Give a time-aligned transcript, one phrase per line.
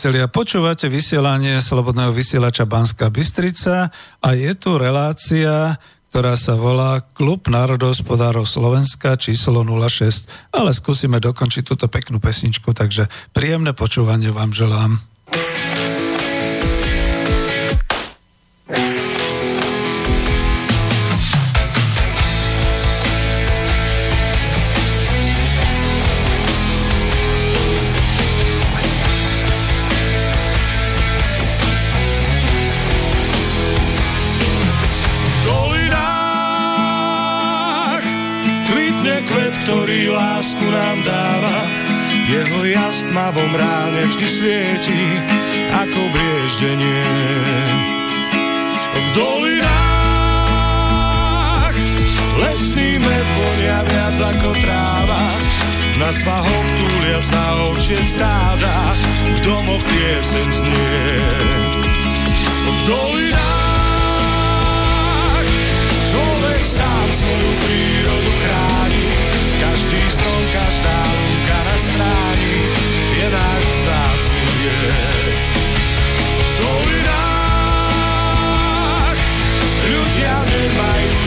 [0.00, 0.32] priatelia.
[0.32, 3.92] Počúvate vysielanie Slobodného vysielača Banská Bystrica
[4.24, 5.76] a je tu relácia,
[6.08, 10.56] ktorá sa volá Klub národohospodárov Slovenska číslo 06.
[10.56, 15.09] Ale skúsime dokončiť túto peknú pesničku, takže príjemné počúvanie vám želám.
[43.30, 45.06] Tmavom ráne vždy svieti,
[45.70, 47.06] ako brieždenie.
[48.90, 49.70] V dolinách
[52.42, 55.22] lesný med vonia viac ako tráva,
[56.02, 58.98] na svahoch túlia sa ovčie stáda,
[59.30, 61.22] v domoch piesen znie.
[62.50, 63.46] V dolinách
[66.10, 69.06] človek sám svoju prírodu chráni,
[69.62, 71.19] každý strom, každá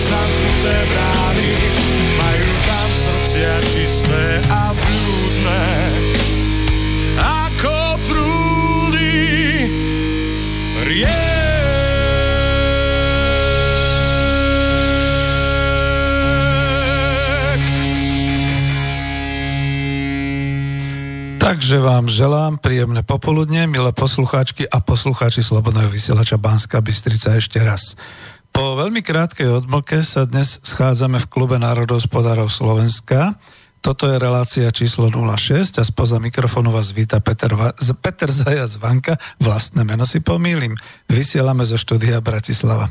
[0.04, 1.52] zamknuté brány,
[2.20, 4.72] majú tam srdcia čisté a
[21.53, 27.94] Takže vám želám príjemné popoludne, milé poslucháčky a poslucháči Slobodného vysielača Banska Bystrica ešte raz.
[28.50, 33.38] Po veľmi krátkej odmlke sa dnes schádzame v klube národohospodárov Slovenska.
[33.86, 39.14] Toto je relácia číslo 06 a spoza mikrofónu vás víta Peter, Va- Peter Zajac Vanka,
[39.38, 40.74] vlastné meno si pomýlim.
[41.06, 42.90] Vysielame zo štúdia Bratislava.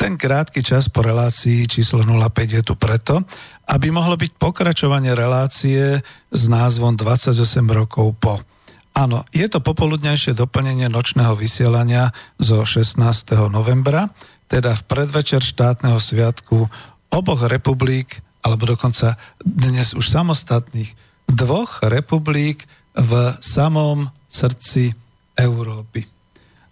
[0.00, 3.20] Ten krátky čas po relácii číslo 05 je tu preto,
[3.68, 6.00] aby mohlo byť pokračovanie relácie
[6.32, 7.36] s názvom 28
[7.68, 8.40] rokov po.
[8.96, 12.96] Áno, je to popoludnejšie doplnenie nočného vysielania zo 16.
[13.52, 14.08] novembra,
[14.48, 16.64] teda v predvečer štátneho sviatku
[17.12, 20.96] oboch republik, alebo dokonca dnes už samostatných
[21.28, 22.64] dvoch republik
[22.96, 24.96] v samom srdci
[25.36, 26.19] Európy.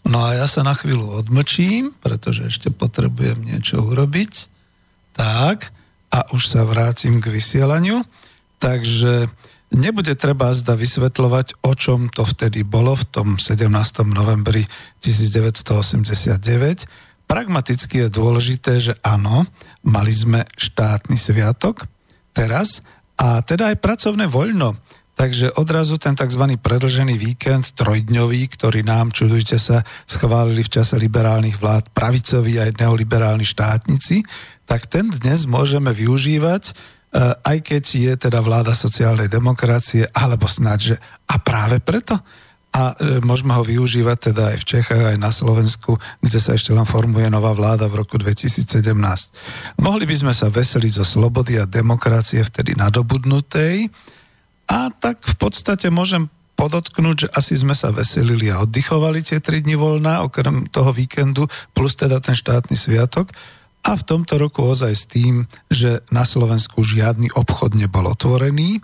[0.08, 4.48] No a ja sa na chvíľu odmlčím, pretože ešte potrebujem niečo urobiť.
[5.12, 5.68] Tak,
[6.08, 8.00] a už sa vrátim k vysielaniu.
[8.58, 9.28] Takže
[9.76, 13.68] nebude treba zda vysvetľovať, o čom to vtedy bolo v tom 17.
[14.08, 14.64] novembri
[15.04, 16.40] 1989.
[17.28, 19.44] Pragmaticky je dôležité, že áno,
[19.84, 21.84] mali sme štátny sviatok
[22.32, 22.80] teraz
[23.20, 24.80] a teda aj pracovné voľno.
[25.18, 26.46] Takže odrazu ten tzv.
[26.62, 33.42] predlžený víkend, trojdňový, ktorý nám, čudujte sa, schválili v čase liberálnych vlád pravicoví aj neoliberálni
[33.42, 34.22] štátnici,
[34.62, 36.72] tak ten dnes môžeme využívať, e,
[37.34, 40.94] aj keď je teda vláda sociálnej demokracie, alebo snad, že
[41.26, 42.14] a práve preto.
[42.70, 46.70] A e, môžeme ho využívať teda aj v Čechách, aj na Slovensku, kde sa ešte
[46.70, 48.86] len formuje nová vláda v roku 2017.
[49.82, 53.90] Mohli by sme sa veseliť zo slobody a demokracie vtedy nadobudnutej,
[54.68, 56.28] a tak v podstate môžem
[56.58, 61.46] podotknúť, že asi sme sa veselili a oddychovali tie tri dni voľna, okrem toho víkendu,
[61.70, 63.30] plus teda ten štátny sviatok.
[63.86, 68.82] A v tomto roku ozaj s tým, že na Slovensku žiadny obchod nebol otvorený,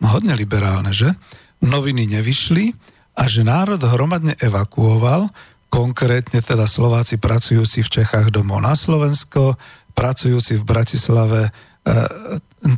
[0.00, 1.12] no hodne liberálne, že?
[1.60, 2.72] Noviny nevyšli
[3.20, 5.28] a že národ hromadne evakuoval,
[5.68, 9.60] konkrétne teda Slováci pracujúci v Čechách domov na Slovensko,
[9.92, 11.50] pracujúci v Bratislave e,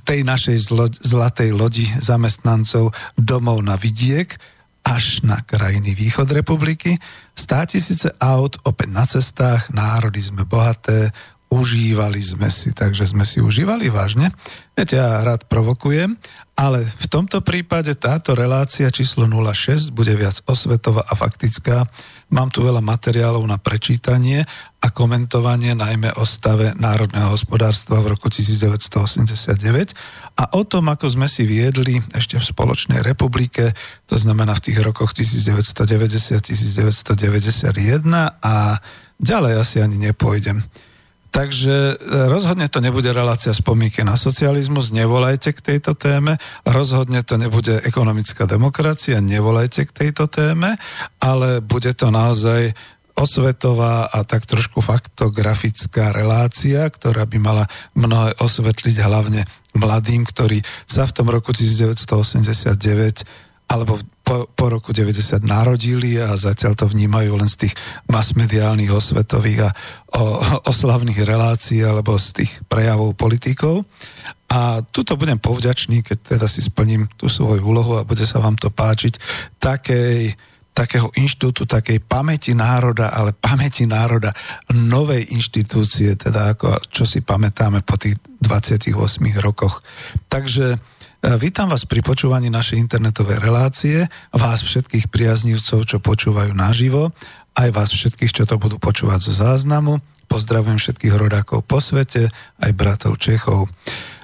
[0.07, 0.57] tej našej
[1.03, 4.35] zlatej lodi zamestnancov domov na vidiek
[4.83, 6.99] až na krajiny východ republiky.
[7.39, 11.15] Stá tisíce aut opäť na cestách, národy sme bohaté,
[11.53, 14.33] užívali sme si, takže sme si užívali vážne.
[14.73, 16.17] Viete, ja rád provokujem,
[16.63, 21.91] ale v tomto prípade táto relácia číslo 06 bude viac osvetová a faktická.
[22.31, 24.47] Mám tu veľa materiálov na prečítanie
[24.79, 31.27] a komentovanie najmä o stave národného hospodárstva v roku 1989 a o tom, ako sme
[31.27, 33.75] si viedli ešte v spoločnej republike,
[34.07, 38.07] to znamená v tých rokoch 1990-1991
[38.39, 38.79] a
[39.19, 40.63] ďalej asi ani nepôjdem.
[41.33, 41.95] Takže e,
[42.29, 46.37] rozhodne to nebude relácia spomínky na socializmus, nevolajte k tejto téme,
[46.69, 50.77] rozhodne to nebude ekonomická demokracia, nevolajte k tejto téme,
[51.25, 52.77] ale bude to naozaj
[53.17, 57.65] osvetová a tak trošku faktografická relácia, ktorá by mala
[57.97, 65.41] mnohé osvetliť hlavne mladým, ktorí sa v tom roku 1989 alebo po, po roku 90
[65.49, 67.75] narodili a zatiaľ to vnímajú len z tých
[68.13, 69.71] masmediálnych, osvetových a
[70.73, 73.89] oslavných relácií alebo z tých prejavov politikov.
[74.53, 78.61] A tuto budem povďačný, keď teda si splním tú svoju úlohu a bude sa vám
[78.61, 79.17] to páčiť,
[79.57, 80.37] takej,
[80.77, 84.37] takého inštitútu, takej pamäti národa, ale pamäti národa
[84.77, 88.93] novej inštitúcie, teda ako čo si pamätáme po tých 28
[89.41, 89.81] rokoch.
[90.29, 90.77] Takže
[91.23, 97.15] vítam vás pri počúvaní našej internetovej relácie, vás všetkých priaznivcov, čo počúvajú naživo,
[97.55, 100.03] aj vás všetkých, čo to budú počúvať zo záznamu.
[100.27, 102.27] Pozdravujem všetkých rodákov po svete,
[102.59, 103.71] aj bratov Čechov.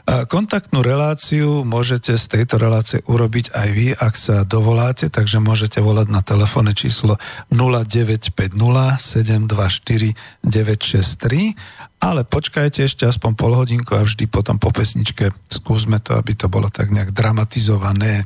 [0.09, 6.09] Kontaktnú reláciu môžete z tejto relácie urobiť aj vy, ak sa dovoláte, takže môžete volať
[6.09, 7.21] na telefónne číslo
[7.53, 8.57] 0950
[8.97, 16.15] 724 963 ale počkajte ešte aspoň pol hodinku a vždy potom po pesničke skúsme to,
[16.15, 18.23] aby to bolo tak nejak dramatizované.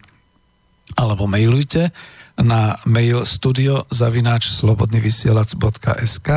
[0.93, 1.89] Alebo mailujte
[2.37, 6.29] na mail studio zavináč slobodnyvysielac.sk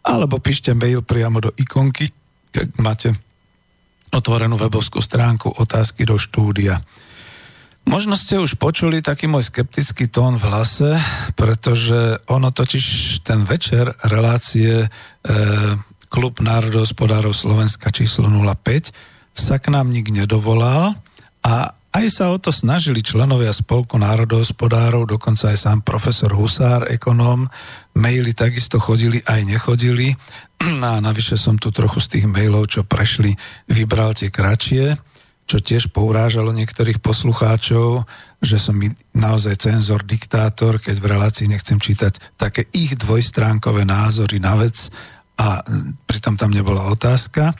[0.00, 2.08] alebo píšte mail priamo do ikonky,
[2.48, 3.12] keď máte
[4.10, 6.82] otvorenú webovskú stránku otázky do štúdia.
[7.88, 11.00] Možno ste už počuli taký môj skeptický tón v hlase,
[11.32, 12.84] pretože ono totiž
[13.24, 14.88] ten večer relácie e,
[16.12, 18.92] klub národohospodárov Slovenska číslo 05
[19.32, 20.92] sa k nám nik nedovolal
[21.40, 27.50] a aj sa o to snažili členovia spolku národohospodárov, dokonca aj sám profesor Husár, ekonóm,
[27.98, 30.14] maily takisto chodili aj nechodili
[30.86, 33.34] a navyše som tu trochu z tých mailov, čo prešli,
[33.66, 34.94] vybral tie kratšie,
[35.50, 38.06] čo tiež pourážalo niektorých poslucháčov,
[38.38, 38.78] že som
[39.10, 44.94] naozaj cenzor, diktátor, keď v relácii nechcem čítať také ich dvojstránkové názory na vec
[45.42, 45.58] a
[46.06, 47.50] pritom tam nebola otázka.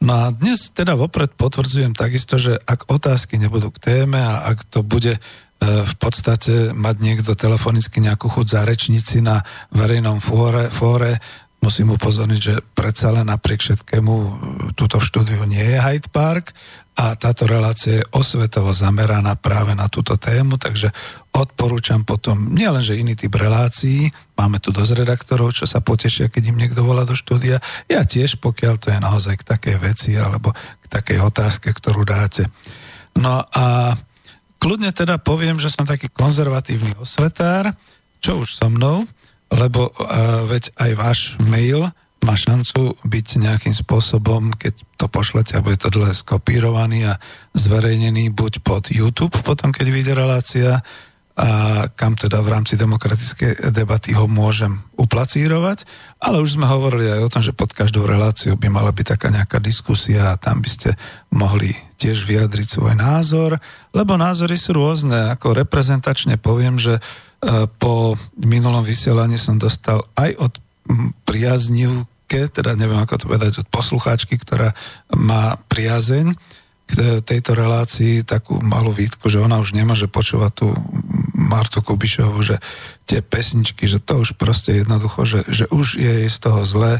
[0.00, 4.64] No a dnes teda vopred potvrdzujem takisto, že ak otázky nebudú k téme a ak
[4.64, 5.20] to bude e,
[5.60, 9.44] v podstate mať niekto telefonicky nejakú chuť za rečnici na
[9.76, 11.20] verejnom fóre, fóre
[11.60, 14.30] musím upozorniť, že predsa len napriek všetkému e,
[14.72, 16.56] túto v štúdiu nie je Hyde Park
[16.96, 20.92] a táto relácia je osvetovo zameraná práve na túto tému, takže
[21.32, 26.52] odporúčam potom nielen, že iný typ relácií, máme tu dosť redaktorov, čo sa potešia, keď
[26.52, 30.52] im niekto volá do štúdia, ja tiež, pokiaľ to je naozaj k takej veci alebo
[30.56, 32.48] k takej otázke, ktorú dáte.
[33.16, 33.96] No a
[34.60, 37.72] kľudne teda poviem, že som taký konzervatívny osvetár,
[38.20, 39.08] čo už so mnou,
[39.50, 41.90] lebo uh, veď aj váš mail
[42.20, 47.18] má šancu byť nejakým spôsobom, keď to pošlete a bude to dlhé skopírovaný a
[47.56, 50.84] zverejnený buď pod YouTube, potom keď vyjde relácia,
[51.40, 51.48] a
[51.96, 55.88] kam teda v rámci demokratickej debaty ho môžem uplacírovať,
[56.20, 59.32] ale už sme hovorili aj o tom, že pod každou reláciou by mala byť taká
[59.32, 60.90] nejaká diskusia a tam by ste
[61.32, 63.56] mohli tiež vyjadriť svoj názor,
[63.96, 65.32] lebo názory sú rôzne.
[65.32, 67.00] Ako reprezentačne poviem, že e,
[67.80, 70.52] po minulom vysielaní som dostal aj od
[71.24, 74.76] priaznivke, teda neviem ako to povedať, od poslucháčky, ktorá
[75.16, 76.36] má priazeň,
[76.90, 80.68] k tejto relácii takú malú výtku, že ona už nemôže počúvať tú
[81.38, 82.58] Martu Kubišovu, že
[83.06, 86.98] tie pesničky, že to už proste jednoducho, že, že už je z toho zle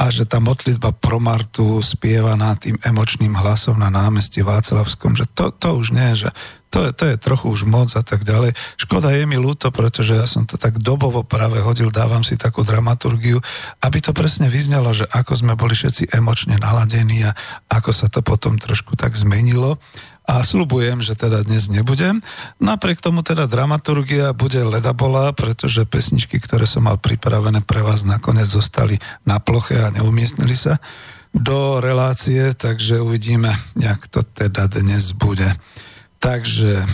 [0.00, 5.52] a že tá modlitba pro Martu spievaná tým emočným hlasom na námestí Václavskom, že to,
[5.52, 6.32] to už nie, že
[6.72, 8.56] to je, to je trochu už moc a tak ďalej.
[8.80, 12.64] Škoda je mi ľúto, pretože ja som to tak dobovo práve hodil, dávam si takú
[12.64, 13.42] dramaturgiu,
[13.84, 17.36] aby to presne vyznelo, že ako sme boli všetci emočne naladení a
[17.68, 19.76] ako sa to potom trošku tak zmenilo.
[20.30, 22.22] A slubujem, že teda dnes nebudem.
[22.62, 28.46] Napriek tomu teda dramaturgia bude ledabola, pretože pesničky, ktoré som mal pripravené pre vás, nakoniec
[28.46, 28.94] zostali
[29.26, 30.78] na ploche a neumiestnili sa
[31.34, 35.50] do relácie, takže uvidíme, jak to teda dnes bude.
[36.22, 36.86] Takže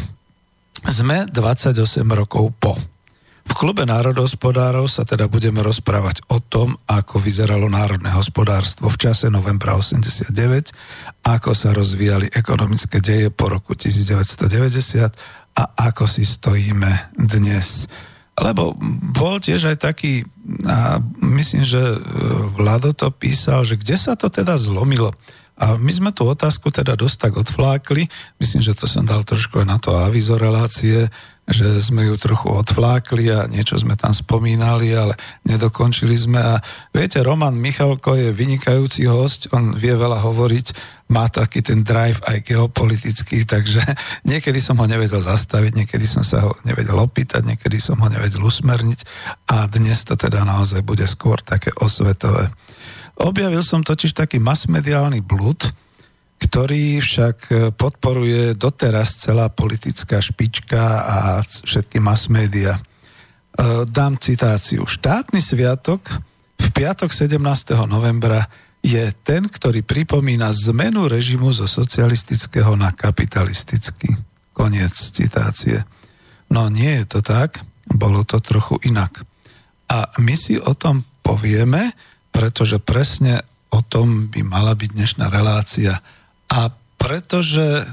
[0.89, 1.77] sme 28
[2.17, 2.73] rokov po.
[3.57, 9.81] Klube národohospodárov sa teda budeme rozprávať o tom, ako vyzeralo národné hospodárstvo v čase novembra
[9.81, 10.29] 89,
[11.25, 15.09] ako sa rozvíjali ekonomické deje po roku 1990
[15.57, 17.89] a ako si stojíme dnes.
[18.37, 18.77] Lebo
[19.17, 20.29] bol tiež aj taký,
[20.69, 21.99] a myslím, že e,
[22.53, 25.17] Vlado to písal, že kde sa to teda zlomilo.
[25.57, 28.05] A my sme tú otázku teda dosť tak odflákli.
[28.37, 31.09] Myslím, že to som dal trošku aj na to avizorelácie,
[31.47, 35.15] že sme ju trochu odflákli a niečo sme tam spomínali, ale
[35.47, 36.43] nedokončili sme.
[36.43, 36.59] A
[36.91, 40.67] viete, Roman Michalko je vynikajúci host, on vie veľa hovoriť,
[41.07, 43.79] má taký ten drive aj geopolitický, takže
[44.31, 48.43] niekedy som ho nevedel zastaviť, niekedy som sa ho nevedel opýtať, niekedy som ho nevedel
[48.43, 49.07] usmerniť
[49.55, 52.51] a dnes to teda naozaj bude skôr také osvetové.
[53.17, 55.73] Objavil som totiž taký masmediálny blud,
[56.37, 62.77] ktorý však e, podporuje doteraz celá politická špička a všetky mass media.
[62.77, 62.81] E,
[63.89, 64.85] dám citáciu.
[64.85, 66.07] Štátny sviatok
[66.61, 67.41] v piatok 17.
[67.89, 68.49] novembra
[68.87, 74.15] je ten, ktorý pripomína zmenu režimu zo socialistického na kapitalistický.
[74.55, 75.83] Koniec citácie.
[76.53, 79.27] No nie je to tak, bolo to trochu inak.
[79.91, 81.91] A my si o tom povieme,
[82.31, 83.43] pretože presne
[83.75, 85.99] o tom by mala byť dnešná relácia.
[86.53, 87.85] A pretože e,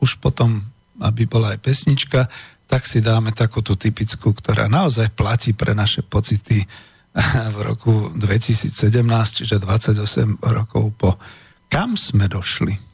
[0.00, 0.60] už potom,
[1.00, 2.28] aby bola aj pesnička,
[2.66, 6.64] tak si dáme takúto typickú, ktorá naozaj platí pre naše pocity
[7.56, 8.72] v roku 2017,
[9.44, 11.10] čiže 28 rokov po.
[11.68, 12.92] Kam sme došli?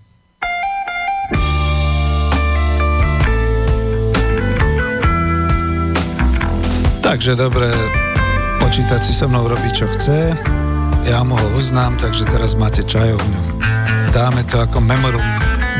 [7.08, 7.72] Takže dobre,
[8.60, 10.36] počítať si so mnou robí, čo chce
[11.08, 13.64] ja mu ho uznám, takže teraz máte čajovňu.
[14.12, 15.24] Dáme to ako memorum,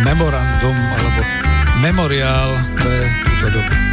[0.01, 1.21] memorandum alebo
[1.85, 3.88] memoriál pre túto dobu.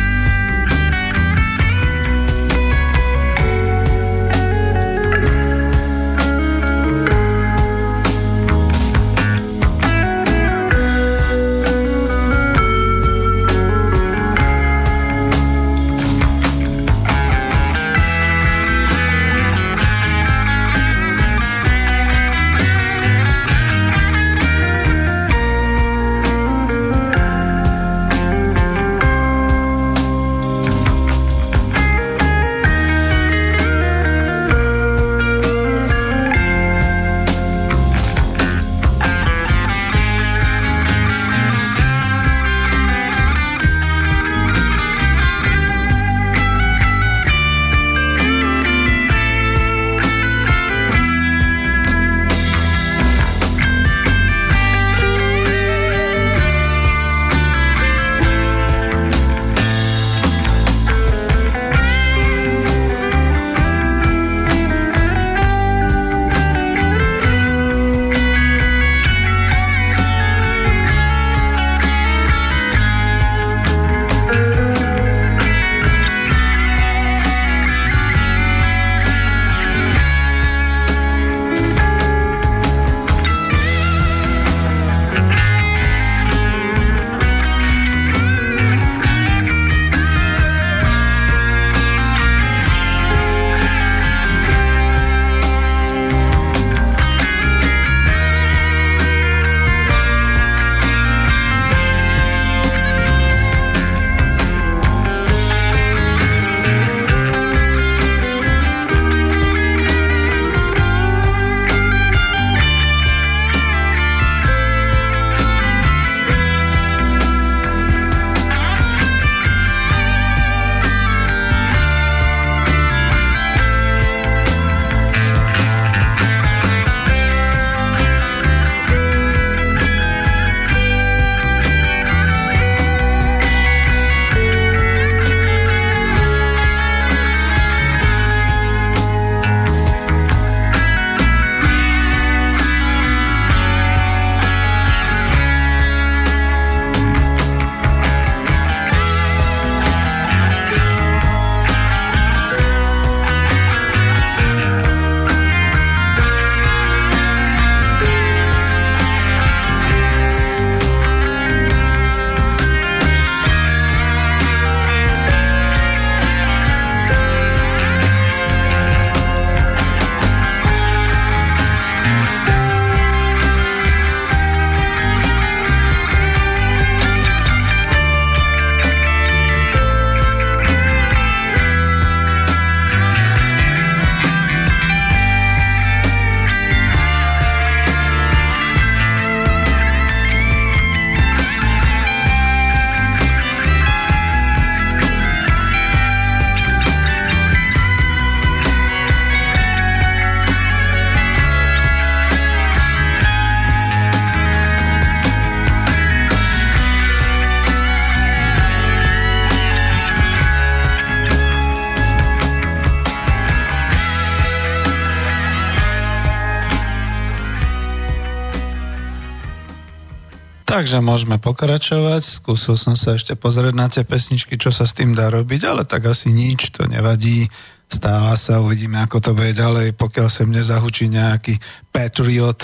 [220.75, 222.19] Takže môžeme pokračovať.
[222.19, 225.87] Skúsil som sa ešte pozrieť na tie pesničky, čo sa s tým dá robiť, ale
[225.87, 227.47] tak asi nič, to nevadí.
[227.87, 231.55] Stáva sa, uvidíme, ako to bude ďalej, pokiaľ sem nezahučí nejaký
[231.95, 232.59] Patriot,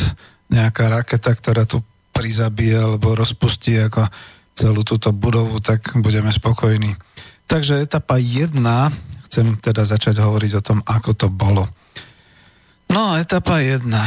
[0.52, 4.04] nejaká raketa, ktorá tu prizabije alebo rozpustí ako
[4.60, 6.92] celú túto budovu, tak budeme spokojní.
[7.48, 8.60] Takže etapa 1,
[9.32, 11.64] chcem teda začať hovoriť o tom, ako to bolo.
[12.92, 13.88] No, etapa 1.
[13.88, 14.04] E,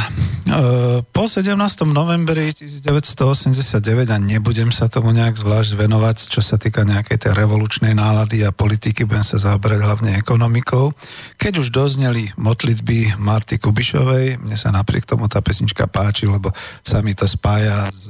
[1.09, 1.57] po 17.
[1.89, 7.97] novembri 1989, a nebudem sa tomu nejak zvlášť venovať, čo sa týka nejakej tej revolučnej
[7.97, 10.93] nálady a politiky, budem sa zaoberať hlavne ekonomikou.
[11.41, 16.53] Keď už dozneli modlitby Marty Kubišovej, mne sa napriek tomu tá pesnička páči, lebo
[16.85, 18.05] sa mi to spája s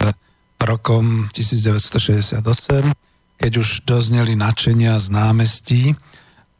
[0.59, 2.43] rokom 1968,
[3.39, 5.95] keď už dozneli načenia z námestí,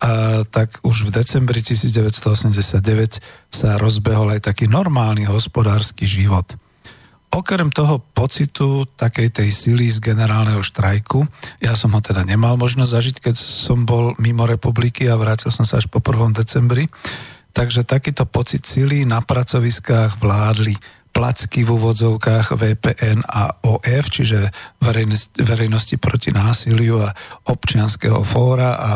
[0.02, 6.60] a tak už v decembri 1989 sa rozbehol aj taký normálny hospodársky život.
[7.36, 11.28] Okrem toho pocitu takej tej sily z generálneho štrajku,
[11.60, 15.68] ja som ho teda nemal možnosť zažiť, keď som bol mimo republiky a vrátil som
[15.68, 16.32] sa až po 1.
[16.32, 16.88] decembri,
[17.52, 20.80] takže takýto pocit sily na pracoviskách vládli
[21.16, 24.52] placky v úvodzovkách VPN a OF, čiže
[25.40, 27.16] verejnosti, proti násiliu a
[27.48, 28.92] občianského fóra a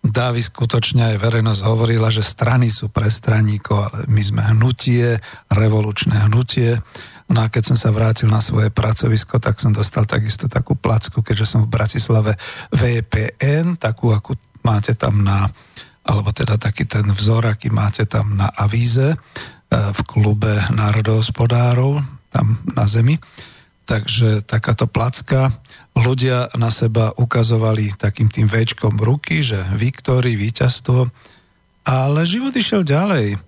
[0.00, 5.20] Dávi skutočne aj verejnosť hovorila, že strany sú pre straníkov, ale my sme hnutie,
[5.52, 6.80] revolučné hnutie.
[7.28, 11.20] No a keď som sa vrátil na svoje pracovisko, tak som dostal takisto takú placku,
[11.20, 12.40] keďže som v Bratislave
[12.72, 14.32] VPN, takú, akú
[14.64, 15.52] máte tam na,
[16.00, 19.16] alebo teda taký ten vzor, aký máte tam na avíze e,
[19.68, 22.00] v klube národohospodárov,
[22.32, 23.20] tam na zemi.
[23.84, 25.60] Takže takáto placka
[25.96, 31.10] ľudia na seba ukazovali takým tým väčkom ruky, že Viktory, víťazstvo,
[31.84, 33.34] ale život išiel ďalej.
[33.34, 33.38] E,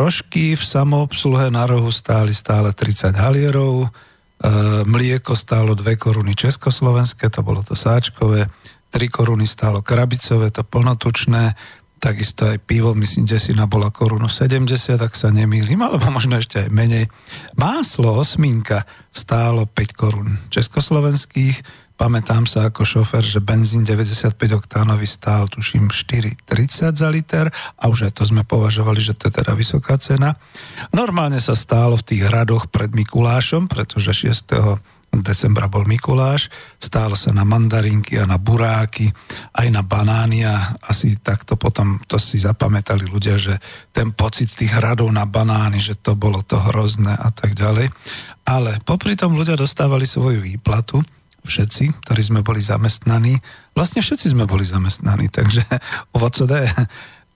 [0.00, 3.88] rožky v samoobsluhe na rohu stáli stále 30 halierov, e,
[4.88, 8.48] mlieko stálo 2 koruny československé, to bolo to sáčkové,
[8.92, 11.56] 3 koruny stálo krabicové, to plnotučné,
[12.02, 16.68] takisto aj pivo, myslím, desina bola korunu 70, ak sa nemýlim, alebo možno ešte aj
[16.74, 17.06] menej.
[17.54, 18.82] Máslo, osminka,
[19.14, 21.62] stálo 5 korún československých,
[21.94, 27.46] pamätám sa ako šofer, že benzín 95 oktánový stál, tuším, 4,30 za liter
[27.78, 30.34] a už aj to sme považovali, že to je teda vysoká cena.
[30.90, 34.82] Normálne sa stálo v tých hradoch pred Mikulášom, pretože 6
[35.20, 36.48] decembra bol Mikuláš,
[36.80, 39.12] stálo sa na mandarinky a na buráky,
[39.52, 43.60] aj na banány a asi takto potom to si zapamätali ľudia, že
[43.92, 47.92] ten pocit tých hradov na banány, že to bolo to hrozné a tak ďalej.
[48.48, 51.04] Ale popri tom ľudia dostávali svoju výplatu,
[51.44, 53.36] všetci, ktorí sme boli zamestnaní,
[53.76, 55.60] vlastne všetci sme boli zamestnaní, takže
[56.16, 56.48] ovoco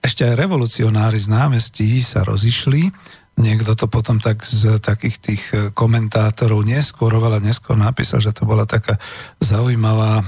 [0.01, 2.89] ešte aj revolucionári z námestí sa rozišli
[3.37, 8.49] niekto to potom tak z takých tých e, komentátorov neskôr, oveľa neskôr napísal, že to
[8.49, 8.97] bola taká
[9.37, 10.23] zaujímavá e,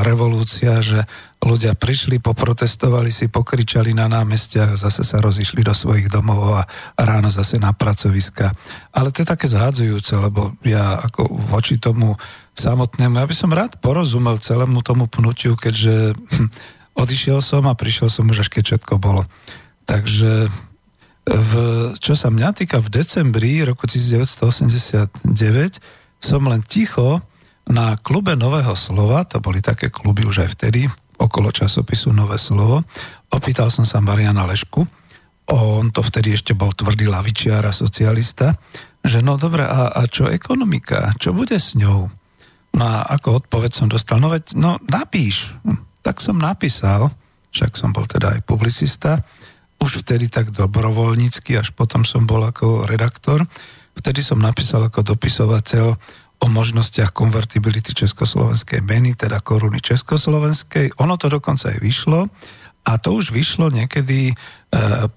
[0.00, 1.04] revolúcia, že
[1.44, 6.64] ľudia prišli, poprotestovali si, pokričali na námestiach zase sa rozišli do svojich domov a
[6.96, 8.50] ráno zase na pracoviska.
[8.96, 12.16] Ale to je také zhádzujúce, lebo ja ako voči tomu
[12.56, 16.48] samotnému, ja by som rád porozumel celému tomu pnutiu, keďže hm,
[16.96, 19.28] odišiel som a prišiel som už až keď všetko bolo.
[19.86, 20.50] Takže
[21.28, 21.52] v,
[22.00, 25.12] čo sa mňa týka, v decembri roku 1989
[26.18, 27.20] som len ticho
[27.68, 30.88] na klube Nového slova, to boli také kluby už aj vtedy,
[31.20, 32.80] okolo časopisu Nové slovo,
[33.28, 34.88] opýtal som sa Mariana Lešku,
[35.48, 38.56] on to vtedy ešte bol tvrdý lavičiar a socialista,
[39.00, 42.08] že no dobre, a, a čo ekonomika, čo bude s ňou?
[42.76, 45.56] No a ako odpoveď som dostal, no veď, no napíš.
[46.04, 47.08] Tak som napísal,
[47.48, 49.24] však som bol teda aj publicista,
[49.78, 53.46] už vtedy tak dobrovoľnícky, až potom som bol ako redaktor.
[53.94, 55.86] Vtedy som napísal ako dopisovateľ
[56.38, 61.02] o možnostiach konvertibility československej meny, teda koruny československej.
[61.02, 62.30] Ono to dokonca aj vyšlo
[62.86, 64.34] a to už vyšlo niekedy e,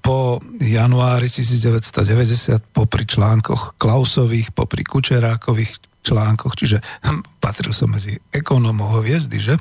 [0.02, 9.06] po januári 1990 popri článkoch Klausových, popri Kučerákových článkoch, čiže hm, patril som medzi ekonómov
[9.06, 9.56] hviezdy, že?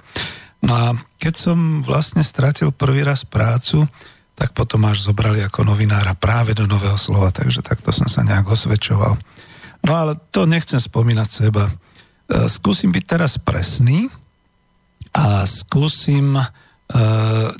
[0.65, 0.87] No a
[1.21, 3.85] keď som vlastne stratil prvý raz prácu,
[4.40, 8.48] tak potom až zobrali ako novinára práve do Nového slova, takže takto som sa nejak
[8.48, 9.20] osvedčoval.
[9.85, 11.68] No ale to nechcem spomínať seba.
[11.68, 11.72] E,
[12.48, 14.09] skúsim byť teraz presný
[15.12, 16.44] a skúsim e,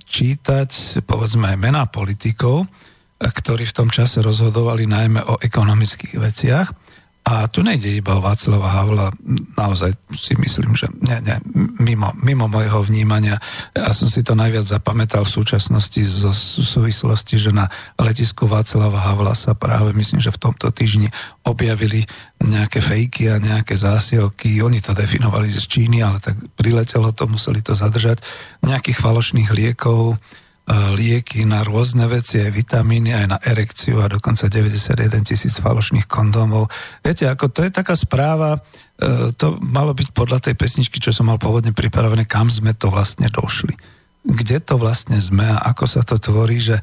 [0.09, 2.69] čítať, povedzme, mená politikov, e,
[3.29, 6.69] ktorí v tom čase rozhodovali najmä o ekonomických veciach.
[7.21, 9.13] A tu nejde iba o Václava Havla,
[9.55, 11.37] naozaj si myslím, že nie, nie,
[11.79, 13.37] mimo, mimo mojho vnímania.
[13.77, 16.33] Ja som si to najviac zapamätal v súčasnosti zo
[16.65, 17.69] súvislosti, že na
[18.01, 21.13] letisku Václava Havla sa práve, myslím, že v tomto týždni
[21.45, 22.09] objavili
[22.41, 24.65] nejaké fejky a nejaké zásielky.
[24.65, 28.25] Oni to definovali z Číny, ale tak priletelo to, museli to zadržať.
[28.65, 30.17] Nejakých falošných liekov,
[30.71, 36.71] lieky na rôzne veci, aj vitamíny, aj na erekciu a dokonca 91 tisíc falošných kondómov.
[37.03, 38.61] Viete, ako to je taká správa, e,
[39.35, 43.27] to malo byť podľa tej pesničky, čo som mal pôvodne pripravené, kam sme to vlastne
[43.27, 43.75] došli.
[44.21, 46.77] Kde to vlastne sme a ako sa to tvorí, že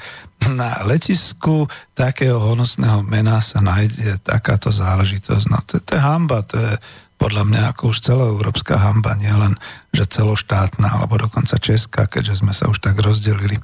[0.52, 5.46] na letisku takého honosného mena sa nájde takáto záležitosť.
[5.48, 6.74] No to, to je hamba, to je,
[7.18, 9.58] podľa mňa ako už celoeurópska hamba, nie len,
[9.90, 13.58] že celoštátna, alebo dokonca česká, keďže sme sa už tak rozdelili.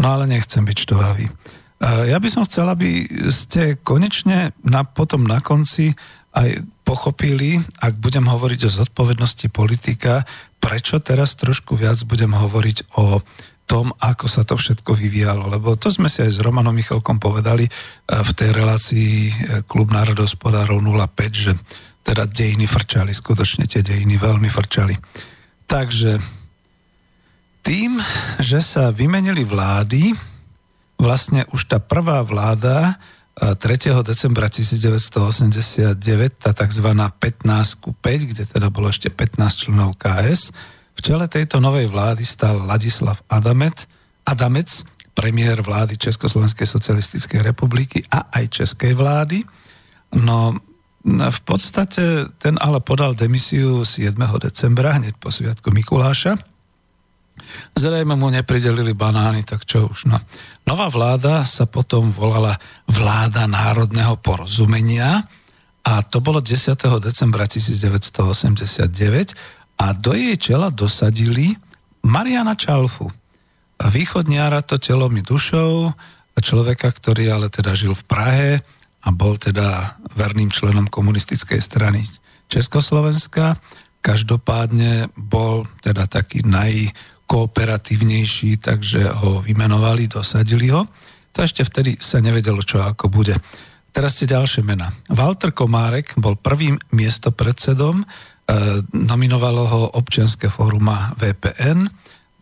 [0.00, 1.28] No ale nechcem byť štovavý.
[1.84, 5.92] Ja by som chcel, aby ste konečne na, potom na konci
[6.32, 10.24] aj pochopili, ak budem hovoriť o zodpovednosti politika,
[10.58, 13.20] prečo teraz trošku viac budem hovoriť o
[13.64, 15.48] tom, ako sa to všetko vyvíjalo.
[15.48, 17.64] Lebo to sme si aj s Romanom Michalkom povedali
[18.08, 19.32] v tej relácii e,
[19.64, 21.52] Klub národospodárov 05, že
[22.04, 24.92] teda dejiny frčali, skutočne tie dejiny veľmi frčali.
[25.64, 26.20] Takže
[27.64, 27.96] tým,
[28.44, 30.12] že sa vymenili vlády,
[31.00, 33.00] vlastne už tá prvá vláda
[33.34, 33.58] 3.
[34.04, 35.96] decembra 1989,
[36.38, 36.88] tá tzv.
[36.92, 40.52] 15 ku 5, kde teda bolo ešte 15 členov KS,
[40.94, 43.90] v čele tejto novej vlády stal Ladislav Adamet,
[44.22, 44.86] Adamec,
[45.16, 49.42] premiér vlády Československej socialistickej republiky a aj českej vlády.
[50.22, 50.54] No,
[51.04, 54.16] v podstate ten ale podal demisiu 7.
[54.40, 56.40] decembra, hneď po sviatku Mikuláša.
[57.76, 60.08] Zrejme mu nepridelili banány, tak čo už.
[60.08, 60.16] No.
[60.64, 62.56] Nová vláda sa potom volala
[62.88, 65.28] Vláda národného porozumenia
[65.84, 66.72] a to bolo 10.
[67.04, 69.36] decembra 1989
[69.76, 71.52] a do jej čela dosadili
[72.00, 73.12] Mariana Čalfu.
[73.76, 75.92] Východniara to telom i dušou,
[76.40, 78.50] človeka, ktorý ale teda žil v Prahe,
[79.04, 82.00] a bol teda verným členom komunistickej strany
[82.48, 83.60] Československa.
[84.00, 90.88] Každopádne bol teda taký najkooperatívnejší, takže ho vymenovali, dosadili ho.
[91.34, 93.34] To ešte vtedy sa nevedelo, čo ako bude.
[93.94, 94.90] Teraz ste ďalšie mena.
[95.10, 98.06] Walter Komárek bol prvým miestopredsedom, e,
[98.90, 101.86] nominovalo ho občianske fóruma VPN,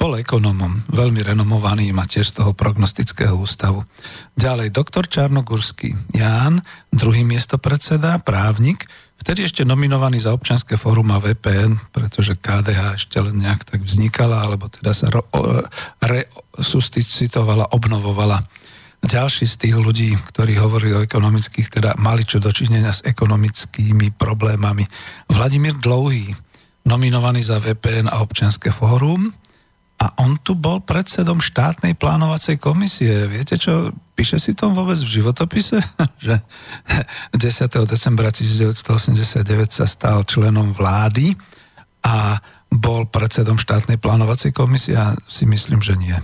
[0.03, 3.87] bol ekonomom, veľmi renomovaný, má tiež z toho prognostického ústavu.
[4.35, 6.59] Ďalej, doktor Čarnogurský Ján,
[6.91, 8.91] druhý miesto predseda, právnik,
[9.23, 14.43] vtedy ešte nominovaný za občanské fórum a VPN, pretože KDH ešte len nejak tak vznikala,
[14.43, 15.07] alebo teda sa
[16.03, 18.43] resuscitovala, obnovovala.
[19.07, 24.83] Ďalší z tých ľudí, ktorí hovorili o ekonomických, teda mali čo dočinenia s ekonomickými problémami.
[25.31, 26.35] Vladimír Dlouhý,
[26.91, 29.31] nominovaný za VPN a občianske fórum,
[30.03, 33.31] a on tu bol predsedom štátnej plánovacej komisie.
[33.31, 35.79] Viete čo, píše si tom vôbec v životopise?
[36.27, 36.43] že
[37.39, 37.39] 10.
[37.87, 41.39] decembra 1989 sa stal členom vlády
[42.03, 46.19] a bol predsedom štátnej plánovacej komisie a si myslím, že nie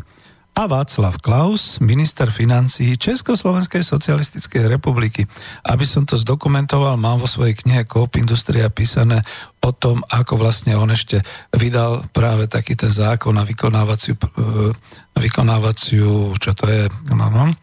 [0.59, 5.23] a Václav Klaus, minister financí Československej socialistickej republiky.
[5.62, 9.23] Aby som to zdokumentoval, mám vo svojej knihe Coop Industria písané
[9.62, 11.23] o tom, ako vlastne on ešte
[11.55, 14.75] vydal práve taký ten zákon na vykonávaciu, e,
[15.14, 17.55] vykonávaciu čo to je, no, no,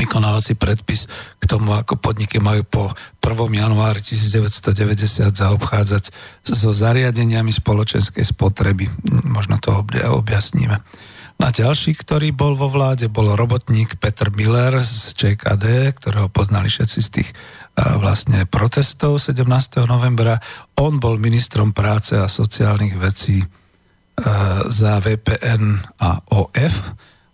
[0.00, 2.82] vykonávací predpis k tomu, ako podniky majú po
[3.20, 3.36] 1.
[3.52, 6.04] januári 1990 zaobchádzať
[6.40, 8.88] so zariadeniami spoločenskej spotreby.
[9.28, 10.80] Možno to objasníme.
[11.38, 16.98] A ďalší, ktorý bol vo vláde, bol robotník Petr Miller z ČKD, ktorého poznali všetci
[16.98, 17.30] z tých
[17.78, 19.46] vlastne protestov 17.
[19.86, 20.42] novembra.
[20.82, 23.38] On bol ministrom práce a sociálnych vecí
[24.66, 26.74] za VPN a OF.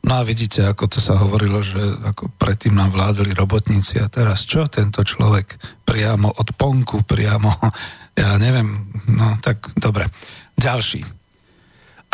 [0.05, 4.45] No a vidíte, ako to sa hovorilo, že ako predtým nám vládli robotníci a teraz
[4.45, 7.49] čo tento človek priamo od ponku, priamo,
[8.21, 10.13] ja neviem, no tak dobre.
[10.61, 11.25] Ďalší.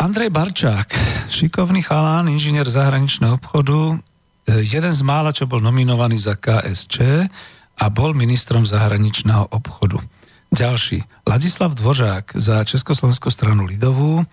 [0.01, 0.87] Andrej Barčák,
[1.31, 7.25] šikovný chalán, inžinier zahraničného obchodu, e, jeden z mála, čo bol nominovaný za KSČ
[7.79, 9.97] a bol ministrom zahraničného obchodu.
[10.51, 14.25] Ďalší, Ladislav Dvořák za Československú stranu Lidovú, e,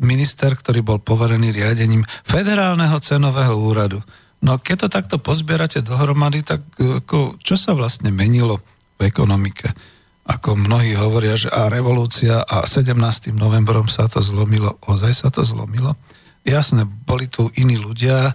[0.00, 4.00] minister, ktorý bol poverený riadením Federálneho cenového úradu.
[4.40, 7.04] No keď to takto pozbierate dohromady, tak e,
[7.44, 8.64] čo sa vlastne menilo
[8.96, 9.99] v ekonomike?
[10.30, 13.34] Ako mnohí hovoria, že a revolúcia a 17.
[13.34, 15.98] novembrom sa to zlomilo, ozaj sa to zlomilo.
[16.46, 18.30] Jasné, boli tu iní ľudia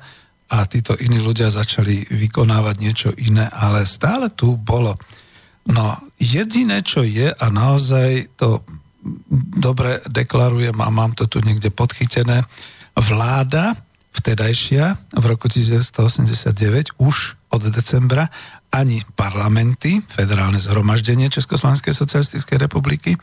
[0.52, 5.00] a títo iní ľudia začali vykonávať niečo iné, ale stále tu bolo.
[5.72, 8.62] No, jediné, čo je a naozaj to
[9.56, 12.44] dobre deklarujem a mám to tu niekde podchytené,
[12.94, 13.74] vláda
[14.16, 18.28] vtedajšia v roku 1989 už od decembra
[18.70, 23.16] ani parlamenty, federálne zhromaždenie Československej socialistickej republiky,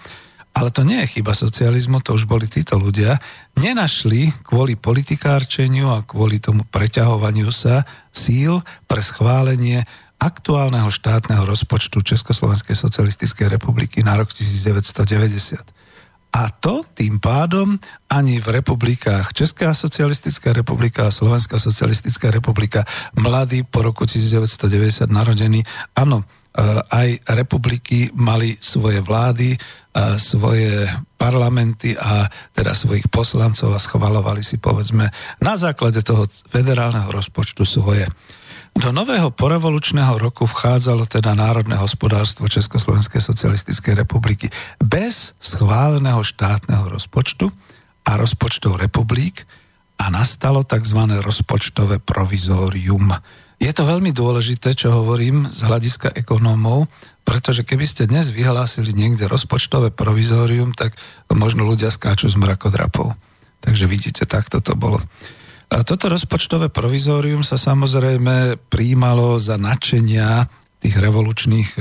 [0.52, 3.16] ale to nie je chyba socializmu, to už boli títo ľudia,
[3.56, 9.84] nenašli kvôli politikárčeniu a kvôli tomu preťahovaniu sa síl pre schválenie
[10.20, 15.81] aktuálneho štátneho rozpočtu Československej socialistickej republiky na rok 1990.
[16.32, 17.76] A to tým pádom
[18.08, 19.36] ani v republikách.
[19.36, 22.88] Česká socialistická republika a Slovenská socialistická republika,
[23.20, 25.60] mladí po roku 1990 narodení,
[25.92, 26.24] áno, e,
[26.88, 29.60] aj republiky mali svoje vlády,
[29.92, 30.88] a svoje
[31.20, 32.24] parlamenty a
[32.56, 35.04] teda svojich poslancov a schvalovali si povedzme
[35.44, 38.08] na základe toho federálneho rozpočtu svoje.
[38.72, 44.48] Do nového porevolučného roku vchádzalo teda národné hospodárstvo Československej socialistickej republiky
[44.80, 47.52] bez schváleného štátneho rozpočtu
[48.08, 49.44] a rozpočtov republik
[50.00, 50.98] a nastalo tzv.
[51.20, 53.12] rozpočtové provizórium.
[53.62, 56.90] Je to veľmi dôležité, čo hovorím z hľadiska ekonómov,
[57.22, 60.98] pretože keby ste dnes vyhlásili niekde rozpočtové provizórium, tak
[61.30, 63.14] možno ľudia skáču z mrakodrapov.
[63.62, 64.98] Takže vidíte, takto to bolo.
[65.72, 70.44] Toto rozpočtové provizórium sa samozrejme príjmalo za načenia
[70.76, 71.70] tých revolučných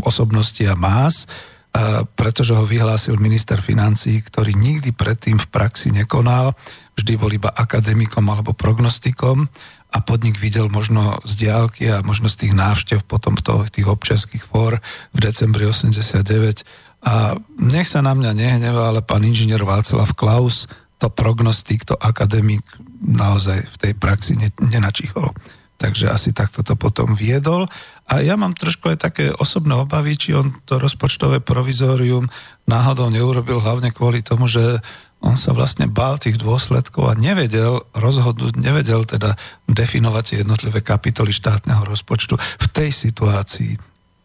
[0.00, 1.28] osobností a más,
[1.72, 6.56] a pretože ho vyhlásil minister financí, ktorý nikdy predtým v praxi nekonal,
[6.96, 9.44] vždy bol iba akademikom alebo prognostikom
[9.92, 14.44] a podnik videl možno z diálky a možno z tých návštev potom toho, tých občianských
[14.48, 14.80] fór
[15.12, 16.64] v decembri 89.
[17.08, 20.64] A nech sa na mňa nehnevá, ale pán inžinier Václav Klaus,
[21.02, 22.62] to prognostik, to akademik
[23.02, 25.34] naozaj v tej praxi nenačichol.
[25.82, 27.66] Takže asi takto to potom viedol.
[28.06, 32.30] A ja mám trošku aj také osobné obavy, či on to rozpočtové provizórium
[32.70, 34.78] náhodou neurobil hlavne kvôli tomu, že
[35.18, 39.34] on sa vlastne bál tých dôsledkov a nevedel rozhodnúť, nevedel teda
[39.66, 43.74] definovať jednotlivé kapitoly štátneho rozpočtu v tej situácii.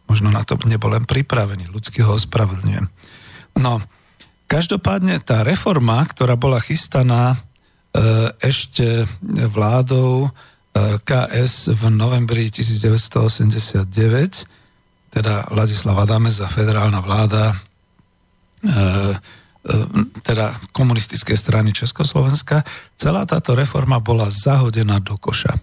[0.09, 2.85] Možno na to nebol len pripravený, ľudský ho ospravedlňujem.
[3.61, 3.81] No,
[4.47, 7.37] každopádne tá reforma, ktorá bola chystaná
[7.97, 10.29] E, ešte vládou e,
[11.01, 13.89] KS v novembri 1989,
[15.09, 17.57] teda Ladislav Adamec a federálna vláda
[18.61, 19.17] e,
[20.23, 22.63] teda komunistickej strany Československa,
[22.95, 25.59] celá táto reforma bola zahodená do koša.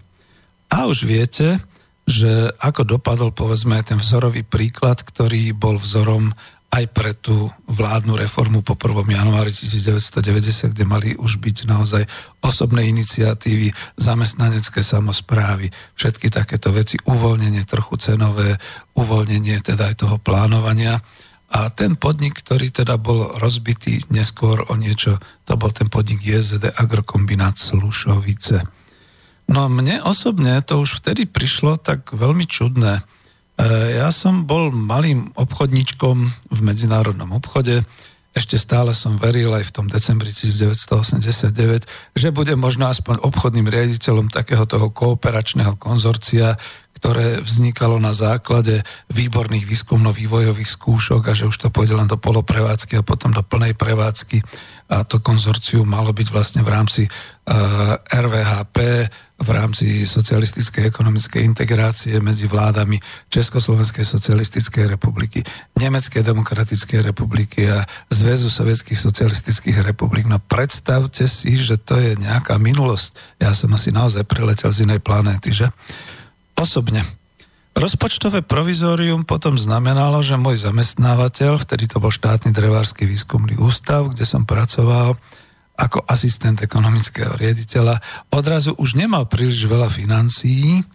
[0.69, 1.57] A už viete,
[2.05, 6.37] že ako dopadol povedzme ten vzorový príklad, ktorý bol vzorom
[6.75, 9.07] aj pre tú vládnu reformu po 1.
[9.07, 12.03] januári 1990, kde mali už byť naozaj
[12.43, 18.59] osobné iniciatívy, zamestnanecké samozprávy, všetky takéto veci, uvoľnenie trochu cenové,
[18.99, 20.99] uvoľnenie teda aj toho plánovania.
[21.55, 26.75] A ten podnik, ktorý teda bol rozbitý neskôr o niečo, to bol ten podnik JZD
[26.75, 28.67] Agrokombinát Slušovice.
[29.47, 33.05] No mne osobne to už vtedy prišlo tak veľmi čudné,
[33.63, 36.17] ja som bol malým obchodníčkom
[36.51, 37.87] v medzinárodnom obchode.
[38.35, 41.87] Ešte stále som veril aj v tom decembri 1989,
[42.19, 46.59] že bude možno aspoň obchodným riaditeľom takého toho kooperačného konzorcia,
[47.05, 48.81] ktoré vznikalo na základe
[49.13, 53.77] výborných výskumno-vývojových skúšok a že už to pôjde len do poloprevádzky a potom do plnej
[53.77, 54.41] prevádzky
[54.89, 58.77] a to konzorcium malo byť vlastne v rámci uh, e, RVHP,
[59.37, 62.97] v rámci socialistickej ekonomickej integrácie medzi vládami
[63.29, 65.45] Československej socialistickej republiky,
[65.77, 70.25] Nemeckej demokratickej republiky a Zväzu sovietských socialistických republik.
[70.25, 73.37] No predstavte si, že to je nejaká minulosť.
[73.37, 75.69] Ja som asi naozaj priletel z inej planéty, že?
[76.55, 77.03] Osobne.
[77.75, 84.23] Rozpočtové provizórium potom znamenalo, že môj zamestnávateľ, vtedy to bol štátny drevársky výskumný ústav, kde
[84.23, 85.19] som pracoval,
[85.75, 87.99] ako asistent ekonomického riaditeľa,
[88.31, 90.87] odrazu už nemal príliš veľa financií,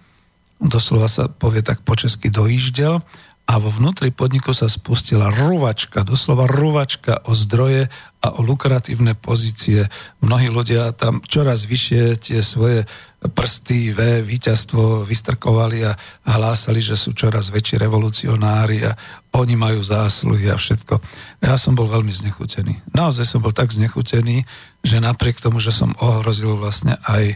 [0.57, 3.05] doslova sa povie tak po česky dojíždel,
[3.51, 7.91] a vo vnútri podniku sa spustila ruvačka, doslova ruvačka o zdroje
[8.23, 9.91] a o lukratívne pozície.
[10.23, 12.87] Mnohí ľudia tam čoraz vyššie tie svoje
[13.19, 15.99] prsty, V, víťazstvo vystrkovali a
[16.31, 18.95] hlásali, že sú čoraz väčší revolucionári a
[19.35, 21.03] oni majú zásluhy a všetko.
[21.43, 22.95] Ja som bol veľmi znechutený.
[22.95, 24.47] Naozaj som bol tak znechutený,
[24.87, 27.35] že napriek tomu, že som ohrozil vlastne aj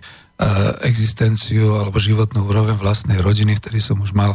[0.83, 4.35] existenciu alebo životnú úroveň vlastnej rodiny, ktorý som už mal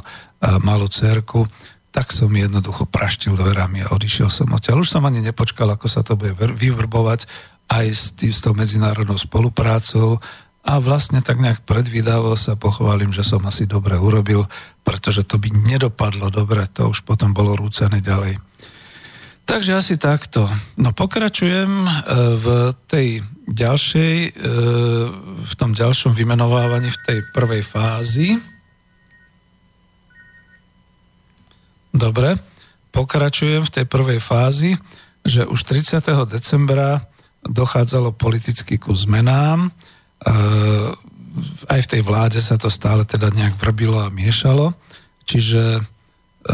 [0.62, 1.48] malú cerku,
[1.90, 4.86] tak som jednoducho praštil dverami a odišiel som odtiaľ.
[4.86, 7.26] Už som ani nepočkal, ako sa to bude vyvrbovať
[7.70, 10.22] aj s, tým, s tou medzinárodnou spoluprácou
[10.66, 14.46] a vlastne tak nejak predvídavo sa pochválim, že som asi dobre urobil,
[14.86, 18.38] pretože to by nedopadlo dobre, to už potom bolo rúcené ďalej.
[19.50, 20.46] Takže asi takto.
[20.78, 21.90] No pokračujem e,
[22.38, 22.46] v
[22.86, 24.30] tej ďalšej, e,
[25.42, 28.38] v tom ďalšom vymenovávaní v tej prvej fázi.
[31.90, 32.38] Dobre,
[32.94, 34.78] pokračujem v tej prvej fázi,
[35.26, 36.02] že už 30.
[36.30, 37.04] decembra
[37.44, 39.68] dochádzalo politicky ku zmenám.
[39.68, 39.72] E,
[41.70, 44.76] aj v tej vláde sa to stále teda nejak vrbilo a miešalo.
[45.24, 45.84] Čiže
[46.40, 46.52] E,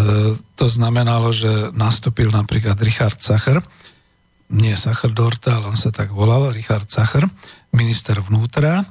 [0.57, 3.61] to znamenalo, že nastúpil napríklad Richard Sacher,
[4.49, 7.25] nie Sacher Dorta, ale on sa tak volal, Richard Sacher,
[7.69, 8.81] minister vnútra.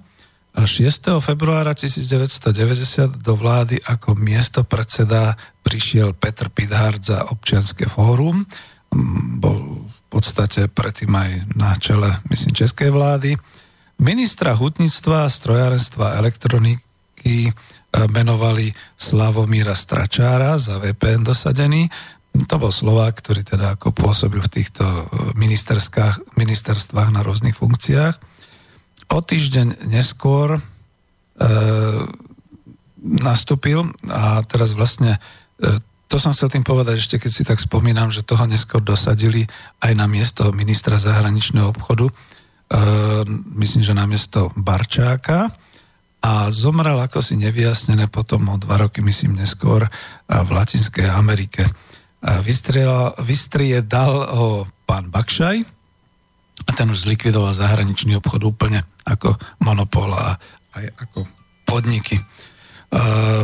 [0.54, 1.18] A 6.
[1.18, 5.34] februára 1990 do vlády ako miesto predseda
[5.66, 8.46] prišiel Petr Pidhard za občianske fórum.
[9.42, 13.34] Bol v podstate predtým aj na čele, myslím, českej vlády.
[13.98, 17.50] Ministra hutníctva, strojárenstva a elektroniky
[17.94, 21.86] menovali Slavomíra Stračára za VPN dosadený.
[22.50, 25.02] To bol Slovák, ktorý teda ako pôsobil v týchto e,
[26.34, 28.33] ministerstvách na rôznych funkciách.
[29.10, 30.60] O týždeň neskôr e,
[33.02, 35.20] nastúpil a teraz vlastne
[35.60, 39.44] e, to som chcel tým povedať ešte, keď si tak spomínam, že toho neskôr dosadili
[39.82, 42.12] aj na miesto ministra zahraničného obchodu, e,
[43.60, 45.52] myslím, že na miesto Barčáka
[46.24, 49.92] a zomrel ako si nevyjasnené potom o dva roky, myslím neskôr,
[50.24, 51.68] v Latinskej Amerike.
[53.20, 55.73] Vystriedal ho pán Bakšaj
[56.64, 60.40] a ten už zlikvidoval zahraničný obchod úplne ako monopol a
[60.74, 61.18] aj ako
[61.68, 62.20] podniky.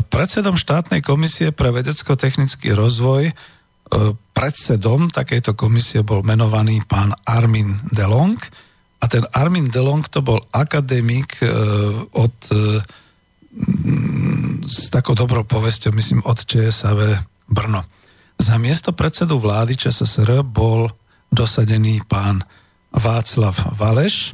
[0.09, 3.35] Predsedom štátnej komisie pre vedecko-technický rozvoj
[4.31, 8.39] predsedom takejto komisie bol menovaný pán Armin Delong,
[9.01, 11.49] a ten Armin Delong to bol akademik e,
[12.13, 12.37] od
[14.63, 17.19] s takou dobrou povesťou, myslím, od ČSAV
[17.51, 17.83] Brno.
[18.39, 20.87] Za miesto predsedu vlády ČSSR bol
[21.35, 22.47] dosadený pán
[22.91, 24.33] Václav Valeš.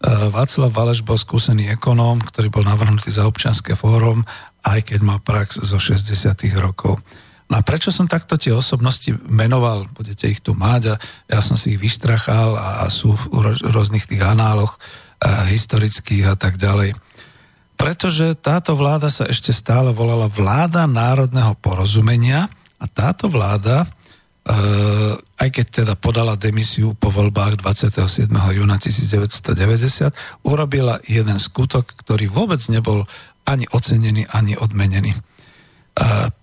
[0.00, 4.24] E, Václav Valeš bol skúsený ekonóm, ktorý bol navrhnutý za občianske fórum,
[4.64, 6.12] aj keď mal prax zo 60.
[6.60, 7.00] rokov.
[7.50, 9.90] No a prečo som takto tie osobnosti menoval?
[9.90, 14.22] Budete ich tu mať a ja som si ich vyštrachal a sú v rôznych tých
[14.22, 14.78] análoch
[15.18, 16.94] a historických a tak ďalej.
[17.74, 22.46] Pretože táto vláda sa ešte stále volala vláda národného porozumenia
[22.78, 23.86] a táto vláda, e,
[25.38, 28.26] aj keď teda podala demisiu po voľbách 27.
[28.30, 30.10] júna 1990,
[30.42, 33.06] urobila jeden skutok, ktorý vôbec nebol
[33.46, 35.14] ani ocenený, ani odmenený.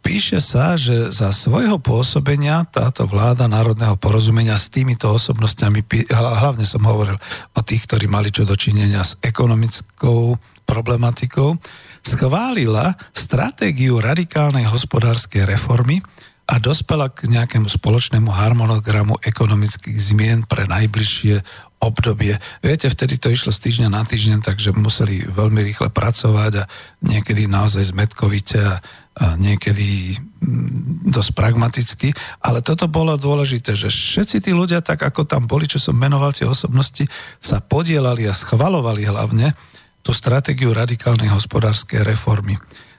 [0.03, 5.81] Píše sa, že za svojho pôsobenia táto vláda národného porozumenia s týmito osobnostiami,
[6.13, 7.17] hlavne som hovoril
[7.55, 11.55] o tých, ktorí mali čo dočinenia s ekonomickou problematikou,
[12.03, 16.03] schválila stratégiu radikálnej hospodárskej reformy
[16.47, 21.43] a dospela k nejakému spoločnému harmonogramu ekonomických zmien pre najbližšie
[21.77, 22.39] obdobie.
[22.63, 26.67] Viete, vtedy to išlo z týždňa na týždeň, takže museli veľmi rýchle pracovať a
[27.05, 28.81] niekedy naozaj zmetkovite a,
[29.19, 32.09] a niekedy mm, dosť pragmaticky,
[32.41, 36.33] ale toto bolo dôležité, že všetci tí ľudia, tak ako tam boli, čo som menoval
[36.33, 37.05] tie osobnosti,
[37.37, 39.53] sa podielali a schvalovali hlavne
[40.01, 42.57] tú stratégiu radikálnej hospodárskej reformy.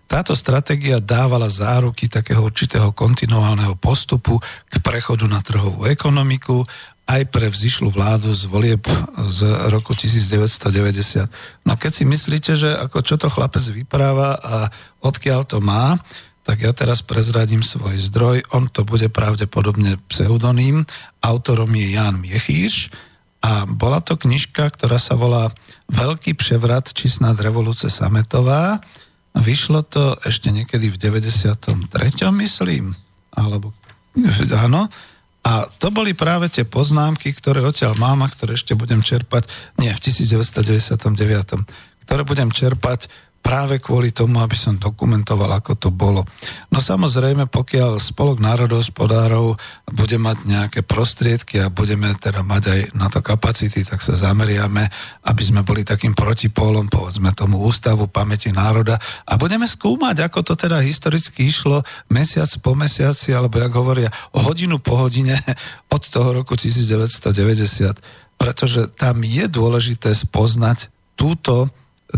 [0.08, 4.40] Táto stratégia dávala záruky takého určitého kontinuálneho postupu
[4.72, 6.64] k prechodu na trhovú ekonomiku
[7.08, 8.84] aj pre vzýšlu vládu z volieb
[9.28, 11.28] z roku 1990.
[11.64, 14.56] No keď si myslíte, že ako čo to chlapec vypráva a
[15.04, 16.00] odkiaľ to má,
[16.40, 18.48] tak ja teraz prezradím svoj zdroj.
[18.56, 20.88] On to bude pravdepodobne pseudonym.
[21.20, 22.88] Autorom je Jan Miechýš
[23.44, 25.52] a bola to knižka, ktorá sa volá
[25.92, 28.80] Veľký převrat či snad revolúce Sametová.
[29.36, 31.88] Vyšlo to ešte niekedy v 93.
[32.32, 32.96] myslím,
[33.34, 33.74] alebo
[34.56, 34.88] áno,
[35.46, 39.48] a to boli práve tie poznámky, ktoré odtiaľ mám a ktoré ešte budem čerpať,
[39.80, 41.64] nie, v 1999,
[42.04, 43.08] ktoré budem čerpať
[43.38, 46.26] práve kvôli tomu, aby som dokumentoval, ako to bolo.
[46.68, 49.56] No samozrejme, pokiaľ spolok národohospodárov
[49.88, 54.84] bude mať nejaké prostriedky a budeme teda mať aj na to kapacity, tak sa zameriame,
[55.24, 60.54] aby sme boli takým protipólom, povedzme tomu ústavu pamäti národa a budeme skúmať, ako to
[60.58, 61.80] teda historicky išlo
[62.12, 65.40] mesiac po mesiaci, alebo jak hovoria, hodinu po hodine
[65.94, 67.96] od toho roku 1990,
[68.36, 71.72] pretože tam je dôležité spoznať túto,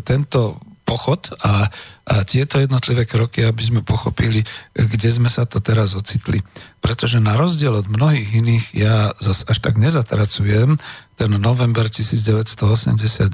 [0.05, 0.59] tento
[0.91, 1.71] pochod a,
[2.11, 4.43] a tieto jednotlivé kroky, aby sme pochopili,
[4.75, 6.43] kde sme sa to teraz ocitli.
[6.83, 10.75] Pretože na rozdiel od mnohých iných, ja zas až tak nezatracujem
[11.15, 13.31] ten november 1989,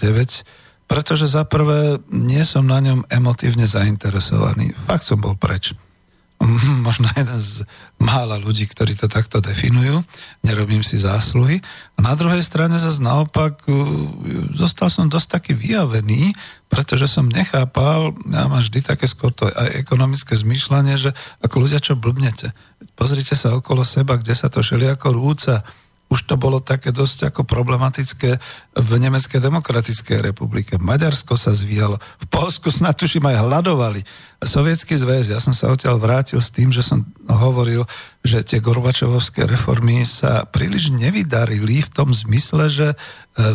[0.85, 4.77] pretože za prvé nie som na ňom emotívne zainteresovaný.
[4.85, 5.73] Fakt som bol preč.
[6.85, 7.65] Možno jeden z
[7.97, 10.05] mála ľudí, ktorí to takto definujú.
[10.45, 11.65] Nerobím si zásluhy.
[11.97, 13.65] A na druhej strane zase naopak
[14.53, 16.37] zostal som dosť taký vyjavený,
[16.69, 21.11] pretože som nechápal, ja mám vždy také skôr to aj ekonomické zmýšľanie, že
[21.41, 22.53] ako ľudia čo blbnete.
[22.93, 25.65] Pozrite sa okolo seba, kde sa to ako rúca
[26.07, 28.39] už to bolo také dosť ako problematické
[28.79, 30.79] v Nemeckej demokratickej republike.
[30.79, 31.99] Maďarsko sa zvíjalo.
[32.23, 34.07] V Polsku snad tuším aj hľadovali.
[34.39, 37.83] Sovietský zväz, ja som sa odtiaľ vrátil s tým, že som hovoril,
[38.23, 42.97] že tie Gorbačovovské reformy sa príliš nevydarili v tom zmysle, že e,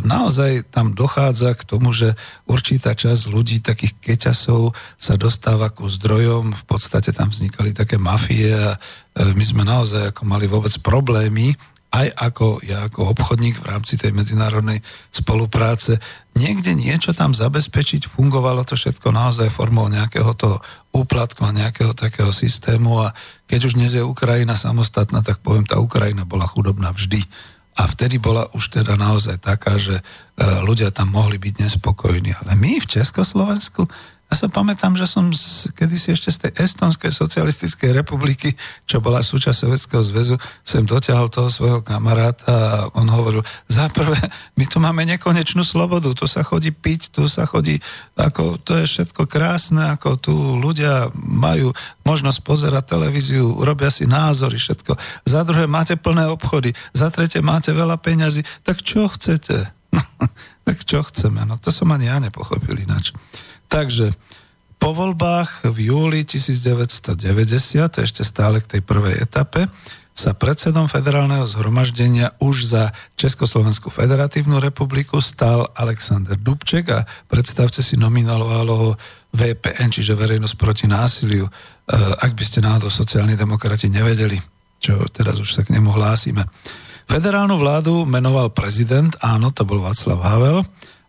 [0.04, 6.52] naozaj tam dochádza k tomu, že určitá časť ľudí, takých keťasov, sa dostáva ku zdrojom,
[6.52, 11.56] v podstate tam vznikali také mafie a e, my sme naozaj ako mali vôbec problémy
[11.92, 14.80] aj ako ja ako obchodník v rámci tej medzinárodnej
[15.12, 16.00] spolupráce,
[16.40, 20.64] niekde niečo tam zabezpečiť, fungovalo to všetko naozaj formou nejakého toho
[20.96, 23.12] úplatku a nejakého takého systému a
[23.44, 27.28] keď už dnes je Ukrajina samostatná, tak poviem, tá Ukrajina bola chudobná vždy.
[27.72, 30.04] A vtedy bola už teda naozaj taká, že e,
[30.64, 32.36] ľudia tam mohli byť nespokojní.
[32.44, 33.88] Ale my v Československu
[34.32, 38.56] ja sa pamätám, že som z, kedysi ešte z tej Estonskej socialistickej republiky,
[38.88, 44.16] čo bola súčasť Sovjetského zväzu, sem dotiahol toho svojho kamaráta a on hovoril, za prvé,
[44.56, 47.76] my tu máme nekonečnú slobodu, tu sa chodí piť, tu sa chodí,
[48.16, 51.76] ako to je všetko krásne, ako tu ľudia majú
[52.08, 54.96] možnosť pozerať televíziu, robia si názory, všetko.
[55.28, 59.68] Za druhé, máte plné obchody, za tretie, máte veľa peňazí, tak čo chcete?
[60.68, 61.44] tak čo chceme?
[61.44, 63.12] No to som ani ja nepochopil ináč.
[63.72, 64.12] Takže
[64.76, 67.16] po voľbách v júli 1990,
[68.04, 69.72] ešte stále k tej prvej etape,
[70.12, 77.96] sa predsedom federálneho zhromaždenia už za Československú federatívnu republiku stal Alexander Dubček a predstavte si
[77.96, 78.90] nominovalo ho
[79.32, 81.52] VPN, čiže Verejnosť proti násiliu, e,
[81.96, 84.36] ak by ste náhodou sociálni demokrati nevedeli,
[84.84, 86.44] čo teraz už sa k nemu hlásime.
[87.08, 90.60] Federálnu vládu menoval prezident, áno, to bol Václav Havel,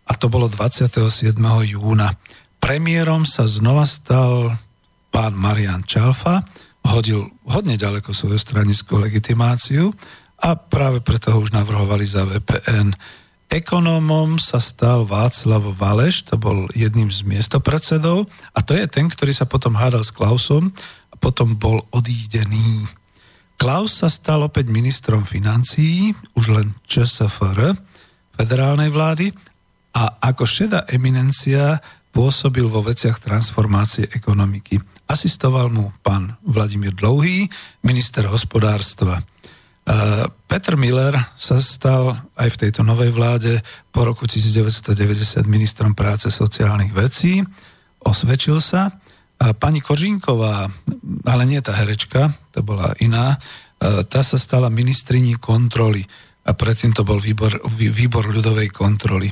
[0.06, 1.34] a to bolo 27.
[1.66, 2.14] júna.
[2.62, 4.54] Premiérom sa znova stal
[5.10, 6.46] pán Marian Čalfa,
[6.86, 9.90] hodil hodne ďaleko svoju stranickú legitimáciu
[10.38, 12.94] a práve preto ho už navrhovali za VPN.
[13.50, 19.34] Ekonómom sa stal Václav Valeš, to bol jedným z miestopredsedov a to je ten, ktorý
[19.34, 20.70] sa potom hádal s Klausom
[21.10, 22.86] a potom bol odídený.
[23.58, 27.74] Klaus sa stal opäť ministrom financií, už len ČSFR,
[28.38, 29.34] federálnej vlády
[29.92, 31.82] a ako šedá eminencia
[32.12, 34.78] pôsobil vo veciach transformácie ekonomiky.
[35.08, 37.48] Asistoval mu pán Vladimír Dlouhý,
[37.82, 39.18] minister hospodárstva.
[39.18, 39.22] E,
[40.46, 46.92] Petr Miller sa stal aj v tejto novej vláde po roku 1990 ministrom práce sociálnych
[46.92, 47.40] vecí.
[48.04, 48.92] Osvedčil sa.
[49.42, 50.70] A pani Kožinková,
[51.26, 53.34] ale nie tá herečka, to bola iná,
[53.82, 56.06] e, tá sa stala ministriní kontroly
[56.46, 59.30] a predtým to bol výbor, výbor ľudovej kontroly.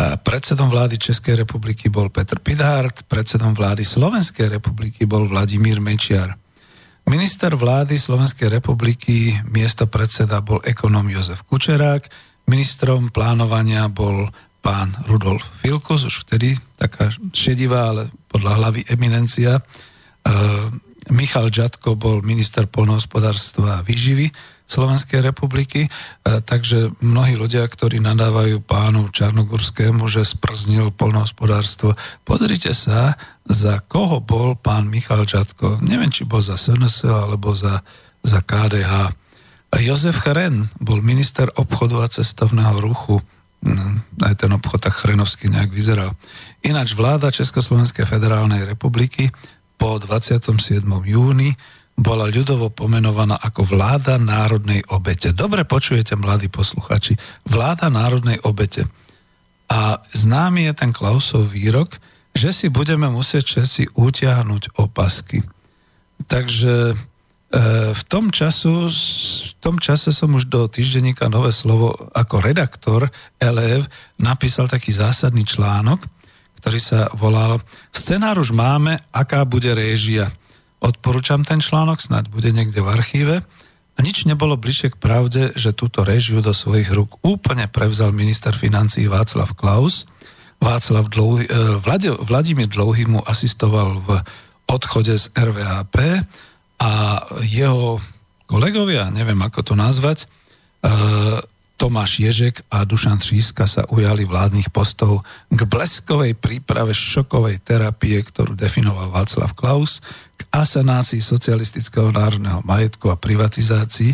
[0.00, 6.36] Predsedom vlády Českej republiky bol Petr Pidhart, predsedom vlády Slovenskej republiky bol Vladimír Mečiar.
[7.10, 12.06] Minister vlády Slovenskej republiky, miesto predseda bol ekonom Jozef Kučerák,
[12.48, 14.30] ministrom plánovania bol
[14.60, 19.58] pán Rudolf Filkus, už vtedy taká šedivá, ale podľa hlavy eminencia.
[19.58, 19.62] E,
[21.10, 24.28] Michal Žatko bol minister polnohospodárstva a výživy
[24.70, 25.90] Slovenskej republiky, e,
[26.46, 33.18] takže mnohí ľudia, ktorí nadávajú pánu Čarnogurskému, že sprznil polnohospodárstvo, pozrite sa,
[33.50, 35.82] za koho bol pán Michal Čatko.
[35.82, 37.82] Neviem, či bol za SNS alebo za,
[38.22, 39.10] za KDH.
[39.82, 43.18] Jozef Chren bol minister obchodu a cestovného ruchu.
[43.60, 43.84] No,
[44.24, 46.16] aj ten obchod tak chrenovský nejak vyzeral.
[46.64, 49.28] Ináč vláda Československej federálnej republiky
[49.76, 50.80] po 27.
[51.04, 51.52] júni
[52.00, 55.36] bola ľudovo pomenovaná ako vláda národnej obete.
[55.36, 58.88] Dobre počujete, mladí posluchači, vláda národnej obete.
[59.68, 62.00] A známy je ten Klausov výrok,
[62.32, 65.44] že si budeme musieť všetci utiahnuť opasky.
[66.24, 66.94] Takže e,
[67.92, 73.86] v tom, času, v tom čase som už do týždenníka Nové slovo ako redaktor LF
[74.16, 76.00] napísal taký zásadný článok,
[76.64, 77.60] ktorý sa volal
[77.92, 80.32] Scenár už máme, aká bude réžia.
[80.80, 83.36] Odporúčam ten článok, snáď bude niekde v archíve.
[83.94, 88.56] A nič nebolo bližšie k pravde, že túto režiu do svojich rúk úplne prevzal minister
[88.56, 90.08] financí Václav Klaus.
[90.56, 94.08] Václav Dlouhy, eh, Vlad, Vladimír Dlouhý mu asistoval v
[94.72, 96.24] odchode z RVHP
[96.80, 96.92] a
[97.44, 98.00] jeho
[98.48, 101.44] kolegovia, neviem ako to nazvať, eh,
[101.80, 108.52] Tomáš Ježek a Dušan Tříska sa ujali vládnych postov k bleskovej príprave šokovej terapie, ktorú
[108.52, 110.04] definoval Václav Klaus,
[110.36, 114.12] k asanácii socialistického národného majetku a privatizácii,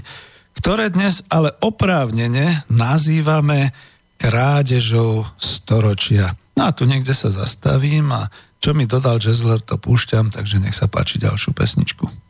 [0.63, 3.75] ktoré dnes ale oprávnene nazývame
[4.15, 6.39] krádežou storočia.
[6.55, 8.31] No a tu niekde sa zastavím a
[8.63, 12.26] čo mi dodal Jazzler, to púšťam, takže nech sa páči ďalšiu pesničku.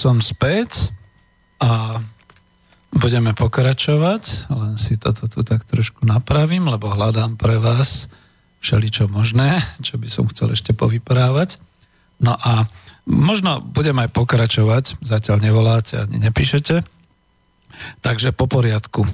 [0.00, 0.88] Som späť
[1.60, 2.00] a
[2.88, 8.08] budeme pokračovať, len si toto tu tak trošku napravím, lebo hľadám pre vás
[8.64, 11.60] všeličo možné, čo by som chcel ešte povyprávať.
[12.16, 12.64] No a
[13.04, 16.80] možno budem aj pokračovať, zatiaľ nevoláte ani nepíšete.
[18.00, 19.04] Takže po poriadku.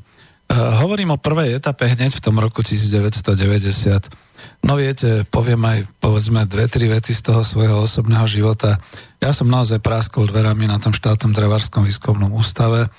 [0.46, 4.26] E, hovorím o prvej etape hneď v tom roku 1990
[4.64, 8.76] No viete, poviem aj povedzme dve, tri vety z toho svojho osobného života.
[9.22, 12.90] Ja som naozaj práskol dverami na tom štátnom drevárskom výskumnom ústave,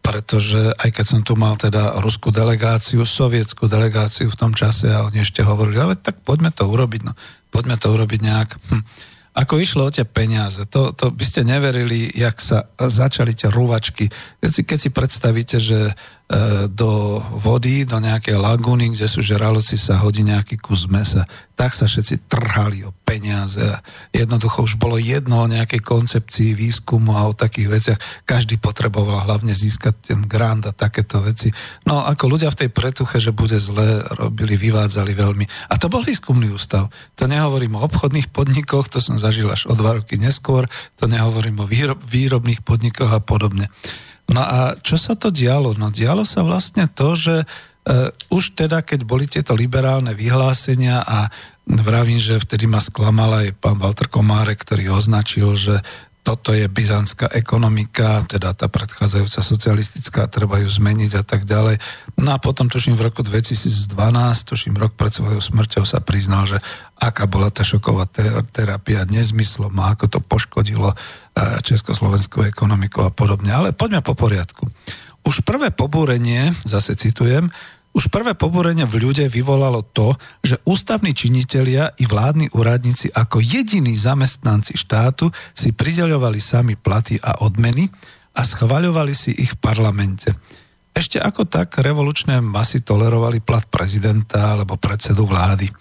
[0.00, 5.02] pretože aj keď som tu mal teda ruskú delegáciu, sovietskú delegáciu v tom čase a
[5.02, 7.12] oni ešte hovorili, ale tak poďme to urobiť, no,
[7.50, 8.50] poďme to urobiť nejak.
[8.72, 8.84] Hm
[9.36, 10.64] ako išlo o tie peniaze.
[10.72, 14.08] To, to by ste neverili, jak sa začali tie rúvačky.
[14.40, 15.92] Keď si, keď si predstavíte, že
[16.66, 21.22] do vody, do nejakej lagúny, kde sú žraloci, sa hodí nejaký kus mesa,
[21.54, 23.62] tak sa všetci trhali o peniaze.
[24.10, 27.98] Jednoducho už bolo jedno o nejakej koncepcii výskumu a o takých veciach.
[28.26, 31.54] Každý potreboval hlavne získať ten grant a takéto veci.
[31.86, 35.70] No ako ľudia v tej pretuche, že bude zle, robili, vyvádzali veľmi.
[35.70, 36.90] A to bol výskumný ústav.
[37.22, 40.66] To nehovorím o obchodných podnikoch, to som zažil až o dva roky neskôr,
[40.98, 43.70] to nehovorím o výrob, výrobných podnikoch a podobne.
[44.30, 45.78] No a čo sa to dialo?
[45.78, 51.30] No dialo sa vlastne to, že uh, už teda, keď boli tieto liberálne vyhlásenia a
[51.66, 55.82] vravím, že vtedy ma sklamal aj pán Walter Komárek, ktorý označil, že
[56.26, 61.78] toto je byzantská ekonomika, teda tá predchádzajúca socialistická, treba ju zmeniť a tak ďalej.
[62.18, 63.94] No a potom, tuším, v roku 2012,
[64.42, 66.58] tuším, rok pred svojou smrťou sa priznal, že
[66.98, 68.10] aká bola tá šoková
[68.50, 70.96] terapia nezmyslom a ako to poškodilo e,
[71.62, 73.54] československú ekonomiku a podobne.
[73.54, 74.66] Ale poďme po poriadku.
[75.22, 77.54] Už prvé pobúrenie, zase citujem,
[77.96, 80.12] Už prvé pobúrenie v ľude vyvolalo to,
[80.44, 87.40] že ústavní činitelia i vládni úradníci ako jediní zamestnanci štátu si prideľovali sami platy a
[87.40, 87.88] odmeny
[88.36, 90.28] a schvaľovali si ich v parlamente.
[90.92, 95.72] Ešte ako tak revolučné masy tolerovali plat prezidenta alebo predsedu vlády.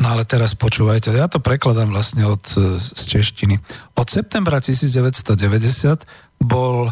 [0.00, 2.40] No ale teraz počúvajte, ja to prekladám vlastne od,
[2.80, 3.60] z češtiny.
[4.00, 6.08] Od septembra 1990
[6.40, 6.88] bol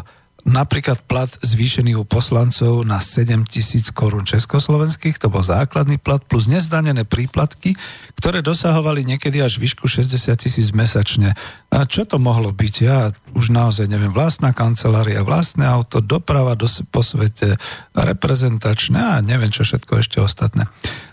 [0.47, 6.47] napríklad plat zvýšený u poslancov na 7 tisíc korún československých, to bol základný plat, plus
[6.47, 7.75] nezdanené príplatky,
[8.15, 11.35] ktoré dosahovali niekedy až výšku 60 tisíc mesačne.
[11.69, 12.75] A čo to mohlo byť?
[12.79, 17.59] Ja už naozaj neviem, vlastná kancelária, vlastné auto, doprava do, po svete,
[17.91, 20.67] reprezentačné a neviem čo všetko ešte ostatné.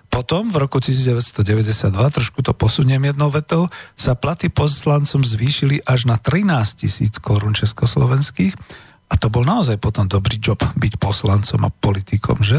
[0.07, 6.16] Potom v roku 1992, trošku to posuniem jednou vetou, sa platy poslancom zvýšili až na
[6.16, 8.57] 13 tisíc korún československých
[9.07, 12.59] a to bol naozaj potom dobrý job byť poslancom a politikom, že?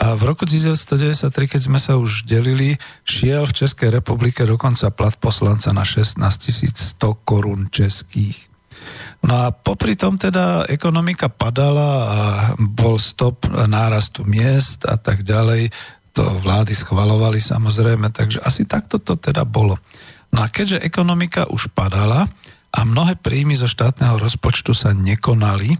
[0.00, 5.12] A v roku 1993, keď sme sa už delili, šiel v Českej republike dokonca plat
[5.20, 8.48] poslanca na 16 100 korún českých.
[9.20, 12.20] No a popri tom teda ekonomika padala a
[12.56, 15.68] bol stop nárastu miest a tak ďalej.
[16.16, 19.76] To vlády schvalovali samozrejme, takže asi takto to teda bolo.
[20.32, 22.24] No a keďže ekonomika už padala,
[22.70, 25.74] a mnohé príjmy zo štátneho rozpočtu sa nekonali.
[25.74, 25.78] E,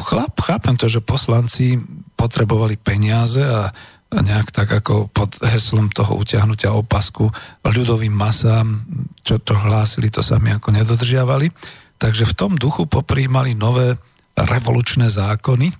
[0.00, 1.76] chlap, chápem to, že poslanci
[2.16, 3.68] potrebovali peniaze a
[4.12, 7.32] nejak tak ako pod heslom toho utiahnutia opasku
[7.64, 8.84] ľudovým masám,
[9.24, 11.48] čo to hlásili, to sami ako nedodržiavali.
[11.96, 13.96] Takže v tom duchu popríjmali nové
[14.36, 15.72] revolučné zákony,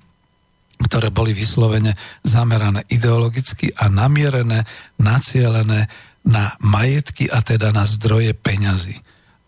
[0.89, 1.93] ktoré boli vyslovene
[2.25, 4.65] zamerané ideologicky a namierené,
[4.97, 5.93] nacielené
[6.25, 8.97] na majetky a teda na zdroje peňazí.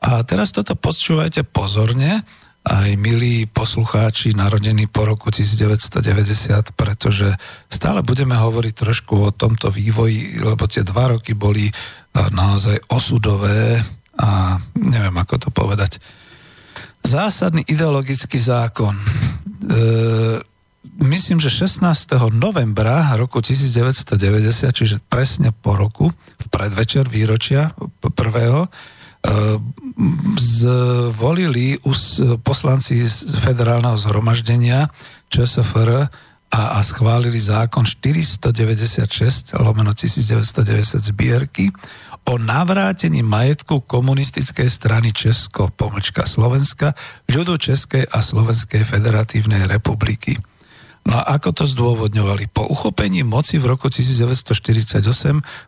[0.04, 2.20] A teraz toto počúvajte pozorne,
[2.64, 7.28] aj milí poslucháči narodení po roku 1990, pretože
[7.68, 11.68] stále budeme hovoriť trošku o tomto vývoji, lebo tie dva roky boli
[12.14, 13.84] naozaj osudové
[14.16, 16.00] a neviem ako to povedať.
[17.04, 18.96] Zásadný ideologický zákon.
[18.96, 19.04] E,
[21.04, 21.84] myslím, že 16.
[22.32, 24.16] novembra roku 1990,
[24.72, 26.08] čiže presne po roku,
[26.40, 28.72] v predvečer výročia prvého,
[30.36, 31.78] zvolili
[32.42, 34.92] poslanci z federálneho zhromaždenia
[35.32, 36.12] ČSFR
[36.54, 41.72] a, a schválili zákon 496 lomeno 1990 zbierky
[42.24, 46.96] o navrátení majetku komunistickej strany Česko, pomlčka Slovenska,
[47.28, 50.40] ľudu Českej a Slovenskej federatívnej republiky.
[51.04, 52.48] No a ako to zdôvodňovali?
[52.48, 55.04] Po uchopení moci v roku 1948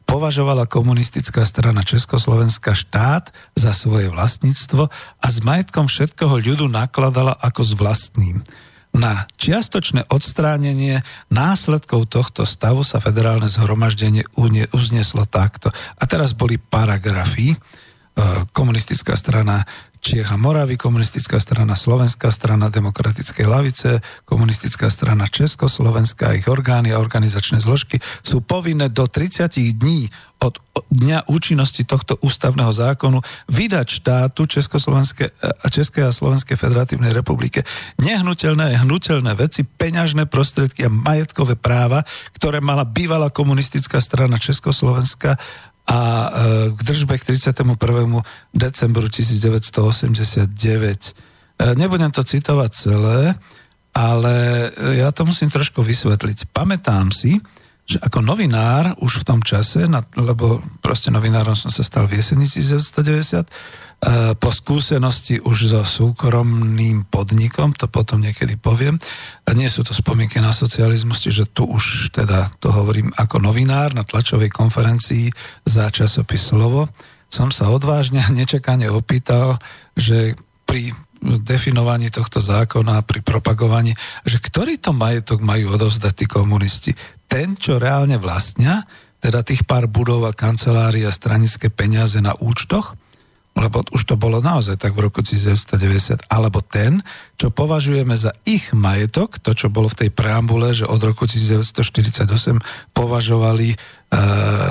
[0.08, 4.88] považovala komunistická strana Československa štát za svoje vlastníctvo
[5.20, 8.40] a s majetkom všetkého ľudu nakladala ako s vlastným.
[8.96, 14.24] Na čiastočné odstránenie následkov tohto stavu sa federálne zhromaždenie
[14.72, 15.68] uzneslo takto.
[16.00, 17.52] A teraz boli paragrafy.
[17.52, 17.56] E,
[18.56, 19.68] komunistická strana
[20.06, 27.02] Čiech a Moravy, komunistická strana Slovenská strana demokratickej lavice, komunistická strana Československá, ich orgány a
[27.02, 30.06] organizačné zložky sú povinné do 30 dní
[30.38, 30.62] od
[30.94, 33.18] dňa účinnosti tohto ústavného zákonu
[33.50, 37.66] vydať štátu Československé, a Českej a Slovenskej federatívnej republike
[37.98, 42.06] nehnuteľné a hnutelné veci, peňažné prostriedky a majetkové práva,
[42.38, 45.34] ktoré mala bývalá komunistická strana Československa
[45.86, 46.30] a e,
[46.74, 47.78] k držbe k 31.
[48.50, 50.50] decembru 1989.
[50.50, 53.38] E, nebudem to citovať celé,
[53.94, 54.34] ale
[54.98, 56.50] ja to musím trošku vysvetliť.
[56.50, 57.38] Pamätám si,
[57.86, 59.86] že ako novinár už v tom čase,
[60.18, 63.85] lebo proste novinárom som sa stal v jeseni 1990, E,
[64.36, 69.00] po skúsenosti už so súkromným podnikom, to potom niekedy poviem.
[69.56, 74.04] Nie sú to spomienky na socializmus, čiže tu už teda to hovorím ako novinár na
[74.04, 75.32] tlačovej konferencii
[75.64, 76.92] za časopis Slovo.
[77.32, 79.58] Som sa odvážne a nečakane opýtal,
[79.96, 80.36] že
[80.68, 80.92] pri
[81.24, 83.96] definovaní tohto zákona, pri propagovaní,
[84.28, 86.92] že ktorý to majetok majú odovzdať tí komunisti.
[87.26, 88.84] Ten, čo reálne vlastnia,
[89.18, 92.94] teda tých pár budov a kancelárií a stranické peniaze na účtoch,
[93.56, 97.00] lebo už to bolo naozaj tak v roku 1990, alebo ten,
[97.40, 102.28] čo považujeme za ich majetok, to, čo bolo v tej preambule, že od roku 1948
[102.92, 103.76] považovali e,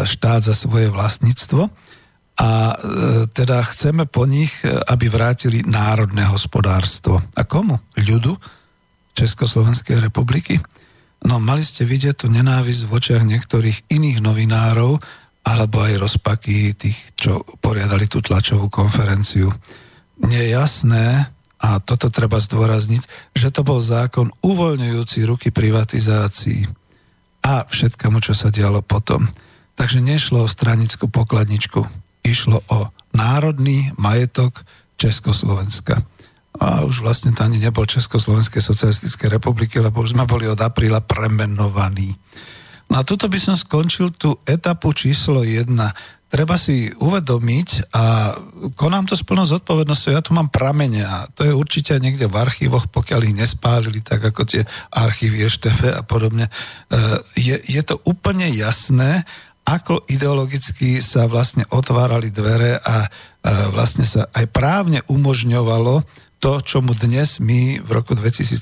[0.05, 1.65] štát za svoje vlastníctvo
[2.35, 2.75] a e,
[3.33, 7.25] teda chceme po nich, e, aby vrátili národné hospodárstvo.
[7.33, 7.81] A komu?
[7.97, 8.37] Ľudu
[9.17, 10.61] Československej republiky?
[11.25, 15.01] No, mali ste vidieť tú nenávisť v očiach niektorých iných novinárov,
[15.45, 19.53] alebo aj rozpaky tých, čo poriadali tú tlačovú konferenciu.
[20.25, 21.35] Nie je jasné,
[21.65, 26.67] a toto treba zdôrazniť, že to bol zákon uvoľňujúci ruky privatizácii.
[27.45, 29.29] a všetkému, čo sa dialo potom.
[29.77, 31.85] Takže nešlo o stranickú pokladničku,
[32.25, 34.65] išlo o národný majetok
[34.97, 36.01] Československa.
[36.57, 41.05] A už vlastne to ani nebol Československej socialistickej republiky, lebo už sme boli od apríla
[41.05, 42.17] premenovaní.
[42.91, 45.73] No a tuto by som skončil tú etapu číslo 1
[46.25, 48.35] treba si uvedomiť a
[48.75, 52.35] konám to s plnou zodpovednosťou, ja tu mám pramene a to je určite niekde v
[52.35, 56.49] archívoch, pokiaľ ich nespálili, tak ako tie archívy EŠTV a podobne.
[56.49, 56.51] E,
[57.39, 59.23] je, je to úplne jasné,
[59.65, 63.09] ako ideologicky sa vlastne otvárali dvere a e,
[63.71, 66.05] vlastne sa aj právne umožňovalo
[66.39, 68.59] to, čo mu dnes my v roku 2017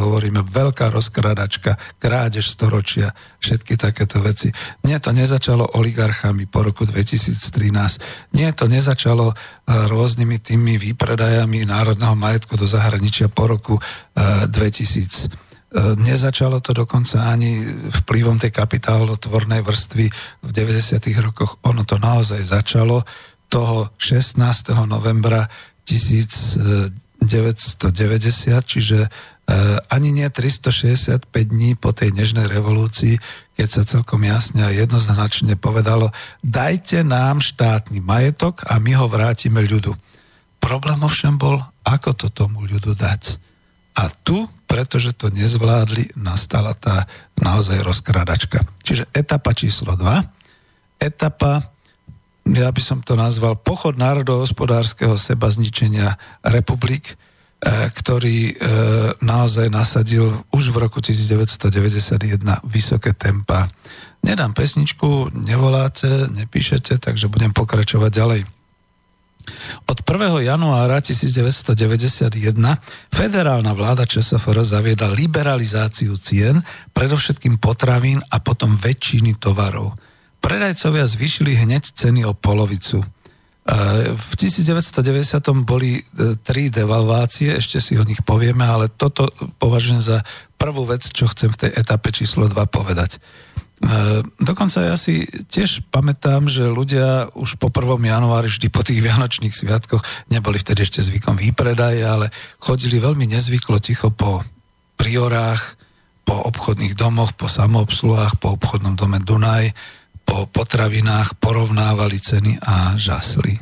[0.00, 4.50] hovoríme, veľká rozkradačka, krádež storočia, všetky takéto veci.
[4.88, 8.34] Nie to nezačalo oligarchami po roku 2013.
[8.34, 9.34] Nie to nezačalo e,
[9.68, 13.74] rôznymi tými výpredajami národného majetku do zahraničia po roku
[14.16, 14.50] 2000.
[14.50, 17.62] E, e, nezačalo to dokonca ani
[18.04, 20.06] vplyvom tej kapitálotvornej vrstvy
[20.40, 20.98] v 90.
[21.20, 21.60] rokoch.
[21.68, 23.04] Ono to naozaj začalo
[23.52, 24.40] toho 16.
[24.88, 25.46] novembra
[25.84, 27.86] 1000 990,
[28.66, 29.08] čiže e,
[29.86, 33.22] ani nie 365 dní po tej nežnej revolúcii,
[33.54, 36.10] keď sa celkom jasne a jednoznačne povedalo,
[36.42, 39.94] dajte nám štátny majetok a my ho vrátime ľudu.
[40.58, 43.38] Problém ovšem bol, ako to tomu ľudu dať.
[43.94, 47.06] A tu, pretože to nezvládli, nastala tá
[47.38, 48.62] naozaj rozkrádačka.
[48.82, 51.70] Čiže etapa číslo 2, etapa
[52.48, 57.14] ja by som to nazval pochod národohospodárskeho seba zničenia republik, e,
[57.92, 58.54] ktorý e,
[59.20, 63.68] naozaj nasadil už v roku 1991 vysoké tempa.
[64.24, 68.42] Nedám pesničku, nevoláte, nepíšete, takže budem pokračovať ďalej.
[69.88, 70.46] Od 1.
[70.46, 72.36] januára 1991
[73.10, 76.60] federálna vláda ČSFR zaviedla liberalizáciu cien,
[76.92, 79.92] predovšetkým potravín a potom väčšiny tovarov–
[80.40, 83.04] predajcovia zvýšili hneď ceny o polovicu.
[84.16, 86.02] V 1990 boli e,
[86.42, 89.30] tri devalvácie, ešte si o nich povieme, ale toto
[89.62, 90.18] považujem za
[90.58, 93.16] prvú vec, čo chcem v tej etape číslo 2 povedať.
[93.16, 93.18] E,
[94.42, 98.00] dokonca ja si tiež pamätám, že ľudia už po 1.
[98.00, 103.78] januári, vždy po tých vianočných sviatkoch, neboli vtedy ešte zvykom výpredaje, ale chodili veľmi nezvyklo
[103.78, 104.42] ticho po
[104.98, 105.78] priorách,
[106.24, 109.72] po obchodných domoch, po samoobsluhách, po obchodnom dome Dunaj,
[110.30, 113.58] po potravinách porovnávali ceny a žasli.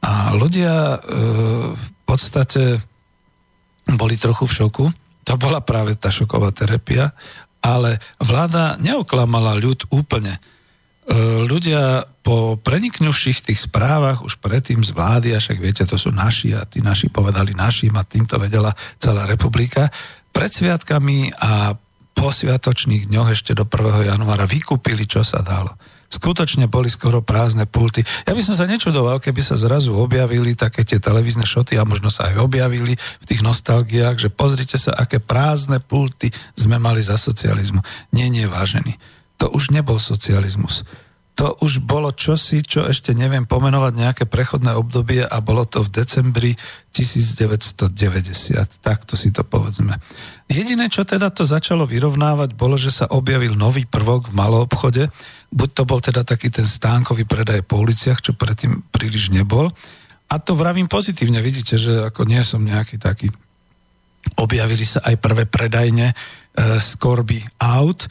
[0.00, 0.98] A ľudia e,
[1.76, 2.80] v podstate
[3.84, 4.84] boli trochu v šoku.
[5.28, 7.12] To bola práve tá šoková terapia,
[7.60, 10.40] ale vláda neoklamala ľud úplne.
[10.40, 10.40] E,
[11.44, 16.56] ľudia po preniknuvších tých správach už predtým z vlády, a však viete, to sú naši
[16.56, 19.92] a tí naši povedali našim a týmto vedela celá republika,
[20.32, 21.76] pred sviatkami a
[22.12, 24.12] po sviatočných dňoch ešte do 1.
[24.12, 25.74] januára vykúpili, čo sa dalo.
[26.12, 28.04] Skutočne boli skoro prázdne pulty.
[28.28, 32.12] Ja by som sa nečudoval, keby sa zrazu objavili také tie televízne šoty a možno
[32.12, 37.16] sa aj objavili v tých nostalgiách, že pozrite sa, aké prázdne pulty sme mali za
[37.16, 37.80] socializmu.
[38.12, 39.00] Nie, nie, vážený.
[39.40, 40.84] To už nebol socializmus
[41.32, 45.88] to už bolo čosi, čo ešte neviem pomenovať nejaké prechodné obdobie a bolo to v
[45.88, 46.52] decembri
[46.92, 47.96] 1990.
[48.84, 49.96] Takto si to povedzme.
[50.44, 55.08] Jediné, čo teda to začalo vyrovnávať, bolo, že sa objavil nový prvok v malom obchode.
[55.48, 59.72] Buď to bol teda taký ten stánkový predaj po uliciach, čo predtým príliš nebol.
[60.28, 61.40] A to vravím pozitívne.
[61.40, 63.32] Vidíte, že ako nie som nejaký taký...
[64.36, 66.14] Objavili sa aj prvé predajne e,
[66.78, 68.06] skorby aut,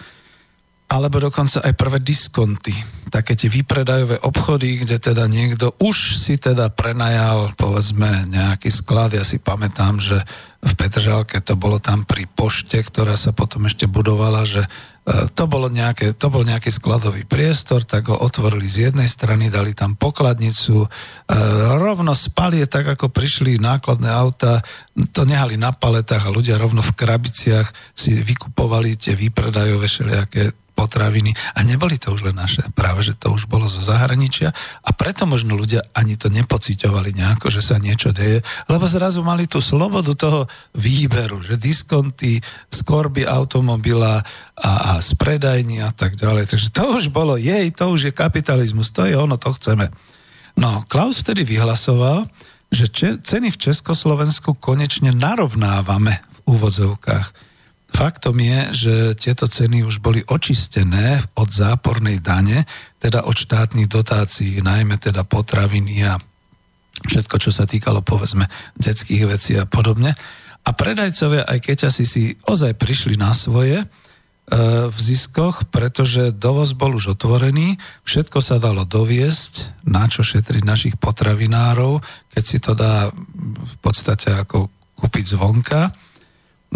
[0.92, 2.76] alebo dokonca aj prvé diskonty,
[3.08, 9.16] také tie výpredajové obchody, kde teda niekto už si teda prenajal, povedzme, nejaký sklad.
[9.16, 10.20] Ja si pamätám, že
[10.62, 14.70] v Petržalke to bolo tam pri pošte, ktorá sa potom ešte budovala, že e,
[15.32, 19.74] to, bolo nejaké, to bol nejaký skladový priestor, tak ho otvorili z jednej strany, dali
[19.74, 20.88] tam pokladnicu, e,
[21.82, 24.62] rovno spalie, tak ako prišli nákladné auta,
[25.16, 31.38] to nehali na paletách a ľudia rovno v krabiciach si vykupovali tie výpredajové všelijaké potraviny
[31.53, 34.49] a neboli to už len naše, práve že to už bolo zo zahraničia
[34.82, 39.45] a preto možno ľudia ani to nepociťovali nejako, že sa niečo deje, lebo zrazu mali
[39.45, 42.41] tú slobodu toho výberu, že diskonty,
[42.73, 44.25] skorby automobila
[44.57, 46.49] a, a spredajní a tak ďalej.
[46.49, 49.93] Takže to už bolo, jej, to už je kapitalizmus, to je ono, to chceme.
[50.57, 52.25] No, Klaus vtedy vyhlasoval,
[52.71, 52.88] že
[53.19, 57.51] ceny v Československu konečne narovnávame v úvodzovkách
[57.92, 62.64] Faktom je, že tieto ceny už boli očistené od zápornej dane,
[63.04, 66.16] teda od štátnych dotácií, najmä teda potraviny a
[67.04, 68.48] všetko, čo sa týkalo povedzme
[68.80, 70.16] detských vecí a podobne.
[70.62, 73.86] A predajcovia, aj keď asi si ozaj prišli na svoje, e,
[74.88, 77.76] v ziskoch, pretože dovoz bol už otvorený,
[78.08, 82.00] všetko sa dalo doviesť, na čo šetriť našich potravinárov,
[82.32, 84.70] keď si to dá v podstate ako
[85.02, 85.89] kúpiť zvonka.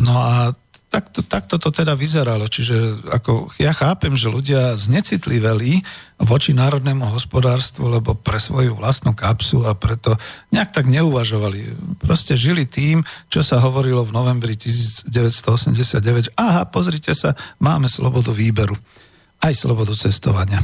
[0.02, 0.52] No a
[0.96, 2.48] takto, takto to teda vyzeralo.
[2.48, 5.84] Čiže ako ja chápem, že ľudia znecitliveli
[6.24, 10.16] voči národnému hospodárstvu, lebo pre svoju vlastnú kapsu a preto
[10.56, 11.76] nejak tak neuvažovali.
[12.00, 16.32] Proste žili tým, čo sa hovorilo v novembri 1989.
[16.40, 18.80] Aha, pozrite sa, máme slobodu výberu.
[19.44, 20.64] Aj slobodu cestovania.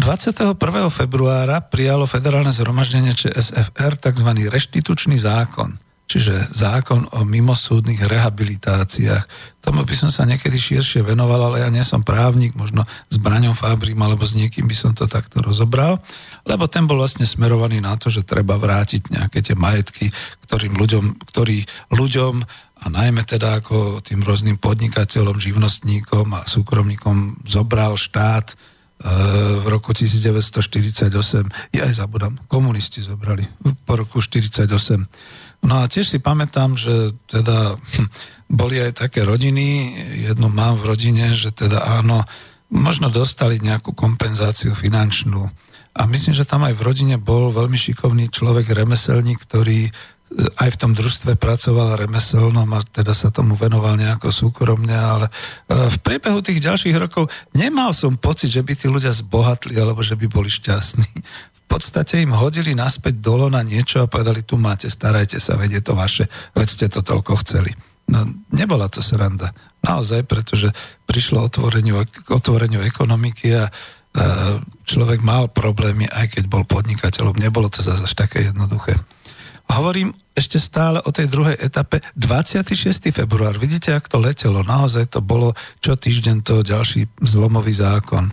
[0.00, 0.56] 21.
[0.88, 4.30] februára prijalo federálne zhromaždenie ČSFR tzv.
[4.48, 5.76] reštitučný zákon–
[6.08, 9.28] čiže zákon o mimosúdnych rehabilitáciách.
[9.60, 13.52] Tomu by som sa niekedy širšie venoval, ale ja nie som právnik, možno s Braňom
[13.52, 16.00] Fábrim alebo s niekým by som to takto rozobral,
[16.48, 20.08] lebo ten bol vlastne smerovaný na to, že treba vrátiť nejaké tie majetky,
[20.48, 21.60] ktorým ľuďom, ktorý
[21.92, 22.34] ľuďom
[22.78, 28.56] a najmä teda ako tým rôznym podnikateľom, živnostníkom a súkromníkom zobral štát e,
[29.60, 33.44] v roku 1948, ja aj zabudám, komunisti zobrali
[33.84, 37.74] po roku 1948 No a tiež si pamätám, že teda
[38.48, 39.94] boli aj také rodiny,
[40.30, 42.22] jednu mám v rodine, že teda áno,
[42.70, 45.48] možno dostali nejakú kompenzáciu finančnú.
[45.98, 49.90] A myslím, že tam aj v rodine bol veľmi šikovný človek, remeselník, ktorý
[50.36, 55.32] aj v tom družstve pracoval remeselnom a teda sa tomu venoval nejako súkromne, ale e,
[55.88, 60.20] v priebehu tých ďalších rokov nemal som pocit, že by tí ľudia zbohatli alebo že
[60.20, 61.08] by boli šťastní
[61.68, 65.92] podstate im hodili naspäť dolo na niečo a povedali, tu máte, starajte sa, vedie to
[65.92, 67.70] vaše, veď ste to toľko chceli.
[68.08, 68.24] No,
[68.56, 69.52] nebola to sranda.
[69.84, 70.72] Naozaj, pretože
[71.04, 72.00] prišlo otvoreniu,
[72.32, 73.68] otvoreniu ekonomiky a
[74.88, 77.36] človek mal problémy, aj keď bol podnikateľom.
[77.36, 78.96] Nebolo to zase až také jednoduché.
[79.68, 82.00] Hovorím ešte stále o tej druhej etape.
[82.16, 83.12] 26.
[83.12, 84.64] február, vidíte, ak to letelo.
[84.64, 85.52] Naozaj to bolo
[85.84, 88.32] čo týždeň to ďalší zlomový zákon.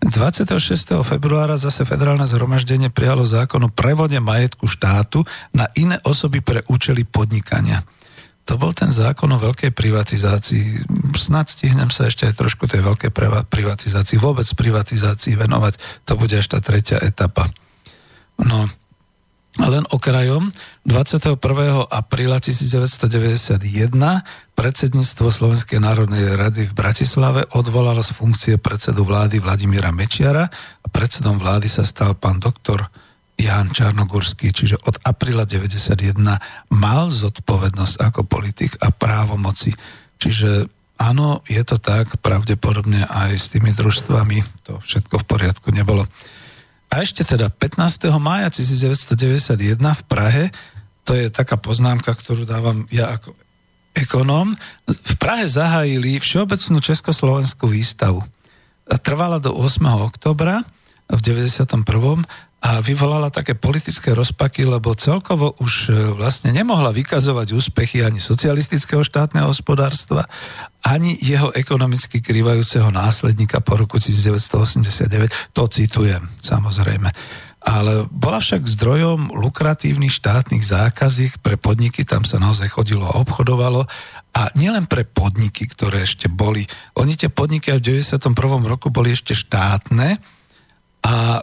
[0.00, 1.04] 26.
[1.04, 7.04] februára zase federálne zhromaždenie prijalo zákon o prevode majetku štátu na iné osoby pre účely
[7.04, 7.84] podnikania.
[8.48, 10.88] To bol ten zákon o veľkej privatizácii.
[11.14, 13.12] Snad stihnem sa ešte aj trošku tej veľkej
[13.46, 15.76] privatizácii, vôbec privatizácii venovať.
[16.08, 17.46] To bude až tá tretia etapa.
[18.40, 18.66] No,
[19.58, 20.54] len okrajom
[20.86, 21.34] 21.
[21.90, 23.58] apríla 1991
[24.54, 30.46] predsedníctvo Slovenskej národnej rady v Bratislave odvolalo z funkcie predsedu vlády Vladimíra Mečiara
[30.84, 32.86] a predsedom vlády sa stal pán doktor
[33.40, 35.96] Jan Čarnogurský, čiže od apríla 91
[36.76, 39.72] mal zodpovednosť ako politik a právomoci.
[40.20, 40.68] Čiže
[41.00, 46.04] áno, je to tak, pravdepodobne aj s tými družstvami to všetko v poriadku nebolo.
[46.90, 48.10] A ešte teda 15.
[48.18, 50.44] mája 1991 v Prahe,
[51.06, 53.34] to je taká poznámka, ktorú dávam ja ako
[53.94, 58.22] ekonóm, v Prahe zahájili Všeobecnú československú výstavu.
[59.06, 59.86] Trvala do 8.
[60.02, 60.66] oktobra
[61.06, 61.86] v 91
[62.60, 69.00] a vyvolala také politické rozpaky, lebo celkovo už e, vlastne nemohla vykazovať úspechy ani socialistického
[69.00, 70.28] štátneho hospodárstva,
[70.84, 75.56] ani jeho ekonomicky krývajúceho následníka po roku 1989.
[75.56, 77.08] To citujem, samozrejme.
[77.64, 83.88] Ale bola však zdrojom lukratívnych štátnych zákazík pre podniky, tam sa naozaj chodilo a obchodovalo
[84.36, 86.64] a nielen pre podniky, ktoré ešte boli.
[86.96, 88.36] Oni tie podniky aj v 91.
[88.68, 90.20] roku boli ešte štátne,
[91.00, 91.40] a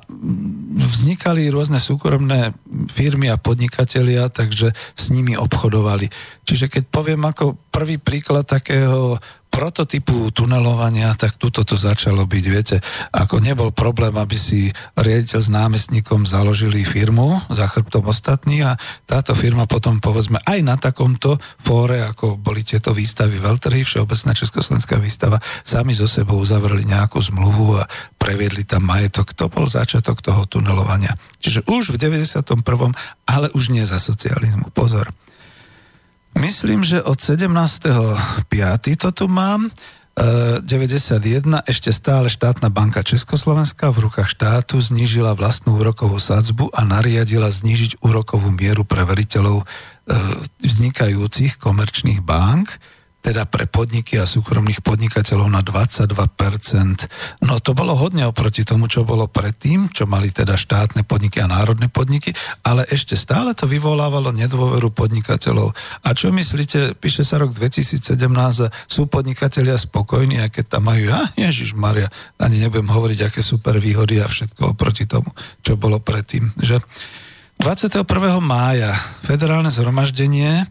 [0.78, 2.54] vznikali rôzne súkromné
[2.94, 6.06] firmy a podnikatelia, takže s nimi obchodovali.
[6.46, 9.18] Čiže keď poviem ako prvý príklad takého
[9.58, 12.78] prototypu tunelovania, tak tuto to začalo byť, viete,
[13.10, 18.78] ako nebol problém, aby si riaditeľ s námestníkom založili firmu za chrbtom ostatní a
[19.10, 25.02] táto firma potom povedzme aj na takomto fóre, ako boli tieto výstavy Veltrhy, Všeobecná Československá
[25.02, 27.90] výstava, sami so sebou uzavreli nejakú zmluvu a
[28.22, 29.34] previedli tam majetok.
[29.34, 31.18] To bol začiatok toho tunelovania.
[31.42, 32.46] Čiže už v 91.
[33.26, 34.70] ale už nie za socializmu.
[34.70, 35.10] Pozor.
[36.38, 39.02] Myslím, že od 17.5.
[39.02, 39.70] to tu mám.
[40.18, 46.82] 91 e, ešte stále štátna banka Československa v rukách štátu znížila vlastnú úrokovú sadzbu a
[46.82, 49.66] nariadila znížiť úrokovú mieru pre veriteľov e,
[50.66, 52.82] vznikajúcich komerčných bank
[53.28, 57.44] teda pre podniky a súkromných podnikateľov na 22%.
[57.44, 61.52] No to bolo hodne oproti tomu, čo bolo predtým, čo mali teda štátne podniky a
[61.52, 62.32] národné podniky,
[62.64, 65.76] ale ešte stále to vyvolávalo nedôveru podnikateľov.
[66.08, 68.16] A čo myslíte, píše sa rok 2017,
[68.88, 72.08] sú podnikatelia spokojní, aké tam majú, ja, Ježiš Maria,
[72.40, 75.28] ani nebudem hovoriť, aké super výhody a všetko oproti tomu,
[75.68, 76.80] čo bolo predtým, že
[77.60, 78.08] 21.
[78.40, 78.96] mája
[79.28, 80.64] federálne zhromaždenie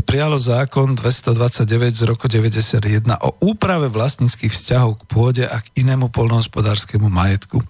[0.00, 2.80] prijalo zákon 229 z roku 91
[3.20, 7.60] o úprave vlastníckých vzťahov k pôde a k inému polnohospodárskému majetku.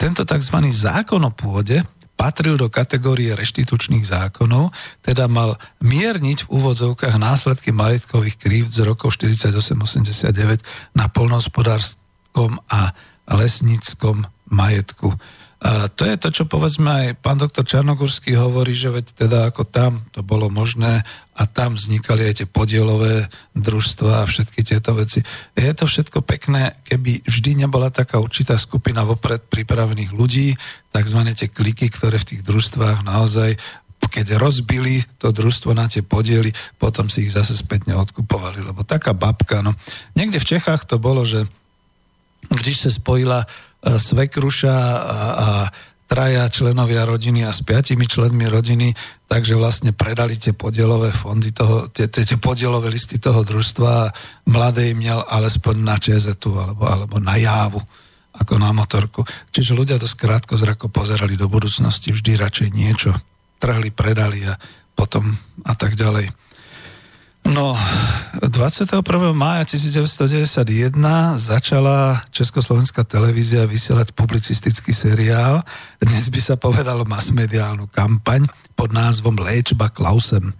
[0.00, 0.56] Tento tzv.
[0.72, 1.84] zákon o pôde
[2.16, 4.72] patril do kategórie reštitučných zákonov,
[5.04, 10.64] teda mal mierniť v úvodzovkách následky majetkových krívd z rokov 48-89
[10.96, 12.96] na polnohospodárskom a
[13.28, 15.12] lesníckom majetku.
[15.56, 19.64] A to je to, čo povedzme aj pán doktor Čarnogurský hovorí, že veď teda ako
[19.64, 21.00] tam to bolo možné
[21.32, 25.24] a tam vznikali aj tie podielové družstva a všetky tieto veci.
[25.56, 30.52] Je to všetko pekné, keby vždy nebola taká určitá skupina vopred pripravených ľudí,
[30.92, 33.56] takzvané tie kliky, ktoré v tých družstvách naozaj
[34.06, 36.48] keď rozbili to družstvo na tie podiely,
[36.80, 39.76] potom si ich zase spätne odkupovali, lebo taká babka, no.
[40.16, 41.44] Niekde v Čechách to bolo, že
[42.48, 43.44] když sa spojila
[43.94, 45.48] svekruša a, a
[46.06, 48.94] traja členovia rodiny a s piatimi členmi rodiny,
[49.26, 54.12] takže vlastne predali tie podielové fondy toho, tie, tie, podielové listy toho družstva a
[54.46, 57.82] mladej miel alespoň na čezetu alebo, alebo na jávu
[58.36, 59.26] ako na motorku.
[59.50, 63.10] Čiže ľudia dosť krátko zrako pozerali do budúcnosti, vždy radšej niečo
[63.58, 64.54] trhli, predali a
[64.94, 65.34] potom
[65.66, 66.45] a tak ďalej.
[67.46, 67.78] No,
[68.42, 69.06] 21.
[69.30, 70.66] mája 1991
[71.38, 75.62] začala Československá televízia vysielať publicistický seriál.
[76.02, 80.50] Dnes by sa povedalo masmediálnu kampaň pod názvom Léčba Klausem.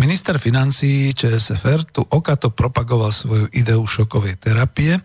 [0.00, 4.96] Minister financií ČSFR tu okato propagoval svoju ideu šokovej terapie,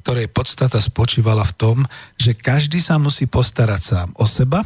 [0.00, 1.76] ktorej podstata spočívala v tom,
[2.16, 4.64] že každý sa musí postarať sám o seba,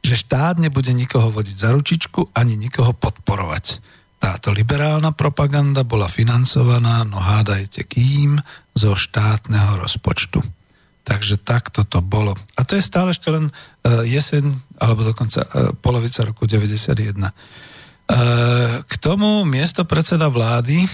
[0.00, 7.08] že štát nebude nikoho vodiť za ručičku ani nikoho podporovať táto liberálna propaganda bola financovaná,
[7.08, 8.36] no hádajte kým,
[8.76, 10.44] zo štátneho rozpočtu.
[11.08, 12.36] Takže takto to bolo.
[12.54, 14.44] A to je stále ešte len uh, jeseň,
[14.76, 16.92] alebo dokonca uh, polovica roku 91.
[17.16, 17.32] Uh, e,
[18.84, 20.84] k tomu miesto predseda vlády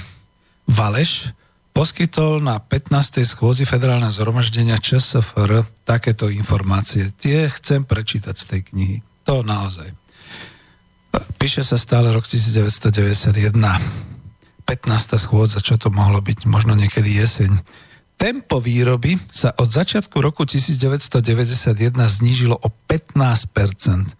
[0.71, 1.35] Valeš
[1.75, 3.27] poskytol na 15.
[3.27, 7.13] schôdzi federálneho zhromaždenia ČSFR takéto informácie.
[7.19, 8.97] Tie chcem prečítať z tej knihy.
[9.29, 10.06] To naozaj.
[11.37, 13.55] Píše sa stále rok 1991.
[14.67, 15.15] 15.
[15.15, 17.63] schôdza, čo to mohlo byť, možno niekedy jeseň.
[18.17, 24.17] Tempo výroby sa od začiatku roku 1991 znížilo o 15%.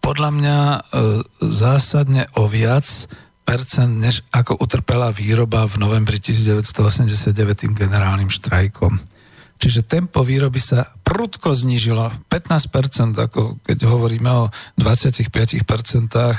[0.00, 0.78] Podľa mňa e,
[1.44, 2.88] zásadne o viac
[3.46, 8.98] percent, než ako utrpela výroba v novembri 1989 generálnym štrajkom.
[9.56, 12.12] Čiže tempo výroby sa prudko znížilo.
[12.28, 16.36] 15%, ako keď hovoríme o 25%, e,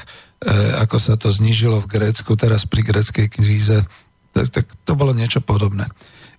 [0.77, 3.77] ako sa to znížilo v Grécku, teraz pri gréckej kríze,
[4.31, 5.89] tak, tak to bolo niečo podobné.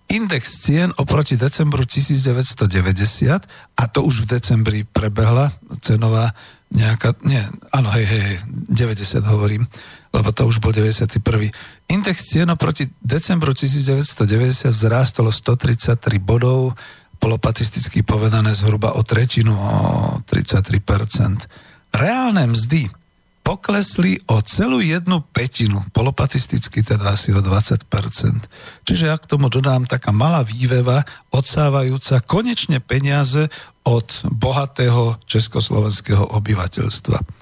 [0.08, 3.44] Index cien oproti decembru 1990,
[3.76, 5.52] a to už v decembri prebehla
[5.84, 6.32] cenová
[6.72, 7.40] nejaká, nie,
[7.72, 8.36] áno, hej, hej, hej,
[8.72, 9.68] 90 hovorím,
[10.12, 11.20] lebo to už bol 91.
[11.92, 16.76] Index cien oproti decembru 1990 vzrástol 133 bodov,
[17.18, 19.74] polopatisticky povedané zhruba o tretinu, o
[20.24, 21.92] 33%.
[21.92, 22.88] Reálne mzdy
[23.42, 27.88] poklesli o celú jednu petinu, polopatisticky teda asi o 20%.
[28.84, 33.48] Čiže ak tomu dodám taká malá výveva, odsávajúca konečne peniaze
[33.88, 37.38] od bohatého československého obyvateľstva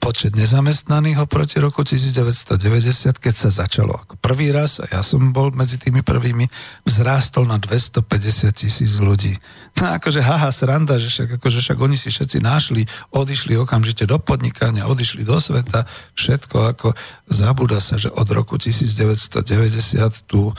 [0.00, 5.52] počet nezamestnaných oproti roku 1990, keď sa začalo ako prvý raz, a ja som bol
[5.52, 6.48] medzi tými prvými,
[6.88, 8.00] vzrástol na 250
[8.56, 9.36] tisíc ľudí.
[9.76, 14.16] No akože haha, sranda, že však, akože však oni si všetci našli, odišli okamžite do
[14.16, 15.84] podnikania, odišli do sveta,
[16.16, 16.96] všetko ako
[17.28, 19.36] zabúda sa, že od roku 1990
[20.24, 20.50] tu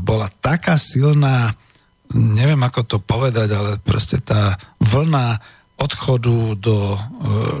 [0.00, 1.52] bola taká silná,
[2.14, 5.42] neviem ako to povedať, ale proste tá vlna
[5.76, 6.98] odchodu do, e,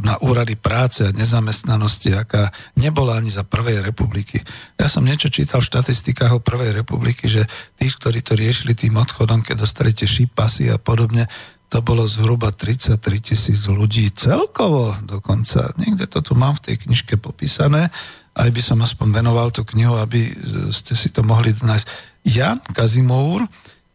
[0.00, 4.40] na úrady práce a nezamestnanosti, aká nebola ani za Prvej republiky.
[4.80, 7.44] Ja som niečo čítal v štatistikách o Prvej republiky, že
[7.76, 11.28] tí, ktorí to riešili tým odchodom, keď dostali tie šipasy a podobne,
[11.68, 15.74] to bolo zhruba 33 tisíc ľudí celkovo dokonca.
[15.76, 17.90] Niekde to tu mám v tej knižke popísané,
[18.36, 20.28] aj by som aspoň venoval tú knihu, aby
[20.72, 21.86] ste si to mohli nájsť.
[22.26, 23.44] Jan Kazimour,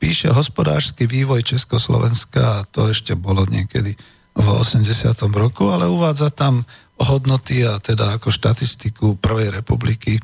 [0.02, 3.94] píše hospodársky vývoj Československa a to ešte bolo niekedy
[4.34, 4.82] v 80.
[5.30, 6.66] roku, ale uvádza tam
[6.98, 10.18] hodnoty a teda ako štatistiku Prvej republiky,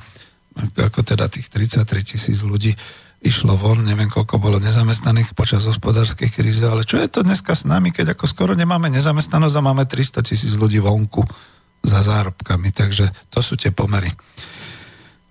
[0.74, 2.74] ako teda tých 33 tisíc ľudí
[3.22, 7.66] išlo von, neviem koľko bolo nezamestnaných počas hospodárskej krízy, ale čo je to dneska s
[7.66, 11.26] nami, keď ako skoro nemáme nezamestnanosť a máme 300 tisíc ľudí vonku
[11.86, 14.12] za zárobkami, takže to sú tie pomery.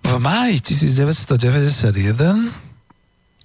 [0.07, 2.67] V máji 1991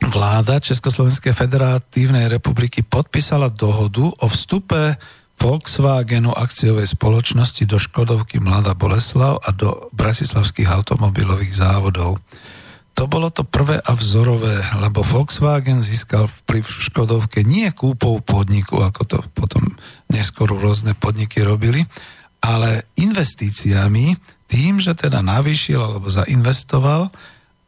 [0.08, 4.98] vláda Československej federatívnej republiky podpísala dohodu o vstupe
[5.38, 12.22] Volkswagenu akciovej spoločnosti do Škodovky Mladá Boleslav a do Bratislavských automobilových závodov.
[12.94, 18.84] To bolo to prvé a vzorové, lebo Volkswagen získal vplyv v Škodovke nie kúpou podniku,
[18.84, 19.64] ako to potom
[20.12, 21.82] neskôr rôzne podniky robili,
[22.44, 24.14] ale investíciami,
[24.46, 27.08] tým, že teda navýšil alebo zainvestoval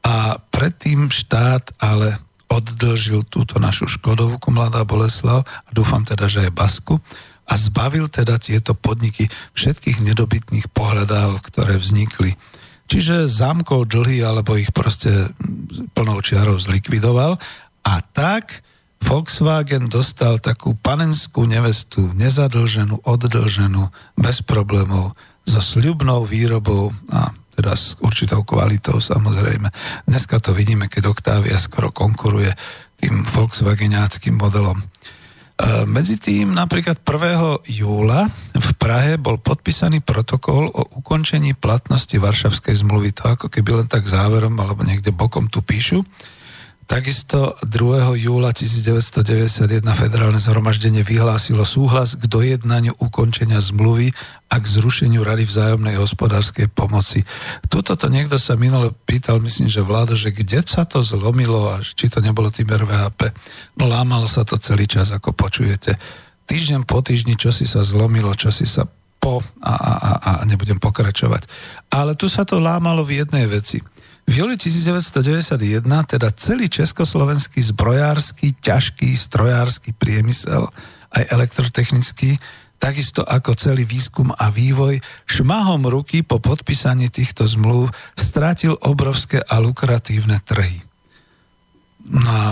[0.04, 6.56] a predtým štát ale oddlžil túto našu Škodovku Mladá Boleslav a dúfam teda, že aj
[6.56, 7.00] Basku
[7.44, 12.36] a zbavil teda tieto podniky všetkých nedobytných pohľadávok, ktoré vznikli.
[12.88, 15.32] Čiže zamkol dlhy alebo ich proste
[15.96, 17.36] plnou čiarou zlikvidoval
[17.84, 18.64] a tak
[19.04, 25.12] Volkswagen dostal takú panenskú nevestu, nezadlženú, oddlženú, bez problémov,
[25.44, 29.70] so sľubnou výrobou a teda s určitou kvalitou samozrejme.
[30.10, 32.50] Dneska to vidíme, keď Octavia skoro konkuruje
[32.98, 34.82] tým Volkswagenáckým modelom.
[34.82, 34.84] E,
[35.86, 37.70] medzi tým napríklad 1.
[37.70, 38.26] júla
[38.58, 43.14] v Prahe bol podpísaný protokol o ukončení platnosti Varšavskej zmluvy.
[43.22, 46.02] To ako keby len tak záverom alebo niekde bokom tu píšu.
[46.84, 48.12] Takisto 2.
[48.20, 54.12] júla 1991 federálne zhromaždenie vyhlásilo súhlas k dojednaniu ukončenia zmluvy
[54.52, 57.24] a k zrušeniu Rady vzájomnej hospodárskej pomoci.
[57.72, 61.80] Tuto to niekto sa minule pýtal, myslím, že vláda, že kde sa to zlomilo a
[61.80, 63.32] či to nebolo tým RVHP.
[63.80, 65.96] No lámalo sa to celý čas, ako počujete.
[66.44, 68.84] Týždeň po týždni, čo si sa zlomilo, čo si sa
[69.16, 71.48] po a, a, a, a nebudem pokračovať.
[71.96, 73.80] Ale tu sa to lámalo v jednej veci–
[74.24, 80.72] v júli 1991 teda celý československý zbrojársky, ťažký strojársky priemysel,
[81.12, 82.40] aj elektrotechnický,
[82.80, 89.60] takisto ako celý výskum a vývoj, šmahom ruky po podpísaní týchto zmluv strátil obrovské a
[89.60, 90.80] lukratívne trhy.
[92.04, 92.46] No a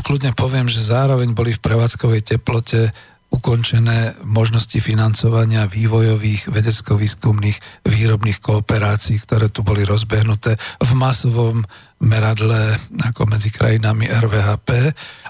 [0.00, 2.92] kľudne poviem, že zároveň boli v prevádzkovej teplote
[3.30, 11.62] ukončené možnosti financovania vývojových vedecko-výskumných výrobných kooperácií, ktoré tu boli rozbehnuté v masovom
[12.00, 12.80] meradle
[13.12, 14.68] ako medzi krajinami RVHP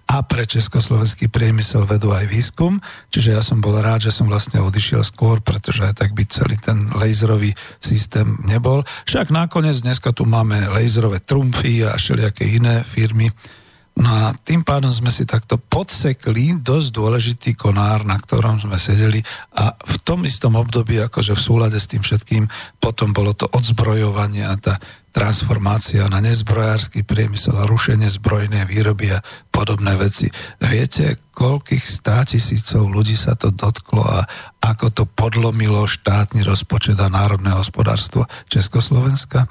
[0.06, 2.78] a pre československý priemysel vedú aj výskum.
[3.10, 6.56] Čiže ja som bol rád, že som vlastne odišiel skôr, pretože aj tak by celý
[6.62, 8.86] ten laserový systém nebol.
[9.04, 13.28] Však nakoniec dneska tu máme laserové trumpy a všelijaké iné firmy,
[14.00, 19.20] No a tým pádom sme si takto podsekli dosť dôležitý konár, na ktorom sme sedeli
[19.52, 22.48] a v tom istom období, akože v súlade s tým všetkým,
[22.80, 24.80] potom bolo to odzbrojovanie a tá
[25.12, 29.20] transformácia na nezbrojársky priemysel a rušenie zbrojnej výroby a
[29.52, 30.32] podobné veci.
[30.64, 34.24] Viete, koľkých stá tisícov ľudí sa to dotklo a
[34.64, 39.44] ako to podlomilo štátny rozpočet a národné hospodárstvo Československa?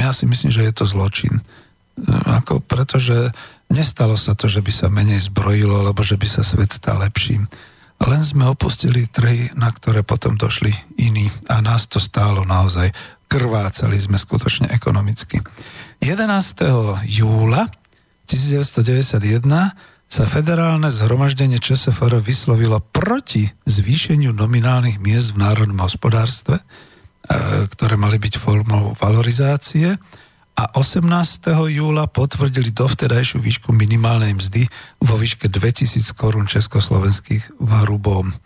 [0.00, 1.44] Ja si myslím, že je to zločin.
[2.08, 3.36] Ako, pretože
[3.72, 7.48] Nestalo sa to, že by sa menej zbrojilo, alebo že by sa svet stal lepším.
[8.04, 10.68] Len sme opustili trhy, na ktoré potom došli
[11.00, 12.92] iní a nás to stálo naozaj.
[13.32, 15.40] Krvácali sme skutočne ekonomicky.
[16.04, 17.08] 11.
[17.08, 17.72] júla
[18.28, 19.48] 1991
[20.04, 26.64] sa federálne zhromaždenie ČSFR vyslovilo proti zvýšeniu nominálnych miest v národnom hospodárstve, e,
[27.72, 29.96] ktoré mali byť formou valorizácie
[30.52, 31.48] a 18.
[31.72, 34.68] júla potvrdili dovtedajšiu výšku minimálnej mzdy
[35.00, 38.36] vo výške 2000 korún československých v hrubom.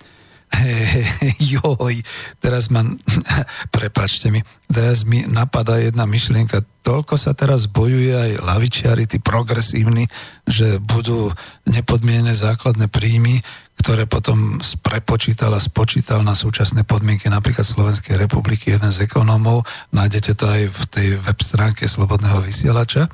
[1.58, 1.94] joj,
[2.38, 2.86] teraz ma,
[3.76, 10.06] prepačte mi, teraz mi napadá jedna myšlienka, toľko sa teraz bojuje aj lavičiari, tí progresívni,
[10.46, 11.34] že budú
[11.66, 13.42] nepodmienené základné príjmy,
[13.76, 20.32] ktoré potom prepočítal a spočítal na súčasné podmienky napríklad Slovenskej republiky, jeden z ekonómov, nájdete
[20.32, 23.12] to aj v tej web stránke Slobodného vysielača,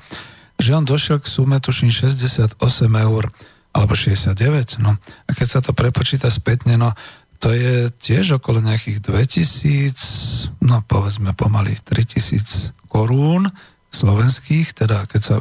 [0.62, 2.62] že on došiel k sume tuším 68
[3.02, 3.24] eur
[3.72, 4.94] alebo 69, no.
[5.26, 6.94] A keď sa to prepočíta spätne, no
[7.42, 13.50] to je tiež okolo nejakých 2000, no povedzme pomaly 3000 korún
[13.90, 15.36] slovenských, teda keď sa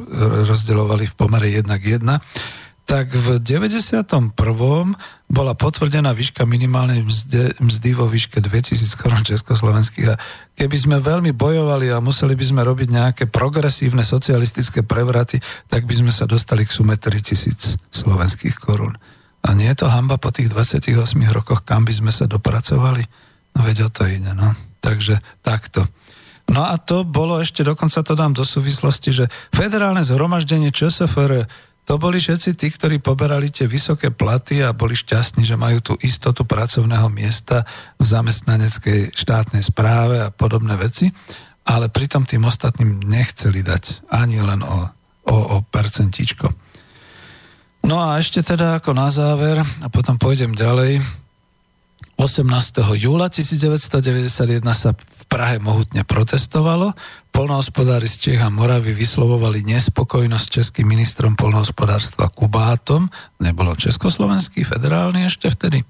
[0.49, 2.09] rozdeľovali v pomere 1 k 1,
[2.91, 4.35] tak v 91.
[5.31, 10.19] bola potvrdená výška minimálnej mzdy, mzdy vo výške 2000 korún československých a
[10.59, 15.39] keby sme veľmi bojovali a museli by sme robiť nejaké progresívne socialistické prevraty,
[15.71, 18.99] tak by sme sa dostali k sume 3000 slovenských korún.
[19.47, 20.91] A nie je to hamba po tých 28
[21.31, 23.07] rokoch, kam by sme sa dopracovali?
[23.55, 24.51] No veď o to ide, no.
[24.83, 25.87] Takže takto.
[26.51, 31.47] No a to bolo ešte, dokonca to dám do súvislosti, že federálne zhromaždenie ČSFR
[31.81, 35.93] to boli všetci tí, ktorí poberali tie vysoké platy a boli šťastní, že majú tú
[36.05, 37.65] istotu pracovného miesta
[37.97, 41.09] v zamestnaneckej štátnej správe a podobné veci,
[41.65, 44.79] ale pritom tým ostatným nechceli dať ani len o,
[45.29, 46.49] o, o percentíčko.
[47.81, 51.01] No a ešte teda ako na záver, a potom pôjdem ďalej,
[52.21, 53.01] 18.
[53.01, 56.93] júla 1991 sa v Prahe mohutne protestovalo.
[57.33, 63.09] Polnohospodári z Čech a Moravy vyslovovali nespokojnosť českým ministrom polnohospodárstva Kubátom,
[63.41, 65.81] nebolo československý, federálny ešte vtedy,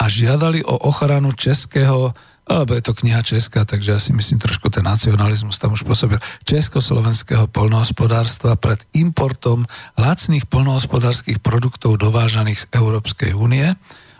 [0.00, 2.16] a žiadali o ochranu českého
[2.48, 6.16] alebo je to kniha česká, takže ja si myslím trošku ten nacionalizmus tam už pôsobil,
[6.48, 9.68] československého polnohospodárstva pred importom
[10.00, 13.76] lacných polnohospodárských produktov dovážaných z Európskej únie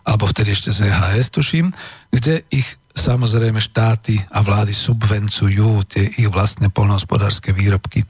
[0.09, 1.69] alebo vtedy ešte z EHS, tuším,
[2.09, 2.65] kde ich
[2.97, 8.03] samozrejme štáty a vlády subvencujú tie ich vlastné polnohospodárske výrobky.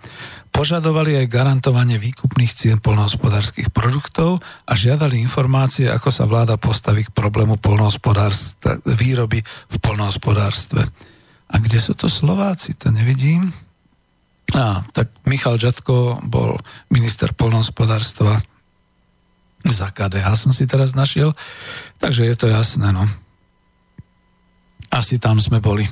[0.49, 7.13] Požadovali aj garantovanie výkupných cien polnohospodárskych produktov a žiadali informácie, ako sa vláda postaví k
[7.13, 7.61] problému
[8.89, 10.89] výroby v polnohospodárstve.
[11.53, 12.73] A kde sú to Slováci?
[12.81, 13.53] To nevidím.
[14.57, 16.57] A, tak Michal Žatko bol
[16.89, 18.41] minister polnohospodárstva
[19.67, 21.35] za KDH som si teraz našiel.
[21.99, 23.09] Takže je to jasné, no.
[24.95, 25.87] Asi tam sme boli.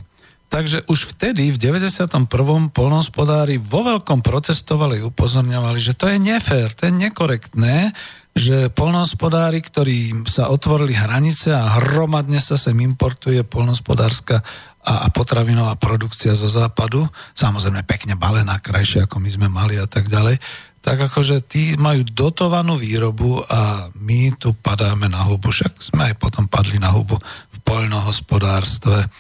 [0.47, 2.31] Takže už vtedy, v 91.
[2.71, 7.91] polnohospodári vo veľkom protestovali, upozorňovali, že to je nefér, to je nekorektné,
[8.31, 14.39] že polnohospodári, ktorí sa otvorili hranice a hromadne sa sem importuje polnohospodárska
[14.87, 17.03] a, a potravinová produkcia zo západu,
[17.35, 20.39] samozrejme pekne balená, krajšie ako my sme mali a tak ďalej,
[20.87, 25.51] tak akože tí majú dotovanú výrobu a my tu padáme na hubu.
[25.51, 27.19] Však sme aj potom padli na hubu
[27.51, 29.11] v poľnohospodárstve.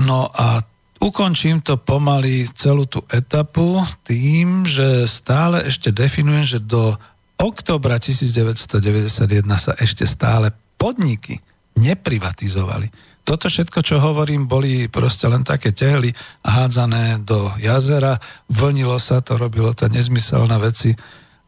[0.00, 0.64] No a
[0.96, 6.96] ukončím to pomaly celú tú etapu tým, že stále ešte definujem, že do
[7.36, 9.20] oktobra 1991
[9.60, 10.48] sa ešte stále
[10.80, 11.44] podniky
[11.76, 12.88] neprivatizovali
[13.30, 16.10] toto všetko, čo hovorím, boli proste len také tehly
[16.42, 18.18] hádzané do jazera,
[18.50, 20.90] vlnilo sa to, robilo to nezmyselné veci.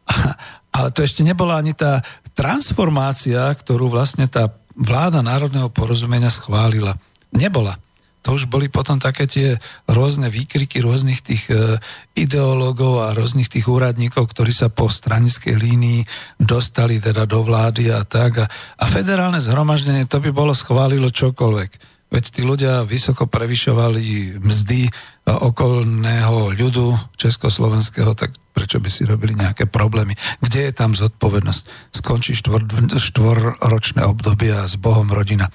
[0.79, 1.99] Ale to ešte nebola ani tá
[2.31, 4.47] transformácia, ktorú vlastne tá
[4.79, 6.95] vláda národného porozumenia schválila.
[7.35, 7.75] Nebola.
[8.23, 9.59] To už boli potom také tie
[9.91, 11.75] rôzne výkriky rôznych tých e,
[12.15, 16.01] ideológov a rôznych tých úradníkov, ktorí sa po stranickej línii
[16.39, 18.43] dostali teda do vlády a tak.
[18.43, 18.45] A,
[18.79, 21.93] a federálne zhromaždenie to by bolo schválilo čokoľvek.
[22.13, 24.85] Veď tí ľudia vysoko prevyšovali mzdy
[25.25, 30.13] okolného ľudu československého, tak prečo by si robili nejaké problémy?
[30.37, 31.89] Kde je tam zodpovednosť?
[31.89, 32.69] Skončí štvor,
[33.01, 35.49] štvorročné obdobie a s Bohom rodina.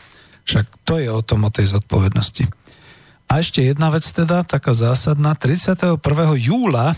[0.49, 2.49] Však to je o tom, o tej zodpovednosti.
[3.29, 5.37] A ešte jedna vec teda, taká zásadná.
[5.37, 6.01] 31.
[6.41, 6.97] júla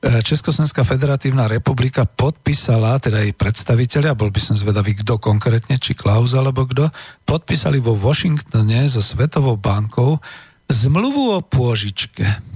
[0.00, 5.92] e, Československá federatívna republika podpísala, teda jej predstaviteľia, bol by som zvedavý, kto konkrétne, či
[5.92, 6.88] Klaus alebo kto,
[7.28, 10.16] podpísali vo Washingtone so Svetovou bankou
[10.72, 12.55] zmluvu o pôžičke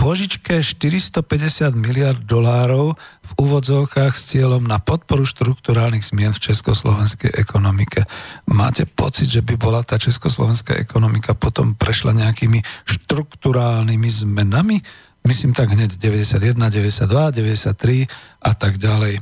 [0.00, 8.08] požičke 450 miliard dolárov v úvodzovkách s cieľom na podporu štruktúrálnych zmien v československej ekonomike.
[8.48, 14.80] Máte pocit, že by bola tá československá ekonomika potom prešla nejakými štruktúrálnymi zmenami?
[15.28, 18.08] Myslím tak hneď 91, 92, 93
[18.40, 19.20] a tak ďalej.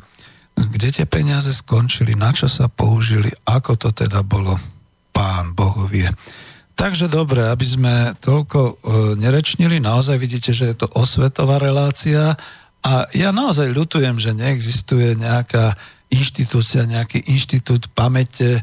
[0.55, 4.55] Kde tie peniaze skončili, na čo sa použili, ako to teda bolo,
[5.11, 6.07] pán Boh vie.
[6.79, 8.73] Takže dobre, aby sme toľko e,
[9.19, 12.39] nerečnili, naozaj vidíte, že je to osvetová relácia
[12.87, 15.75] a ja naozaj ľutujem, že neexistuje nejaká
[16.07, 18.63] inštitúcia, nejaký inštitút pamäte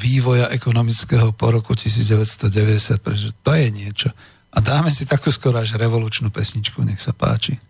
[0.00, 4.08] vývoja ekonomického po roku 1990, pretože to je niečo.
[4.56, 7.60] A dáme si takú skoro až revolučnú pesničku, nech sa páči.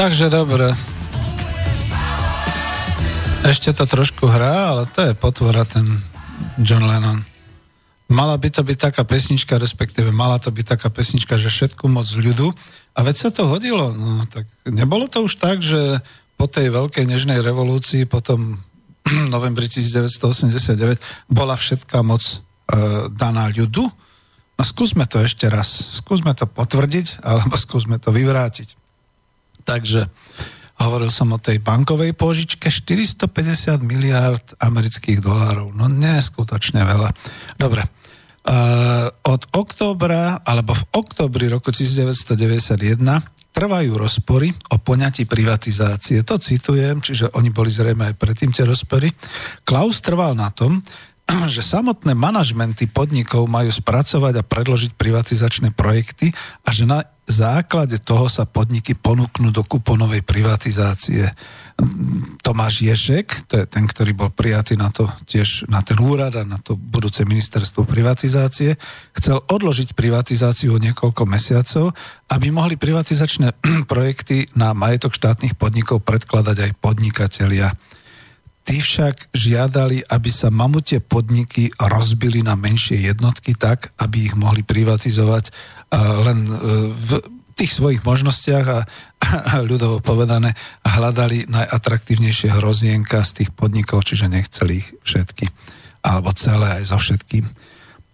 [0.00, 0.72] Takže dobre.
[3.44, 5.84] Ešte to trošku hrá, ale to je potvora ten
[6.56, 7.20] John Lennon.
[8.08, 12.08] Mala by to byť taká pesnička, respektíve mala to byť taká pesnička, že všetku moc
[12.16, 12.48] ľudu.
[12.96, 13.92] A veď sa to hodilo.
[13.92, 16.00] No, tak nebolo to už tak, že
[16.40, 18.56] po tej veľkej nežnej revolúcii, potom
[19.36, 20.96] novembri 1989,
[21.28, 22.36] bola všetká moc e,
[23.12, 23.84] daná ľudu.
[24.56, 25.68] No skúsme to ešte raz.
[26.00, 28.79] Skúsme to potvrdiť, alebo skúsme to vyvrátiť.
[29.64, 30.08] Takže
[30.80, 35.76] hovoril som o tej bankovej požičke 450 miliard amerických dolárov.
[35.76, 37.10] No neskutočne veľa.
[37.60, 37.84] Dobre,
[38.40, 42.96] Uh, od októbra, alebo v oktobri roku 1991
[43.52, 46.24] trvajú rozpory o poňatí privatizácie.
[46.24, 49.12] To citujem, čiže oni boli zrejme aj predtým tie rozpory.
[49.60, 50.80] Klaus trval na tom,
[51.52, 56.32] že samotné manažmenty podnikov majú spracovať a predložiť privatizačné projekty
[56.64, 61.30] a že na základe toho sa podniky ponúknú do kuponovej privatizácie.
[62.44, 66.44] Tomáš Ješek, to je ten, ktorý bol prijatý na to tiež na ten úrad a
[66.44, 68.76] na to budúce ministerstvo privatizácie,
[69.16, 71.96] chcel odložiť privatizáciu o niekoľko mesiacov,
[72.28, 73.56] aby mohli privatizačné
[73.92, 77.72] projekty na majetok štátnych podnikov predkladať aj podnikatelia.
[78.60, 84.60] Tí však žiadali, aby sa mamutie podniky rozbili na menšie jednotky tak, aby ich mohli
[84.60, 85.50] privatizovať
[85.98, 86.54] len e,
[86.94, 87.10] v
[87.58, 88.80] tých svojich možnostiach a,
[89.52, 90.54] a ľudovo povedané
[90.86, 95.50] hľadali najatraktívnejšie hrozienka z tých podnikov, čiže nechceli ich všetky,
[96.06, 97.44] alebo celé aj so všetkým.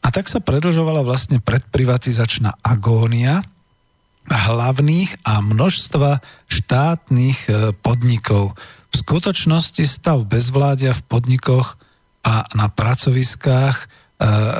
[0.02, 3.42] A tak sa predlžovala vlastne predprivatizačná agónia
[4.26, 6.18] hlavných a množstva
[6.50, 8.58] štátnych e, podnikov.
[8.90, 11.78] V skutočnosti stav bezvládia v podnikoch
[12.26, 13.86] a na pracoviskách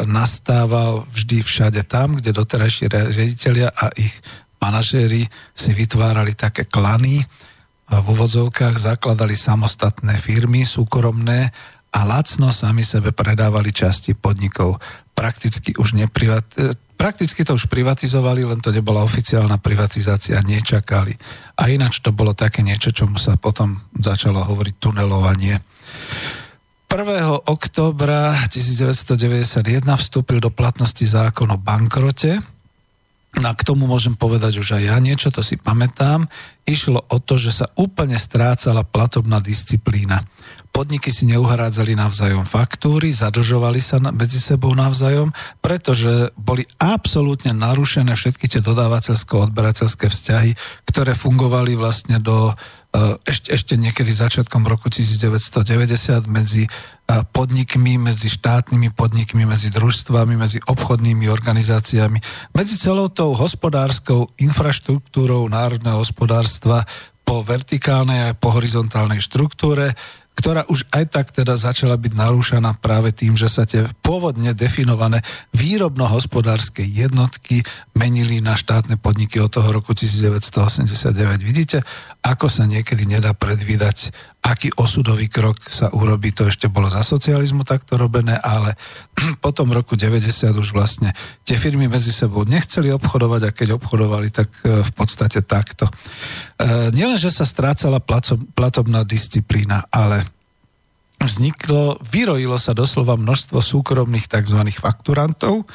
[0.05, 4.12] nastával vždy všade tam, kde doterajší riaditeľia a ich
[4.61, 5.24] manažéri
[5.57, 7.24] si vytvárali také klany,
[7.87, 11.55] v úvodzovkách zakladali samostatné firmy súkromné
[11.95, 14.83] a lacno sami sebe predávali časti podnikov.
[15.15, 16.45] Prakticky už neprivat...
[16.97, 21.12] Prakticky to už privatizovali, len to nebola oficiálna privatizácia, nečakali.
[21.61, 25.61] A ináč to bolo také niečo, čomu sa potom začalo hovoriť tunelovanie.
[26.87, 27.51] 1.
[27.51, 32.39] oktobra 1991 vstúpil do platnosti zákon o bankrote,
[33.37, 36.25] a k tomu môžem povedať už aj ja niečo, to si pamätám.
[36.65, 40.25] Išlo o to, že sa úplne strácala platobná disciplína.
[40.73, 48.49] Podniky si neuhrádzali navzájom faktúry, zadlžovali sa medzi sebou navzájom, pretože boli absolútne narušené všetky
[48.49, 50.57] tie dodávateľsko-odberateľské vzťahy,
[50.89, 52.57] ktoré fungovali vlastne do
[53.28, 60.59] ešte, ešte niekedy začiatkom roku 1990 medzi eh, podnikmi, medzi štátnymi podnikmi, medzi družstvami, medzi
[60.64, 62.18] obchodnými organizáciami,
[62.56, 66.89] medzi celou tou hospodárskou infraštruktúrou národného hospodárstva
[67.27, 69.93] po vertikálnej a po horizontálnej štruktúre,
[70.37, 75.25] ktorá už aj tak teda začala byť narúšaná práve tým, že sa tie pôvodne definované
[75.57, 77.65] výrobno-hospodárske jednotky
[77.97, 81.41] menili na štátne podniky od toho roku 1989.
[81.41, 81.81] Vidíte,
[82.21, 84.13] ako sa niekedy nedá predvídať,
[84.47, 86.31] aký osudový krok sa urobí.
[86.39, 88.78] To ešte bolo za socializmu takto robené, ale
[89.44, 91.10] potom roku 90 už vlastne
[91.43, 95.90] tie firmy medzi sebou nechceli obchodovať a keď obchodovali, tak e, v podstate takto.
[95.90, 95.93] E,
[96.94, 97.98] nielen, že sa strácala
[98.55, 100.23] platobná disciplína, ale
[101.18, 104.60] vzniklo, vyrojilo sa doslova množstvo súkromných tzv.
[104.78, 105.66] fakturantov,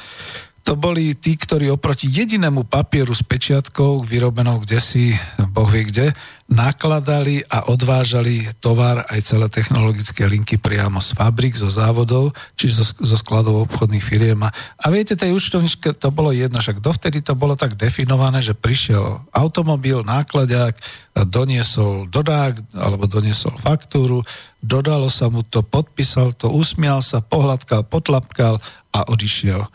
[0.62, 5.10] to boli tí, ktorí oproti jedinému papieru s pečiatkou, vyrobenou kde si,
[5.50, 6.06] boh vie kde,
[6.46, 12.86] nakladali a odvážali tovar aj celé technologické linky priamo z fabrik, zo závodov, čiže zo,
[13.02, 14.38] zo skladov obchodných firiem.
[14.46, 19.24] A viete, tej účtovničke to bolo jedno, však dovtedy to bolo tak definované, že prišiel
[19.34, 20.78] automobil, nákladák,
[21.26, 24.22] doniesol dodák alebo doniesol faktúru,
[24.62, 28.62] dodalo sa mu to, podpísal to, usmial sa, pohľadkal, potlapkal
[28.94, 29.66] a odišiel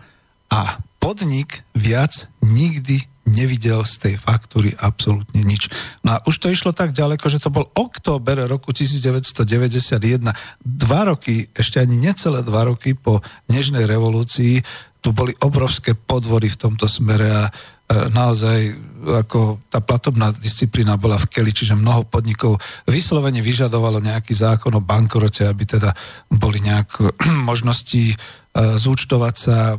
[0.51, 5.67] a podnik viac nikdy nevidel z tej faktúry absolútne nič.
[6.01, 10.31] No a už to išlo tak ďaleko, že to bol október roku 1991.
[10.63, 13.19] Dva roky, ešte ani necelé dva roky po
[13.51, 14.63] Nežnej revolúcii,
[15.03, 17.43] tu boli obrovské podvory v tomto smere a
[17.87, 18.75] naozaj
[19.07, 24.83] ako tá platobná disciplína bola v keli, čiže mnoho podnikov vyslovene vyžadovalo nejaký zákon o
[24.83, 25.95] bankrote, aby teda
[26.27, 26.99] boli nejak
[27.49, 28.17] možnosti
[28.57, 29.77] E, zúčtovať sa,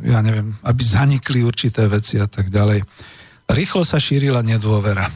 [0.00, 2.80] ja neviem, aby zanikli určité veci a tak ďalej.
[3.52, 5.12] Rýchlo sa šírila nedôvera.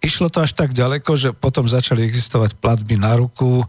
[0.00, 3.66] Išlo to až tak ďaleko, že potom začali existovať platby na ruku,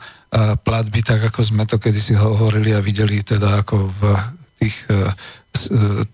[0.62, 4.02] platby tak, ako sme to kedysi hovorili a videli teda ako v
[4.62, 6.06] tých, e, e,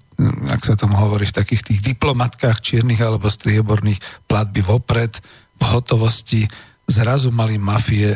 [0.49, 5.19] ak sa tomu hovorí, v takých tých diplomatkách čiernych alebo strieborných platby vopred,
[5.55, 6.47] v hotovosti
[6.87, 8.15] zrazu mali mafie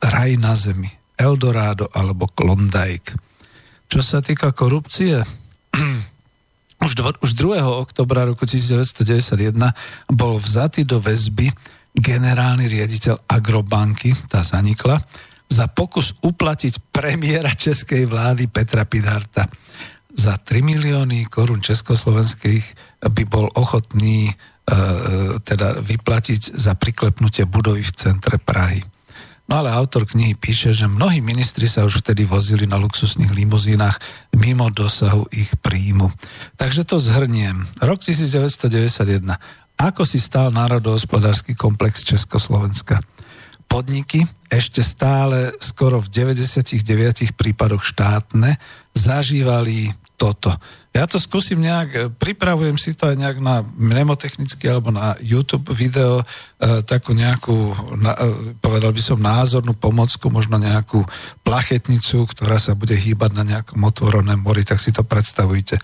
[0.00, 3.14] raj na zemi, Eldorado alebo Klondike.
[3.86, 5.22] Čo sa týka korupcie,
[6.86, 7.62] už, dvo, už 2.
[7.62, 9.54] oktobra roku 1991
[10.10, 11.50] bol vzatý do väzby
[11.96, 15.00] generálny riaditeľ Agrobanky, tá zanikla,
[15.46, 19.46] za pokus uplatiť premiéra českej vlády Petra Pidharta.
[20.16, 22.64] Za 3 milióny korún československých
[23.04, 24.34] by bol ochotný e,
[25.44, 28.80] teda vyplatiť za priklepnutie budovy v centre Prahy.
[29.46, 33.94] No ale autor knihy píše, že mnohí ministri sa už vtedy vozili na luxusných limuzínach
[34.34, 36.10] mimo dosahu ich príjmu.
[36.58, 37.62] Takže to zhrniem.
[37.78, 39.38] Rok 1991.
[39.76, 42.98] Ako si stál národohospodársky komplex Československa?
[43.70, 48.58] Podniky, ešte stále skoro v 99 prípadoch štátne,
[48.96, 50.48] zažívali toto.
[50.96, 55.68] Ja to skúsim nejak, e, pripravujem si to aj nejak na mnemotechnicky alebo na YouTube
[55.76, 56.24] video,
[56.56, 61.04] e, takú nejakú, na, e, povedal by som, názornú pomocku, možno nejakú
[61.44, 65.76] plachetnicu, ktorá sa bude hýbať na nejakom otvorenom mori, tak si to predstavujte.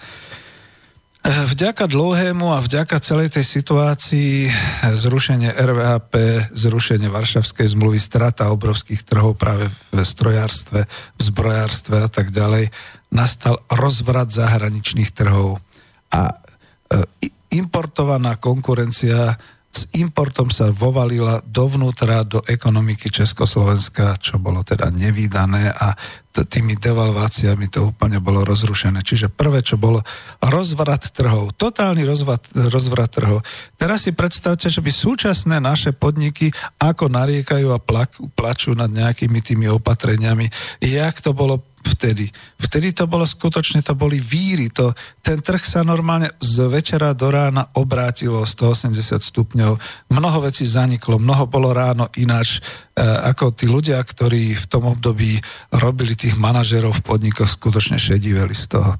[1.23, 4.51] Vďaka dlhému a vďaka celej tej situácii
[4.91, 6.13] zrušenie RVHP,
[6.51, 12.75] zrušenie Varšavskej zmluvy, strata obrovských trhov práve v strojárstve, v zbrojárstve a tak ďalej,
[13.15, 15.63] nastal rozvrat zahraničných trhov
[16.11, 16.43] a
[16.91, 19.39] eh, importovaná konkurencia
[19.73, 25.97] s importom sa vovalila dovnútra do ekonomiky Československa, čo bolo teda nevýdané a
[26.33, 29.05] tými devalváciami to úplne bolo rozrušené.
[29.05, 30.01] Čiže prvé, čo bolo
[30.41, 33.45] rozvrat trhov, totálny rozvrat, rozvrat trhov.
[33.77, 36.49] Teraz si predstavte, že by súčasné naše podniky
[36.81, 40.49] ako nariekajú a plak, plačú nad nejakými tými opatreniami,
[40.81, 42.31] jak to bolo vtedy.
[42.59, 44.71] Vtedy to bolo skutočne, to boli víry.
[44.79, 49.73] To, ten trh sa normálne z večera do rána obrátilo 180 stupňov.
[50.15, 55.39] Mnoho vecí zaniklo, mnoho bolo ráno ináč, e, ako tí ľudia, ktorí v tom období
[55.75, 58.97] robili tých manažerov v podnikoch, skutočne šediveli z toho.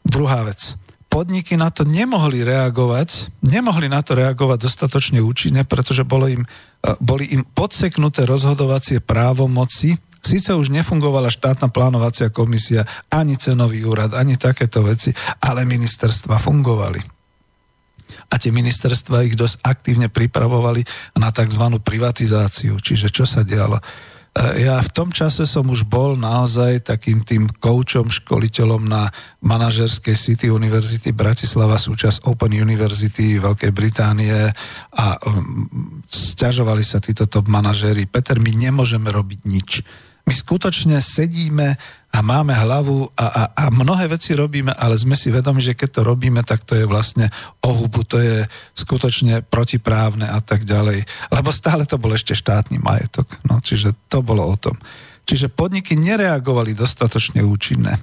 [0.00, 0.76] Druhá vec.
[1.10, 6.48] Podniky na to nemohli reagovať, nemohli na to reagovať dostatočne účinne, pretože bolo im, e,
[7.02, 14.36] boli im podseknuté rozhodovacie právomoci, Sice už nefungovala štátna plánovacia komisia, ani cenový úrad, ani
[14.36, 15.10] takéto veci,
[15.40, 17.00] ale ministerstva fungovali.
[18.30, 20.86] A tie ministerstva ich dosť aktívne pripravovali
[21.18, 21.64] na tzv.
[21.82, 22.78] privatizáciu.
[22.78, 23.80] Čiže čo sa dialo?
[24.30, 29.10] E, ja v tom čase som už bol naozaj takým tým koučom, školiteľom na
[29.42, 34.54] manažerskej City University Bratislava, súčasť Open University Veľkej Británie
[34.94, 38.06] a um, stiažovali sa títo top manažéri.
[38.06, 39.70] Peter, my nemôžeme robiť nič
[40.26, 41.74] my skutočne sedíme
[42.10, 45.88] a máme hlavu a, a, a mnohé veci robíme, ale sme si vedomi, že keď
[45.90, 47.30] to robíme, tak to je vlastne
[47.62, 48.42] ohubu, to je
[48.74, 51.06] skutočne protiprávne a tak ďalej.
[51.30, 53.38] Lebo stále to bol ešte štátny majetok.
[53.46, 54.74] No, čiže to bolo o tom.
[55.22, 57.94] Čiže podniky nereagovali dostatočne účinné.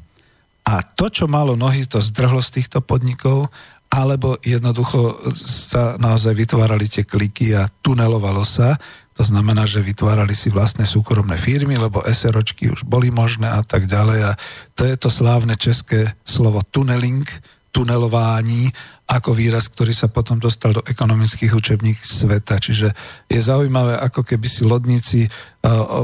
[0.68, 3.52] A to, čo malo nohy, to zdrhlo z týchto podnikov,
[3.88, 8.76] alebo jednoducho sa naozaj vytvárali tie kliky a tunelovalo sa,
[9.18, 13.90] to znamená, že vytvárali si vlastné súkromné firmy, lebo SROčky už boli možné a tak
[13.90, 14.20] ďalej.
[14.30, 14.32] A
[14.78, 17.26] to je to slávne české slovo tuneling,
[17.74, 18.70] tunelování,
[19.10, 22.62] ako výraz, ktorý sa potom dostal do ekonomických učebník sveta.
[22.62, 22.94] Čiže
[23.26, 25.30] je zaujímavé, ako keby si lodníci e,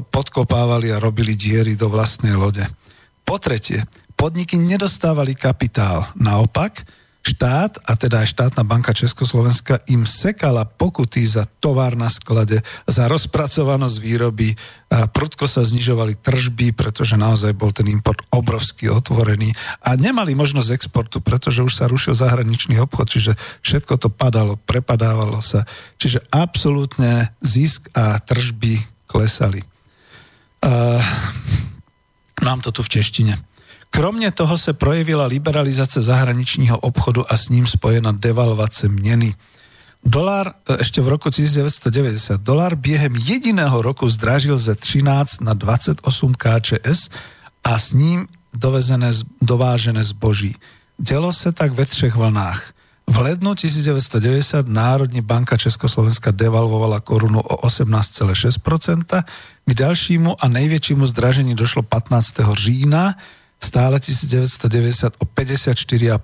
[0.09, 2.65] podkopávali a robili diery do vlastnej lode.
[3.21, 3.85] Po tretie,
[4.17, 6.09] podniky nedostávali kapitál.
[6.17, 6.81] Naopak,
[7.23, 13.07] štát, a teda aj štátna banka Československa, im sekala pokuty za tovar na sklade, za
[13.07, 14.59] rozpracovanosť výroby,
[14.93, 20.69] a prudko sa znižovali tržby, pretože naozaj bol ten import obrovsky otvorený a nemali možnosť
[20.69, 23.33] exportu, pretože už sa rušil zahraničný obchod, čiže
[23.65, 25.65] všetko to padalo, prepadávalo sa.
[25.97, 29.65] Čiže absolútne zisk a tržby klesali.
[30.61, 31.01] Uh,
[32.45, 33.52] mám to tu v češtine.
[33.93, 39.37] Kromne toho sa projevila liberalizácia zahraničního obchodu a s ním spojená devalvace měny.
[40.01, 46.01] Dolár ešte v roku 1990, dolár biehem jediného roku zdražil ze 13 na 28
[46.33, 47.13] KČS
[47.63, 50.57] a s ním dovezené, dovážené zboží.
[50.97, 52.73] Dělo se tak ve třech vlnách.
[53.07, 59.23] V lednu 1990 Národní banka Československa devalvovala korunu o 18,6%,
[59.65, 62.33] k ďalšímu a největšímu zdražení došlo 15.
[62.53, 63.15] října,
[63.63, 66.19] stále 1990 o 54,5%.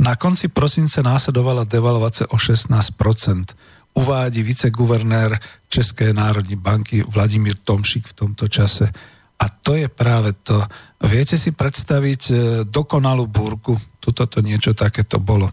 [0.00, 3.52] Na konci prosince následovala devalvace o 16%.
[3.94, 8.88] Uvádí viceguvernér Českej národní banky Vladimír Tomšik v tomto čase.
[9.36, 10.64] A to je práve to.
[11.04, 12.34] Viete si predstaviť e,
[12.64, 13.76] dokonalú búrku?
[14.00, 15.52] Tuto to niečo takéto bolo.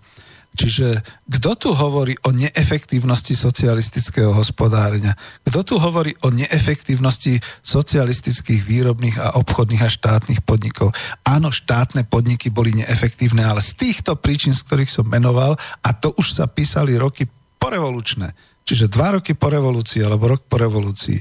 [0.53, 5.17] Čiže kto tu hovorí o neefektívnosti socialistického hospodárenia?
[5.41, 10.93] Kto tu hovorí o neefektívnosti socialistických výrobných a obchodných a štátnych podnikov?
[11.25, 16.13] Áno, štátne podniky boli neefektívne, ale z týchto príčin, z ktorých som menoval, a to
[16.21, 17.25] už sa písali roky
[17.57, 21.17] porevolučné, čiže dva roky po revolúcii alebo rok po revolúcii,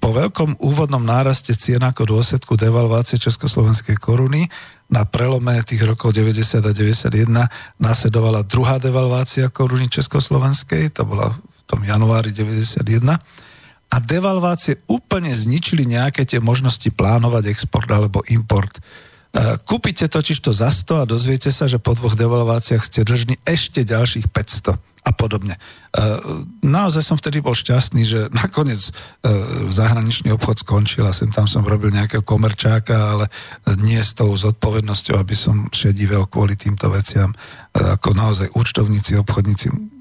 [0.00, 4.50] po veľkom úvodnom náraste cien ako dôsledku devalvácie Československej koruny
[4.90, 11.62] na prelome tých rokov 90 a 91 následovala druhá devalvácia koruny Československej, to bola v
[11.70, 12.82] tom januári 91
[13.90, 18.78] a devalvácie úplne zničili nejaké tie možnosti plánovať export alebo import.
[18.78, 23.38] E, kúpite totiž to za 100 a dozviete sa, že po dvoch devalváciách ste držní
[23.46, 25.56] ešte ďalších 500 a podobne.
[25.56, 25.60] E,
[26.60, 28.92] naozaj som vtedy bol šťastný, že nakoniec e,
[29.72, 33.32] zahraničný obchod skončil a sem tam som robil nejakého komerčáka, ale
[33.80, 37.32] nie s tou zodpovednosťou, aby som šedivel kvôli týmto veciam.
[37.32, 37.36] E,
[37.96, 39.99] ako naozaj účtovníci, obchodníci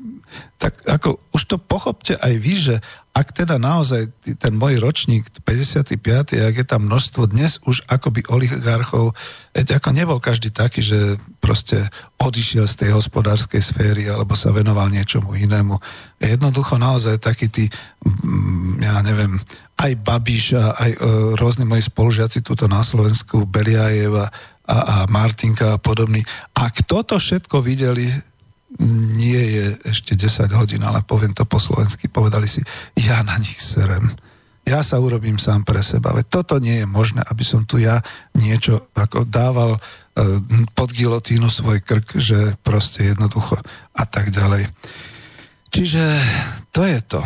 [0.59, 2.75] tak ako už to pochopte aj vy, že
[3.09, 5.99] ak teda naozaj ten môj ročník 55.
[6.39, 9.11] ak je tam množstvo dnes už akoby oligarchov,
[9.51, 11.91] veď ako nebol každý taký, že proste
[12.21, 15.75] odišiel z tej hospodárskej sféry alebo sa venoval niečomu inému.
[16.21, 17.65] Jednoducho naozaj taký tí,
[18.05, 19.35] mm, ja neviem,
[19.79, 20.99] aj Babiš a aj e,
[21.39, 24.31] rôzni moji spolužiaci túto na Slovensku, Beliajeva
[24.69, 26.21] a, a Martinka a podobný.
[26.55, 28.11] Ak toto všetko videli,
[28.79, 32.63] nie je ešte 10 hodín, ale poviem to po slovensky, povedali si,
[32.95, 34.15] ja na nich serem.
[34.63, 36.13] Ja sa urobím sám pre seba.
[36.13, 37.99] Veď toto nie je možné, aby som tu ja
[38.37, 39.79] niečo ako dával e,
[40.77, 43.57] pod gilotínu svoj krk, že proste jednoducho
[43.97, 44.69] a tak ďalej.
[45.73, 46.03] Čiže
[46.69, 47.21] to je to.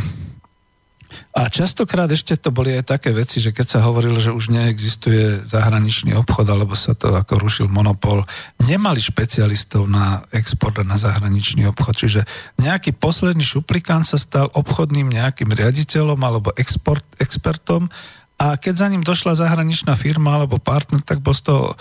[1.34, 5.42] A častokrát ešte to boli aj také veci, že keď sa hovorilo, že už neexistuje
[5.50, 8.22] zahraničný obchod, alebo sa to ako rušil monopol,
[8.62, 11.96] nemali špecialistov na export a na zahraničný obchod.
[11.98, 12.22] Čiže
[12.62, 17.90] nejaký posledný šuplikán sa stal obchodným nejakým riaditeľom alebo export, expertom
[18.38, 21.74] a keď za ním došla zahraničná firma alebo partner, tak bol z toho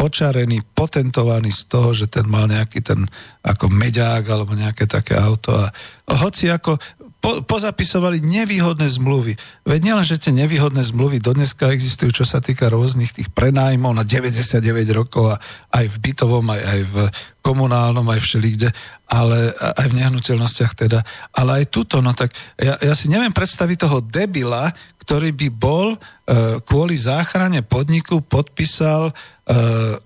[0.00, 3.04] očarený, potentovaný z toho, že ten mal nejaký ten
[3.44, 5.68] ako meďák alebo nejaké také auto a
[6.08, 6.80] hoci ako
[7.20, 9.36] po, pozapisovali nevýhodné zmluvy.
[9.68, 14.04] Veď nielen, že tie nevýhodné zmluvy dodneska existujú, čo sa týka rôznych tých prenájmov na
[14.08, 14.64] 99
[14.96, 15.40] rokov a
[15.76, 16.96] aj v bytovom, aj, aj v
[17.44, 18.68] komunálnom, aj všelikde,
[19.12, 21.04] ale aj v nehnuteľnostiach teda.
[21.36, 24.72] Ale aj tuto, no tak ja, ja si neviem predstaviť toho debila,
[25.10, 25.98] ktorý by bol e,
[26.62, 29.10] kvôli záchrane podniku podpísal
[29.50, 29.54] E,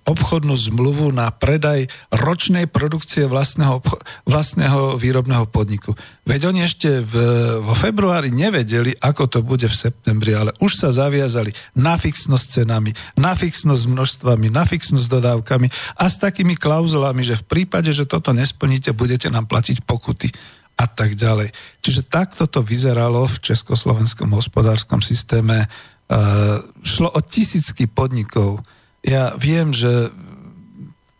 [0.08, 3.84] obchodnú zmluvu na predaj ročnej produkcie vlastného,
[4.24, 5.92] vlastného výrobného podniku.
[6.24, 7.14] Veď oni ešte v,
[7.60, 12.96] vo februári nevedeli, ako to bude v septembri, ale už sa zaviazali na fixnosť cenami,
[13.20, 15.68] na fixnosť množstvami, na fixnosť dodávkami
[16.00, 20.32] a s takými klauzulami, že v prípade, že toto nesplníte, budete nám platiť pokuty
[20.74, 21.54] a tak ďalej.
[21.80, 25.64] Čiže takto to vyzeralo v československom hospodárskom systéme.
[25.64, 25.68] E,
[26.82, 28.62] šlo o tisícky podnikov,
[29.04, 30.08] ja viem, že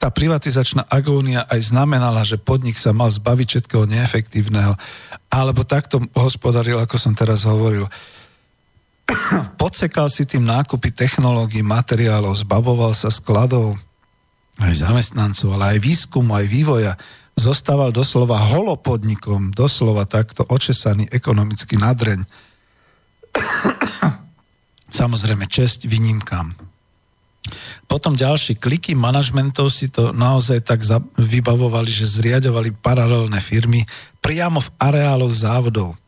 [0.01, 4.76] tá privatizačná agónia aj znamenala, že podnik sa mal zbaviť všetkého neefektívneho,
[5.32, 7.89] alebo takto hospodaril, ako som teraz hovoril.
[9.60, 13.81] Podsekal si tým nákupy technológií, materiálov, zbavoval sa skladov,
[14.60, 16.93] aj zamestnancov, ale aj výskumu, aj vývoja.
[17.35, 22.23] Zostával doslova holopodnikom, doslova takto očesaný ekonomický nadreň.
[24.98, 26.55] Samozrejme, česť výnimkám.
[27.85, 30.81] Potom ďalší kliky manažmentov si to naozaj tak
[31.20, 33.85] vybavovali, že zriadovali paralelné firmy
[34.24, 35.98] priamo v areáloch závodov.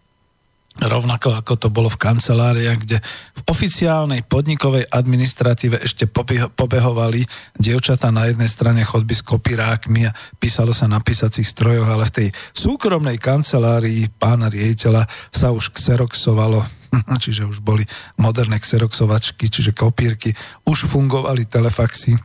[0.77, 3.01] Rovnako ako to bolo v kanceláriách, kde
[3.33, 6.05] v oficiálnej podnikovej administratíve ešte
[6.53, 7.25] pobehovali
[7.57, 12.15] dievčata na jednej strane chodby s kopírákmi a písalo sa na písacích strojoch, ale v
[12.21, 16.61] tej súkromnej kancelárii pána riediteľa sa už xeroxovalo
[17.25, 17.85] čiže už boli
[18.21, 20.33] moderné xeroxovačky, čiže kopírky,
[20.69, 22.17] už fungovali telefaxy,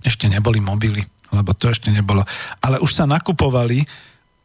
[0.00, 2.22] ešte neboli mobily, lebo to ešte nebolo.
[2.62, 3.82] Ale už sa nakupovali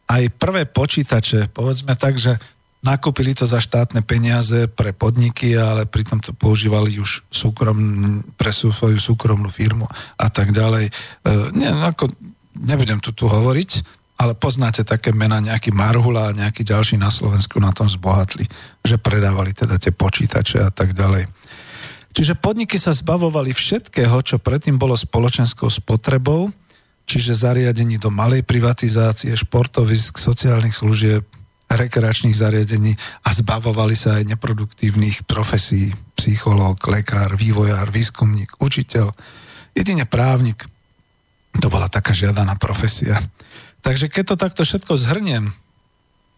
[0.10, 2.36] aj prvé počítače, povedzme tak, že
[2.82, 7.78] nakúpili to za štátne peniaze pre podniky, ale pritom to používali už súkrom,
[8.36, 9.86] pre svoju súkromnú firmu
[10.18, 10.90] a tak ďalej.
[10.90, 10.92] E,
[11.54, 12.10] nie, ako,
[12.58, 17.58] nebudem tu tu hovoriť, ale poznáte také mená, nejaký Marhula a nejaký ďalší na Slovensku
[17.62, 18.46] na tom zbohatli,
[18.86, 21.26] že predávali teda tie počítače a tak ďalej.
[22.12, 26.52] Čiže podniky sa zbavovali všetkého, čo predtým bolo spoločenskou spotrebou,
[27.08, 31.24] čiže zariadení do malej privatizácie, športovisk, sociálnych služieb,
[31.78, 32.94] rekreačných zariadení
[33.24, 39.12] a zbavovali sa aj neproduktívnych profesí, psychológ, lekár, vývojár, výskumník, učiteľ,
[39.74, 40.68] jedine právnik.
[41.60, 43.20] To bola taká žiadaná profesia.
[43.82, 45.52] Takže keď to takto všetko zhrniem,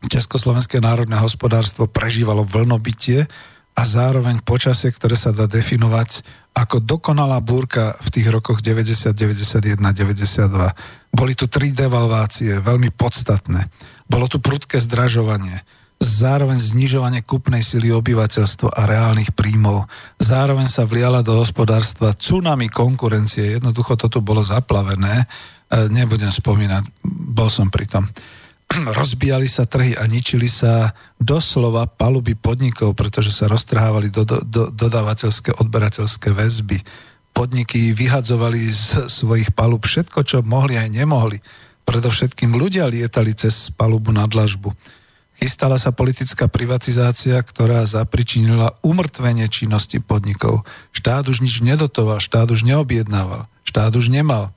[0.04, 3.24] Československé národné hospodárstvo prežívalo vlnobytie
[3.74, 6.22] a zároveň počasie, ktoré sa dá definovať
[6.54, 11.18] ako dokonalá búrka v tých rokoch 90, 91, 92.
[11.18, 13.66] Boli tu tri devalvácie, veľmi podstatné.
[14.14, 15.66] Bolo tu prudké zdražovanie
[16.04, 19.88] zároveň znižovanie kupnej sily obyvateľstva a reálnych príjmov.
[20.20, 23.58] Zároveň sa vliala do hospodárstva tsunami konkurencie.
[23.58, 25.24] Jednoducho toto bolo zaplavené.
[25.24, 25.26] E,
[25.90, 28.04] nebudem spomínať, bol som pri tom.
[29.00, 34.64] Rozbíjali sa trhy a ničili sa doslova paluby podnikov, pretože sa roztrhávali do, do, do,
[34.76, 36.84] dodávateľské, odberateľské väzby.
[37.34, 41.42] Podniky vyhadzovali z svojich palub všetko, čo mohli aj nemohli.
[41.84, 44.72] Predovšetkým ľudia lietali cez palubu na dlažbu
[45.44, 50.62] Chystala sa politická privatizácia, ktorá zapričinila umrtvenie činnosti podnikov.
[50.94, 54.54] Štát už nič nedotoval, štát už neobjednával, štát už nemal.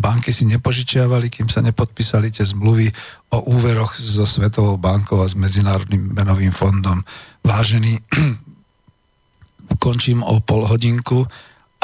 [0.00, 2.88] Banky si nepožičiavali, kým sa nepodpísali tie zmluvy
[3.36, 7.04] o úveroch so Svetovou bankou a s Medzinárodným menovým fondom.
[7.44, 8.00] Vážený,
[9.84, 11.28] končím o pol hodinku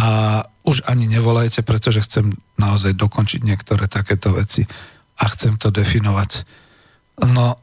[0.01, 4.67] a už ani nevolajte, pretože chcem naozaj dokončiť niektoré takéto veci
[5.17, 6.43] a chcem to definovať.
[7.31, 7.63] No,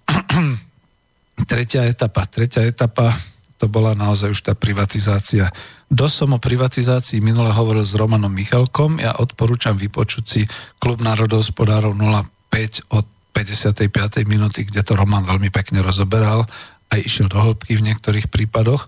[1.51, 2.23] tretia etapa.
[2.25, 3.19] Tretia etapa
[3.59, 5.51] to bola naozaj už tá privatizácia.
[5.87, 8.97] Dosť som o privatizácii minule hovoril s Romanom Michalkom.
[8.97, 10.41] Ja odporúčam vypočuť si
[10.81, 13.87] Klub národohospodárov 05 od 55.
[14.27, 16.45] minúty, kde to Roman veľmi pekne rozoberal
[16.91, 18.85] a išiel do hĺbky v niektorých prípadoch.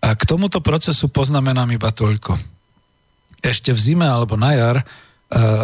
[0.00, 2.59] A k tomuto procesu poznamenám iba toľko.
[3.40, 4.84] Ešte v zime alebo na jar eh,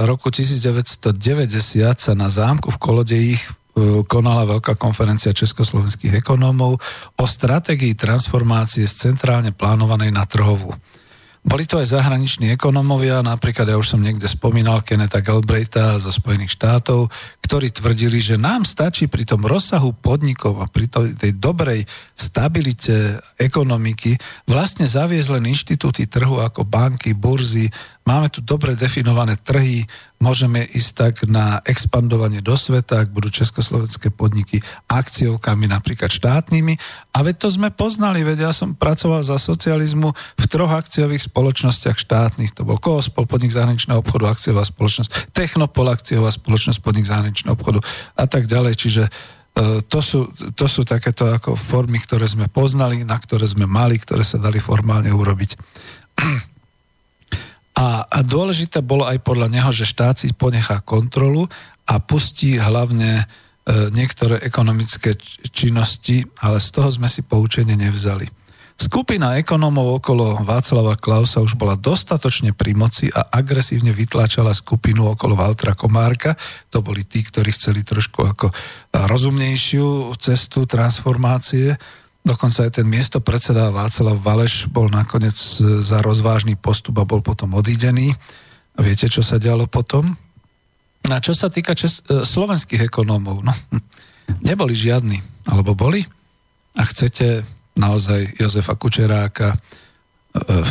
[0.08, 1.16] roku 1990
[1.96, 3.42] sa na zámku v Kolodejích
[3.76, 6.80] E, konala veľká konferencia československých ekonómov
[7.20, 10.72] o stratégii transformácie z centrálne plánovanej na trhovú.
[11.46, 16.56] Boli to aj zahraniční ekonómovia, napríklad ja už som niekde spomínal Kenneta Galbraitha zo Spojených
[16.56, 17.12] štátov,
[17.46, 21.86] ktorí tvrdili, že nám stačí pri tom rozsahu podnikov a pri tej dobrej
[22.18, 24.18] stabilite ekonomiky
[24.50, 27.70] vlastne zaviesť len inštitúty trhu ako banky, burzy,
[28.02, 29.86] máme tu dobre definované trhy,
[30.18, 36.74] môžeme ísť tak na expandovanie do sveta, ak budú československé podniky akciovkami napríklad štátnymi.
[37.14, 42.00] A veď to sme poznali, veď ja som pracoval za socializmu v troch akciových spoločnostiach
[42.00, 42.56] štátnych.
[42.56, 47.84] To bol Koospol, podnik zahraničného obchodu, akciová spoločnosť, Technopol, akciová spoločnosť, podnik zahraničného obchodu
[48.16, 48.72] a tak ďalej.
[48.80, 49.10] Čiže e,
[49.84, 54.24] to sú, to sú takéto ako formy, ktoré sme poznali, na ktoré sme mali, ktoré
[54.24, 55.50] sa dali formálne urobiť.
[57.76, 61.44] A, a dôležité bolo aj podľa neho, že štát si ponechá kontrolu
[61.84, 63.24] a pustí hlavne e,
[63.92, 65.12] niektoré ekonomické
[65.52, 68.32] činnosti, ale z toho sme si poučenie nevzali.
[68.76, 75.32] Skupina ekonómov okolo Václava Klausa už bola dostatočne pri moci a agresívne vytláčala skupinu okolo
[75.32, 76.36] Valtra Komárka.
[76.68, 78.52] To boli tí, ktorí chceli trošku ako
[78.92, 81.74] rozumnejšiu cestu transformácie
[82.26, 87.54] Dokonca aj ten miesto predseda Václav Valeš bol nakoniec za rozvážny postup a bol potom
[87.54, 88.18] odídený.
[88.82, 90.18] Viete, čo sa dialo potom?
[91.06, 93.54] A čo sa týka čes- e, slovenských ekonómov, no,
[94.42, 96.02] neboli žiadni, alebo boli?
[96.74, 97.46] A chcete
[97.76, 99.56] naozaj Jozefa Kučeráka, e,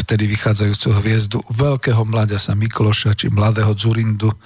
[0.03, 4.37] vtedy vychádzajúcu hviezdu veľkého mladia sa Mikloša, či mladého Zurindu, e,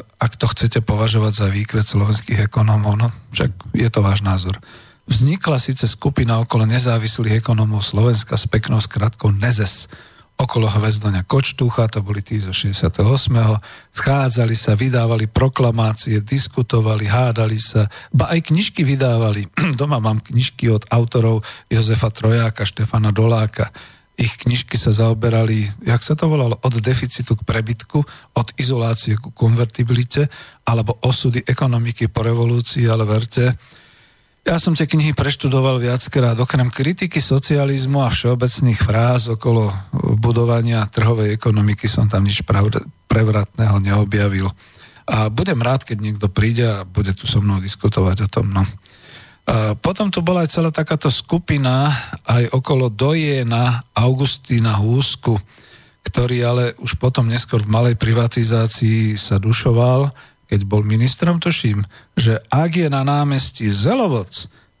[0.00, 4.60] ak to chcete považovať za výkvet slovenských ekonómov, no však je to váš názor.
[5.04, 9.92] Vznikla síce skupina okolo nezávislých ekonómov Slovenska s peknou skratkou NEZES,
[10.34, 12.98] okolo Hvezdoňa Kočtúcha, to boli tí zo 68.
[13.94, 19.46] Schádzali sa, vydávali proklamácie, diskutovali, hádali sa, ba aj knižky vydávali.
[19.78, 23.70] Doma mám knižky od autorov Jozefa Trojáka, Štefana Doláka.
[24.14, 27.98] Ich knižky sa zaoberali, jak sa to volalo, od deficitu k prebytku,
[28.38, 30.30] od izolácie ku konvertibilite,
[30.66, 33.58] alebo osudy ekonomiky po revolúcii, ale verte,
[34.44, 36.36] ja som tie knihy preštudoval viackrát.
[36.36, 39.72] Okrem kritiky socializmu a všeobecných fráz okolo
[40.20, 42.44] budovania trhovej ekonomiky som tam nič
[43.08, 44.52] prevratného neobjavil.
[45.08, 48.52] A budem rád, keď niekto príde a bude tu so mnou diskutovať o tom.
[48.52, 48.64] No.
[49.48, 51.92] A potom tu bola aj celá takáto skupina
[52.28, 55.36] aj okolo Dojena Augustína Húsku,
[56.04, 60.12] ktorý ale už potom neskôr v malej privatizácii sa dušoval
[60.48, 61.82] keď bol ministrom, tuším,
[62.14, 64.30] že ak je na námestí zelovoc,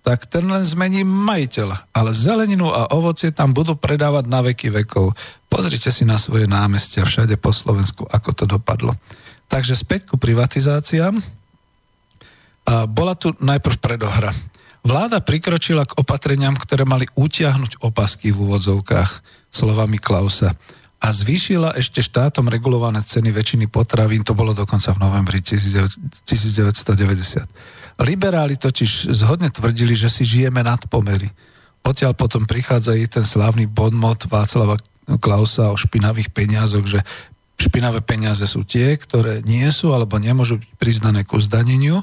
[0.04, 1.88] tak ten len zmení majiteľa.
[1.96, 5.16] Ale zeleninu a ovocie tam budú predávať na veky vekov.
[5.48, 8.92] Pozrite si na svoje námestia všade po Slovensku, ako to dopadlo.
[9.48, 11.16] Takže späť ku privatizáciám.
[12.64, 14.36] A bola tu najprv predohra.
[14.84, 19.10] Vláda prikročila k opatreniam, ktoré mali utiahnuť opasky v úvodzovkách
[19.48, 20.52] slovami Klausa.
[21.04, 26.24] A zvýšila ešte štátom regulované ceny väčšiny potravín, to bolo dokonca v novembri 1990.
[28.00, 31.28] Liberáli totiž zhodne tvrdili, že si žijeme nad pomery.
[31.84, 34.80] Odtiaľ potom prichádza i ten slávny bonmot Václava
[35.20, 37.04] Klausa o špinavých peniazoch, že
[37.60, 42.00] špinavé peniaze sú tie, ktoré nie sú alebo nemôžu byť priznané ku zdaneniu.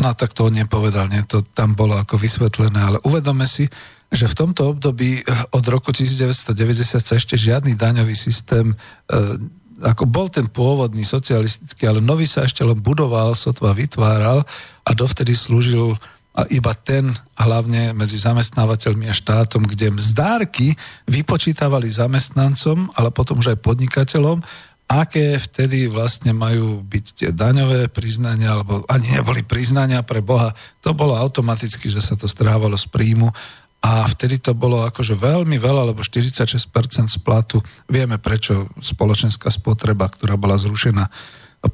[0.00, 1.20] No tak to on nepovedal, nie?
[1.28, 3.68] to tam bolo ako vysvetlené, ale uvedome si,
[4.12, 9.40] že v tomto období eh, od roku 1990 sa ešte žiadny daňový systém, eh,
[9.82, 14.46] ako bol ten pôvodný socialistický, ale nový sa ešte len budoval, sotva vytváral
[14.86, 15.98] a dovtedy slúžil
[16.48, 20.72] iba ten hlavne medzi zamestnávateľmi a štátom, kde mzdárky
[21.04, 24.40] vypočítavali zamestnancom, ale potom už aj podnikateľom,
[24.88, 30.56] aké vtedy vlastne majú byť tie daňové priznania, alebo ani neboli priznania pre Boha.
[30.84, 33.28] To bolo automaticky, že sa to strávalo z príjmu
[33.82, 36.46] a vtedy to bolo akože veľmi veľa, lebo 46%
[37.10, 37.58] z platu.
[37.90, 41.10] Vieme prečo spoločenská spotreba, ktorá bola zrušená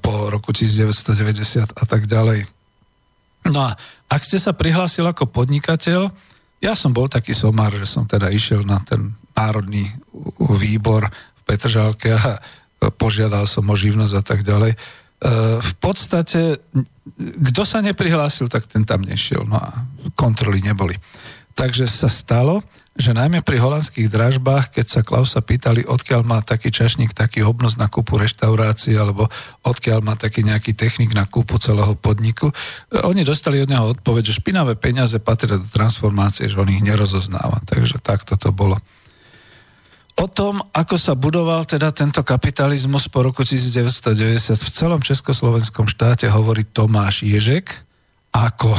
[0.01, 2.49] po roku 1990 a tak ďalej.
[3.53, 3.77] No a
[4.09, 6.09] ak ste sa prihlásil ako podnikateľ,
[6.65, 9.87] ja som bol taký somár, že som teda išiel na ten národný
[10.41, 12.41] výbor v Petržalke a
[12.99, 14.73] požiadal som o živnosť a tak ďalej.
[14.75, 14.79] E,
[15.61, 16.59] v podstate,
[17.21, 19.47] kto sa neprihlásil, tak ten tam nešiel.
[19.47, 19.87] No a
[20.19, 20.99] kontroly neboli.
[21.59, 22.63] Takže sa stalo,
[22.95, 27.75] že najmä pri holandských dražbách, keď sa Klausa pýtali, odkiaľ má taký čašník taký obnos
[27.75, 29.27] na kúpu reštaurácií, alebo
[29.67, 32.51] odkiaľ má taký nejaký technik na kúpu celého podniku,
[33.07, 37.63] oni dostali od neho odpoveď, že špinavé peniaze patria do transformácie, že on ich nerozoznáva.
[37.67, 38.79] Takže takto to bolo.
[40.19, 46.27] O tom, ako sa budoval teda tento kapitalizmus po roku 1990 v celom Československom štáte
[46.27, 47.87] hovorí Tomáš Ježek
[48.35, 48.75] ako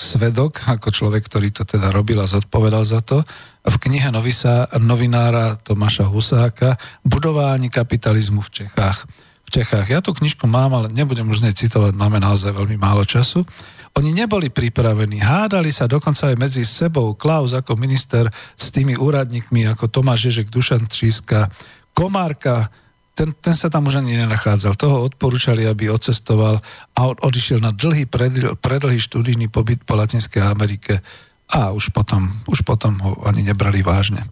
[0.00, 3.20] svedok, ako človek, ktorý to teda robil a zodpovedal za to,
[3.60, 9.04] v knihe novisa, novinára Tomáša Husáka Budování kapitalizmu v Čechách.
[9.44, 9.86] V Čechách.
[9.92, 13.44] Ja tú knižku mám, ale nebudem už nej citovať, máme naozaj veľmi málo času.
[13.98, 19.68] Oni neboli pripravení, hádali sa dokonca aj medzi sebou, Klaus ako minister s tými úradníkmi
[19.68, 21.50] ako Tomáš Ježek, Dušan Tříska,
[21.92, 22.70] Komárka,
[23.20, 24.80] ten, ten sa tam už ani nenachádzal.
[24.80, 26.56] Toho odporúčali, aby odcestoval
[26.96, 28.08] a odišiel na dlhý,
[28.56, 31.04] predlhý študijný pobyt po Latinskej Amerike
[31.52, 34.24] a už potom, už potom ho ani nebrali vážne.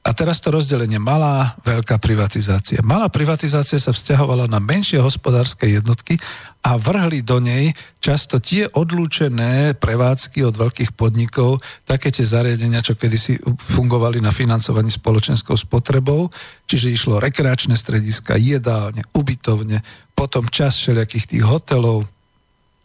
[0.00, 2.80] A teraz to rozdelenie malá, veľká privatizácia.
[2.80, 6.16] Malá privatizácia sa vzťahovala na menšie hospodárske jednotky
[6.64, 12.96] a vrhli do nej často tie odlúčené prevádzky od veľkých podnikov, také tie zariadenia, čo
[12.96, 13.44] kedysi
[13.76, 16.32] fungovali na financovaní spoločenskou spotrebou,
[16.64, 19.84] čiže išlo rekreačné strediska, jedálne, ubytovne,
[20.16, 22.08] potom čas všelijakých tých hotelov,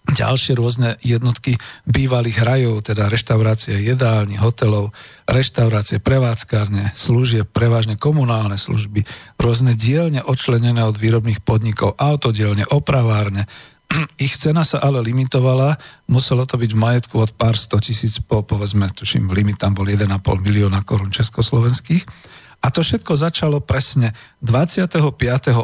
[0.06, 1.58] ďalšie rôzne jednotky
[1.90, 4.94] bývalých rajov, teda reštaurácie jedálni, hotelov,
[5.26, 9.02] reštaurácie, prevádzkárne, služieb, prevažne komunálne služby,
[9.42, 13.50] rôzne dielne odčlenené od výrobných podnikov, autodielne, opravárne.
[14.22, 15.78] Ich cena sa ale limitovala,
[16.10, 19.88] muselo to byť v majetku od pár sto tisíc po, povedzme, tuším, limit tam bol
[19.90, 20.10] 1,5
[20.42, 25.14] milióna korún československých a to všetko začalo presne 25.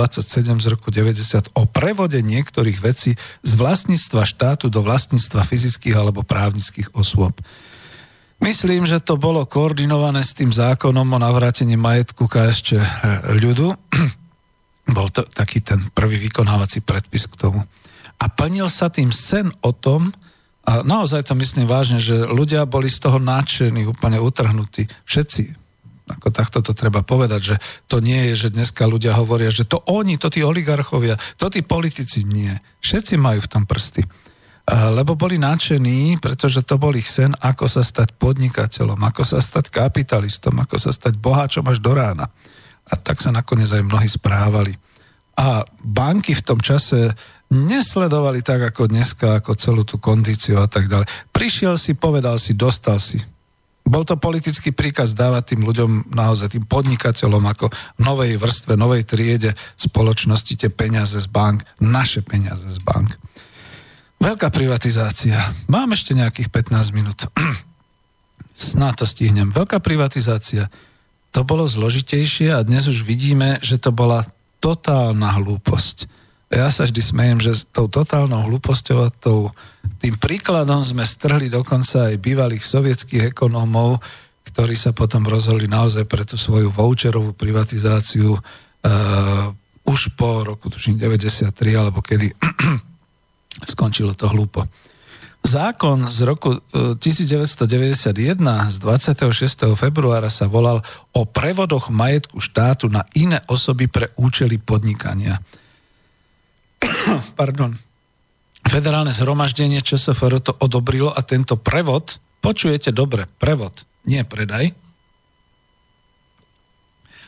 [0.61, 6.97] z roku 90 o prevode niektorých vecí z vlastníctva štátu do vlastníctva fyzických alebo právnických
[6.97, 7.37] osôb.
[8.41, 12.85] Myslím, že to bolo koordinované s tým zákonom o navrátení majetku KSČ eh,
[13.37, 13.77] ľudu.
[14.97, 17.61] Bol to taký ten prvý vykonávací predpis k tomu.
[18.21, 20.13] A plnil sa tým sen o tom,
[20.61, 24.85] a naozaj to myslím vážne, že ľudia boli z toho nadšení, úplne utrhnutí.
[25.09, 25.57] Všetci.
[26.11, 27.57] Ako takto to treba povedať, že
[27.87, 31.63] to nie je, že dneska ľudia hovoria, že to oni, to tí oligarchovia, to tí
[31.63, 32.51] politici nie.
[32.83, 34.03] Všetci majú v tom prsty.
[34.71, 39.71] Lebo boli nadšení, pretože to bol ich sen, ako sa stať podnikateľom, ako sa stať
[39.73, 42.31] kapitalistom, ako sa stať boháčom až do rána.
[42.91, 44.75] A tak sa nakoniec aj mnohí správali.
[45.39, 47.15] A banky v tom čase
[47.51, 51.11] nesledovali tak ako dneska, ako celú tú kondíciu a tak ďalej.
[51.35, 53.19] Prišiel si, povedal si, dostal si.
[53.83, 59.51] Bol to politický príkaz dávať tým ľuďom, naozaj tým podnikateľom ako novej vrstve, novej triede
[59.75, 63.19] spoločnosti tie peniaze z bank, naše peniaze z bank.
[64.21, 65.43] Veľká privatizácia.
[65.67, 67.27] Mám ešte nejakých 15 minút.
[68.55, 69.51] Snáď to stihnem.
[69.51, 70.71] Veľká privatizácia.
[71.35, 74.29] To bolo zložitejšie a dnes už vidíme, že to bola
[74.61, 76.20] totálna hlúposť
[76.51, 79.55] ja sa vždy smejem, že s tou totálnou hlúposťou a tou,
[80.03, 84.03] tým príkladom sme strhli dokonca aj bývalých sovietských ekonómov,
[84.51, 89.55] ktorí sa potom rozhodli naozaj pre tú svoju voucherovú privatizáciu uh,
[89.87, 92.35] už po roku tuším 93, alebo kedy
[93.73, 94.67] skončilo to hlúpo.
[95.41, 96.61] Zákon z roku
[97.01, 99.73] 1991 e, z 26.
[99.73, 100.85] februára sa volal
[101.17, 105.41] o prevodoch majetku štátu na iné osoby pre účely podnikania.
[107.41, 107.77] Pardon.
[108.67, 114.77] Federálne zhromaždenie ČSFR to odobrilo a tento prevod, počujete dobre, prevod, nie predaj,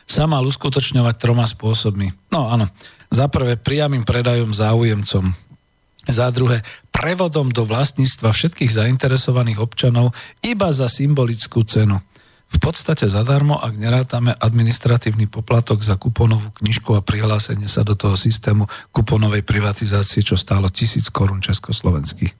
[0.03, 2.11] sa mal uskutočňovať troma spôsobmi.
[2.29, 2.69] No áno,
[3.09, 5.33] za prvé priamým predajom záujemcom,
[6.03, 6.61] za druhé
[6.91, 10.11] prevodom do vlastníctva všetkých zainteresovaných občanov
[10.43, 12.03] iba za symbolickú cenu.
[12.53, 18.13] V podstate zadarmo, ak nerátame administratívny poplatok za kuponovú knižku a prihlásenie sa do toho
[18.13, 22.33] systému kuponovej privatizácie, čo stálo tisíc korún československých.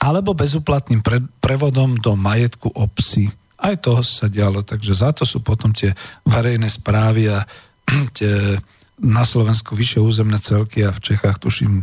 [0.00, 3.30] Alebo bezuplatným pre, prevodom do majetku obcí.
[3.60, 5.94] Aj toho sa dialo, takže za to sú potom tie
[6.26, 7.44] verejné správy a
[8.16, 8.58] tie
[9.00, 11.82] na Slovensku vyššie územné celky a v Čechách tuším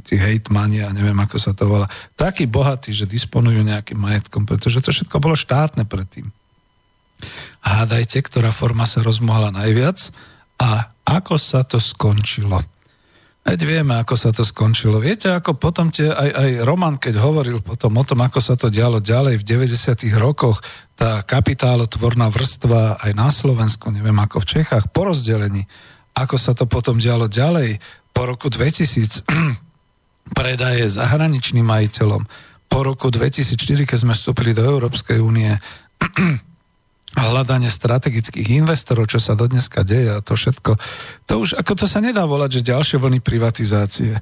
[0.00, 4.80] tí hejtmani a neviem ako sa to volá, takí bohatí, že disponujú nejakým majetkom, pretože
[4.84, 6.28] to všetko bolo štátne predtým.
[7.64, 10.12] Hádajte, ktorá forma sa rozmohla najviac
[10.60, 12.62] a ako sa to skončilo.
[13.46, 14.98] Veď vieme, ako sa to skončilo.
[14.98, 18.66] Viete, ako potom tie, aj, aj Roman, keď hovoril potom o tom, ako sa to
[18.66, 20.02] dialo ďalej v 90.
[20.18, 20.58] rokoch,
[20.98, 25.62] tá kapitálotvorná vrstva aj na Slovensku, neviem ako v Čechách, po rozdelení,
[26.18, 27.78] ako sa to potom dialo ďalej
[28.10, 29.22] po roku 2000
[30.38, 32.26] predaje zahraničným majiteľom,
[32.66, 35.54] po roku 2004, keď sme vstúpili do Európskej únie,
[37.14, 40.74] hľadanie strategických investorov, čo sa dodneska deje a to všetko,
[41.30, 44.18] to už ako to sa nedá volať, že ďalšie vlny privatizácie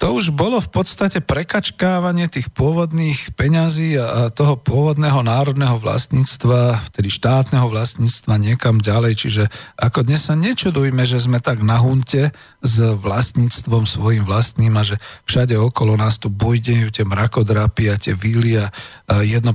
[0.00, 7.12] to už bolo v podstate prekačkávanie tých pôvodných peňazí a toho pôvodného národného vlastníctva, tedy
[7.12, 9.12] štátneho vlastníctva niekam ďalej.
[9.20, 9.42] Čiže
[9.76, 12.32] ako dnes sa nečudujme, že sme tak na hunte
[12.64, 14.96] s vlastníctvom svojim vlastným a že
[15.28, 18.72] všade okolo nás tu bojdejú tie mrakodrapy a tie víly a
[19.04, 19.52] 1%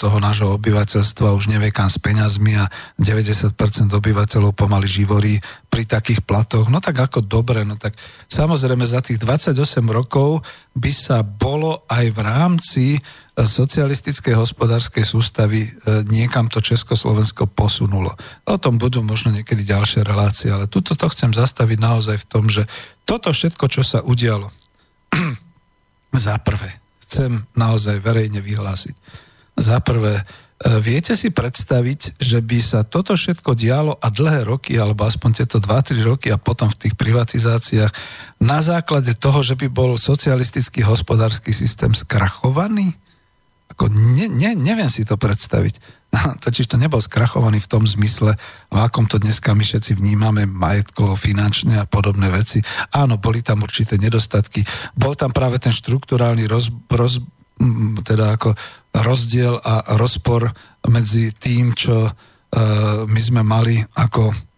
[0.00, 3.52] toho nášho obyvateľstva už nevie kam s peňazmi a 90%
[3.92, 5.36] obyvateľov pomaly živorí
[5.68, 6.72] pri takých platoch.
[6.72, 7.92] No tak ako dobre, no tak
[8.32, 9.57] samozrejme za tých 20 28
[9.88, 10.44] rokov
[10.76, 13.00] by sa bolo aj v rámci e,
[13.42, 15.70] socialistickej hospodárskej sústavy e,
[16.06, 18.14] niekam to Československo posunulo.
[18.44, 22.44] O tom budú možno niekedy ďalšie relácie, ale tuto to chcem zastaviť naozaj v tom,
[22.46, 22.68] že
[23.08, 24.52] toto všetko, čo sa udialo,
[26.26, 28.94] za prvé, chcem naozaj verejne vyhlásiť.
[29.58, 30.22] Za prvé,
[30.58, 35.62] viete si predstaviť, že by sa toto všetko dialo a dlhé roky, alebo aspoň tieto
[35.62, 37.92] 2-3 roky a potom v tých privatizáciách
[38.42, 42.98] na základe toho, že by bol socialistický hospodársky systém skrachovaný?
[43.70, 45.78] Ako ne, ne, neviem si to predstaviť.
[46.44, 48.34] Totiž to nebol skrachovaný v tom zmysle,
[48.72, 52.58] v akom to dneska my všetci vnímame majetkovo, finančne a podobné veci.
[52.90, 54.66] Áno, boli tam určité nedostatky.
[54.98, 57.22] Bol tam práve ten štruktúrálny roz, roz,
[58.02, 58.58] teda ako
[59.02, 60.50] rozdiel a rozpor
[60.88, 62.12] medzi tým, čo uh,
[63.06, 64.48] my sme mali ako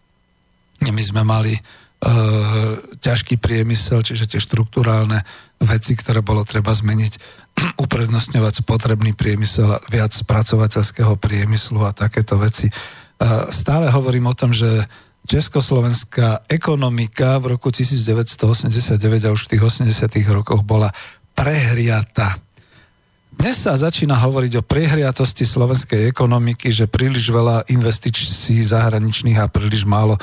[0.89, 5.21] my sme mali uh, ťažký priemysel, čiže tie štruktúrálne
[5.61, 7.13] veci, ktoré bolo treba zmeniť,
[7.85, 12.73] uprednostňovať spotrebný priemysel viac spracovateľského priemyslu a takéto veci.
[13.21, 14.89] Uh, stále hovorím o tom, že
[15.29, 18.97] československá ekonomika v roku 1989
[19.29, 20.89] a už v tých 80 rokoch bola
[21.37, 22.41] prehriata
[23.31, 29.87] dnes sa začína hovoriť o priehriatosti slovenskej ekonomiky, že príliš veľa investícií zahraničných a príliš
[29.87, 30.23] málo uh,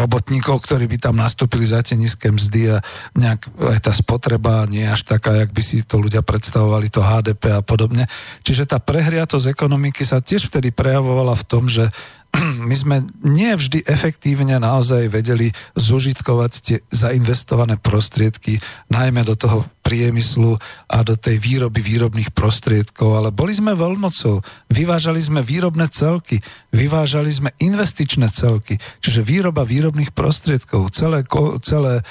[0.00, 2.76] robotníkov, ktorí by tam nastúpili za tie nízke mzdy a
[3.12, 7.04] nejak aj tá spotreba nie je až taká, jak by si to ľudia predstavovali, to
[7.04, 8.08] HDP a podobne.
[8.40, 11.92] Čiže tá prehriatosť ekonomiky sa tiež vtedy prejavovala v tom, že
[12.68, 18.62] my sme nie vždy efektívne naozaj vedeli zužitkovať tie zainvestované prostriedky,
[18.92, 20.60] najmä do toho priemyslu
[20.92, 26.44] a do tej výroby výrobných prostriedkov, ale boli sme veľmocou, vyvážali sme výrobné celky,
[26.76, 31.24] vyvážali sme investičné celky, čiže výroba výrobných prostriedkov, celé,
[31.64, 32.02] celé e,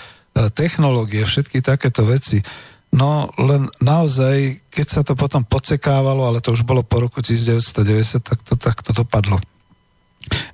[0.49, 2.41] technológie, všetky takéto veci.
[2.89, 8.25] No len naozaj, keď sa to potom podsekávalo, ale to už bolo po roku 1990,
[8.25, 9.37] tak to, tak to dopadlo.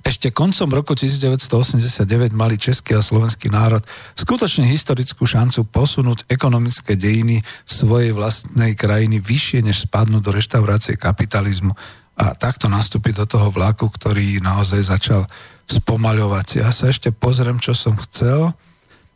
[0.04, 3.80] Ešte koncom roku 1989 mali český a slovenský národ
[4.14, 11.72] skutočne historickú šancu posunúť ekonomické dejiny svojej vlastnej krajiny vyššie, než spadnúť do reštaurácie kapitalizmu
[12.14, 15.26] a takto nastúpiť do toho vlaku, ktorý naozaj začal
[15.66, 16.62] spomaľovať.
[16.62, 18.54] Ja sa ešte pozriem, čo som chcel.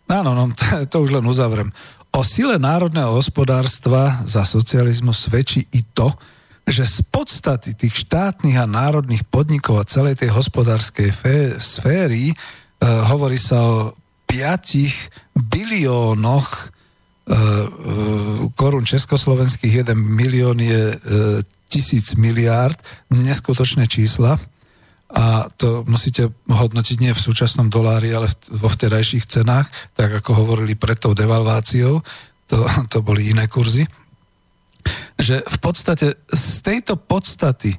[0.08, 0.50] Áno, no,
[0.90, 1.70] to už len uzavrem.
[2.10, 6.10] O sile národného hospodárstva za socializmu svedčí i to,
[6.68, 12.34] že z podstaty tých štátnych a národných podnikov a celej tej hospodárskej fé- sféry e,
[12.84, 13.96] hovorí sa o
[14.28, 16.64] 5 biliónoch e,
[18.52, 20.92] korún československých 1 milión je
[21.68, 22.80] tisíc miliárd,
[23.12, 24.40] neskutočné čísla.
[25.08, 30.76] A to musíte hodnotiť nie v súčasnom dolári, ale vo vterajších cenách, tak ako hovorili
[30.76, 32.04] pred tou devalváciou,
[32.48, 32.58] to,
[32.92, 33.88] to boli iné kurzy,
[35.18, 37.78] že v podstate z tejto podstaty e,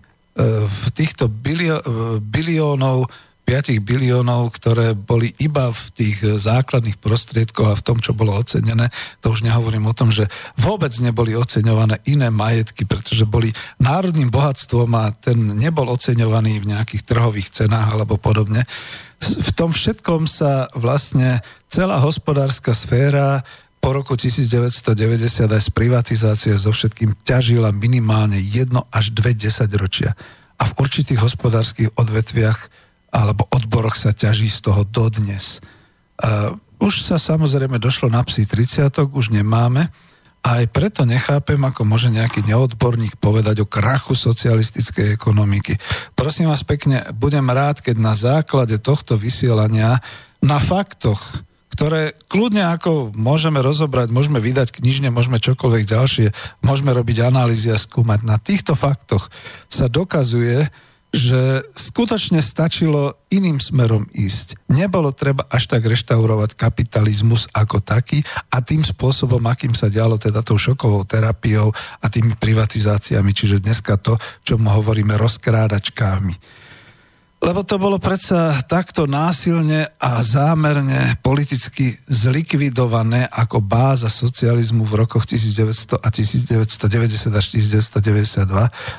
[0.68, 1.84] v týchto bilio, e,
[2.20, 3.08] biliónov
[3.50, 8.94] 5 biliónov, ktoré boli iba v tých základných prostriedkoch a v tom, čo bolo ocenené,
[9.26, 13.50] to už nehovorím o tom, že vôbec neboli oceňované iné majetky, pretože boli
[13.82, 18.62] národným bohatstvom a ten nebol oceňovaný v nejakých trhových cenách alebo podobne.
[19.18, 21.42] V tom všetkom sa vlastne
[21.74, 23.42] celá hospodárska sféra
[23.80, 30.14] po roku 1990 aj z privatizácie so všetkým ťažila minimálne jedno až dve desaťročia.
[30.60, 32.68] A v určitých hospodárskych odvetviach
[33.10, 35.64] alebo odboroch sa ťaží z toho dodnes.
[36.20, 36.54] Uh,
[36.84, 39.88] už sa samozrejme došlo na psí 30, už nemáme
[40.40, 45.76] a aj preto nechápem, ako môže nejaký neodborník povedať o krachu socialistickej ekonomiky.
[46.16, 50.00] Prosím vás pekne, budem rád, keď na základe tohto vysielania
[50.40, 51.20] na faktoch,
[51.80, 56.28] ktoré kľudne ako môžeme rozobrať, môžeme vydať knižne, môžeme čokoľvek ďalšie,
[56.60, 58.28] môžeme robiť analýzy a skúmať.
[58.28, 59.32] Na týchto faktoch
[59.72, 60.68] sa dokazuje,
[61.16, 64.60] že skutočne stačilo iným smerom ísť.
[64.76, 70.44] Nebolo treba až tak reštaurovať kapitalizmus ako taký a tým spôsobom, akým sa dialo teda
[70.44, 71.72] tou šokovou terapiou
[72.04, 76.68] a tými privatizáciami, čiže dneska to, čo mu hovoríme rozkrádačkami.
[77.40, 85.24] Lebo to bolo predsa takto násilne a zámerne politicky zlikvidované ako báza socializmu v rokoch
[85.24, 88.44] 1900 a 1990 až 1992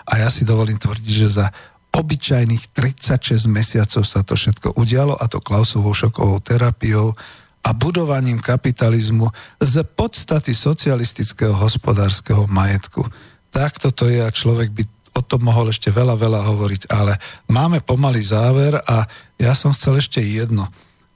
[0.09, 1.47] a ja si dovolím tvrdiť, že za
[1.93, 7.12] obyčajných 36 mesiacov sa to všetko udialo a to Klausovou šokovou terapiou
[7.61, 9.29] a budovaním kapitalizmu
[9.61, 13.05] z podstaty socialistického hospodárskeho majetku.
[13.53, 14.83] Takto to je a človek by
[15.15, 17.19] o tom mohol ešte veľa, veľa hovoriť, ale
[17.51, 19.07] máme pomalý záver a
[19.41, 20.70] ja som chcel ešte jedno.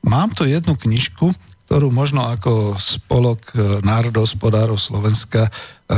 [0.04, 1.32] Mám tu jednu knižku,
[1.64, 5.50] ktorú možno ako spolok e, národohospodárov Slovenska e,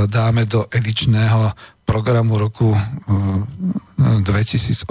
[0.07, 1.51] dáme do edičného
[1.87, 2.75] programu roku
[3.07, 4.91] 2018.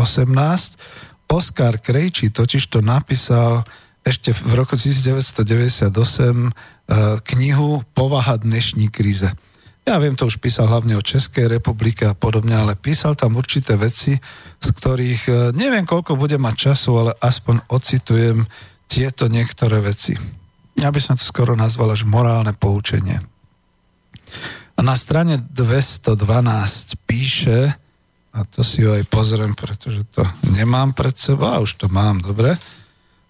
[1.27, 3.68] Oskar Krejči totiž to napísal
[4.07, 5.91] ešte v roku 1998
[7.27, 9.36] knihu Povaha dnešní krize.
[9.86, 13.78] Ja viem, to už písal hlavne o Českej republike a podobne, ale písal tam určité
[13.78, 14.18] veci,
[14.57, 18.49] z ktorých e, neviem, koľko bude mať času, ale aspoň ocitujem
[18.90, 20.18] tieto niektoré veci.
[20.82, 23.22] Ja by som to skoro nazval až morálne poučenie.
[24.76, 26.18] A na strane 212
[27.06, 27.78] píše,
[28.34, 32.26] a to si ho aj pozriem, pretože to nemám pred sebou, a už to mám,
[32.26, 32.57] dobre.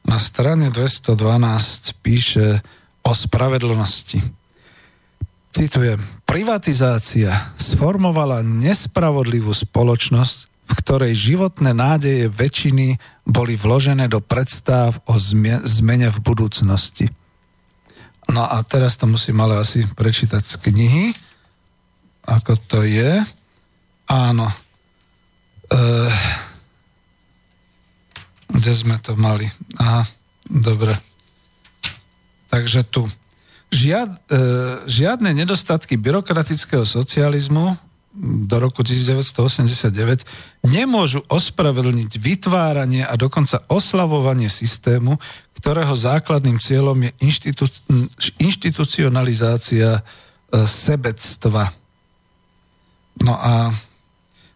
[0.07, 2.63] Na strane 212 píše
[3.03, 4.44] o spravedlnosti.
[5.55, 10.37] Citujem, privatizácia sformovala nespravodlivú spoločnosť,
[10.67, 15.15] v ktorej životné nádeje väčšiny boli vložené do predstav o
[15.63, 17.07] zmene v budúcnosti.
[18.27, 21.05] No a teraz to musím ale asi prečítať z knihy
[22.25, 23.21] ako to je.
[24.09, 24.49] Áno.
[25.69, 25.77] E,
[28.49, 29.45] kde sme to mali?
[29.77, 30.05] Aha,
[30.49, 30.97] dobre.
[32.49, 33.05] Takže tu.
[33.73, 34.41] Žiad, e,
[34.85, 37.77] žiadne nedostatky byrokratického socializmu
[38.15, 40.23] do roku 1989
[40.63, 45.19] nemôžu ospravedlniť vytváranie a dokonca oslavovanie systému,
[45.59, 47.65] ktorého základným cieľom je inštitú,
[48.39, 50.01] inštitucionalizácia e,
[50.63, 51.75] sebectva.
[53.19, 53.75] No a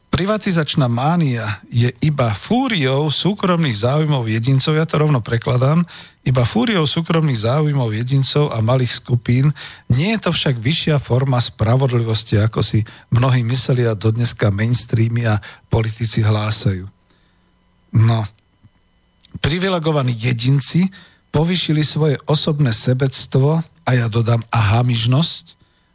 [0.07, 5.83] privatizačná mánia je iba fúriou súkromných záujmov jedincov, ja to rovno prekladám,
[6.29, 9.49] iba fúriou súkromných záujmov jedincov a malých skupín.
[9.89, 15.41] Nie je to však vyššia forma spravodlivosti, ako si mnohí mysleli a dodneska mainstreamy a
[15.73, 16.85] politici hlásajú.
[17.97, 18.19] No,
[19.41, 20.85] privilegovaní jedinci
[21.33, 24.77] povyšili svoje osobné sebectvo a ja dodám a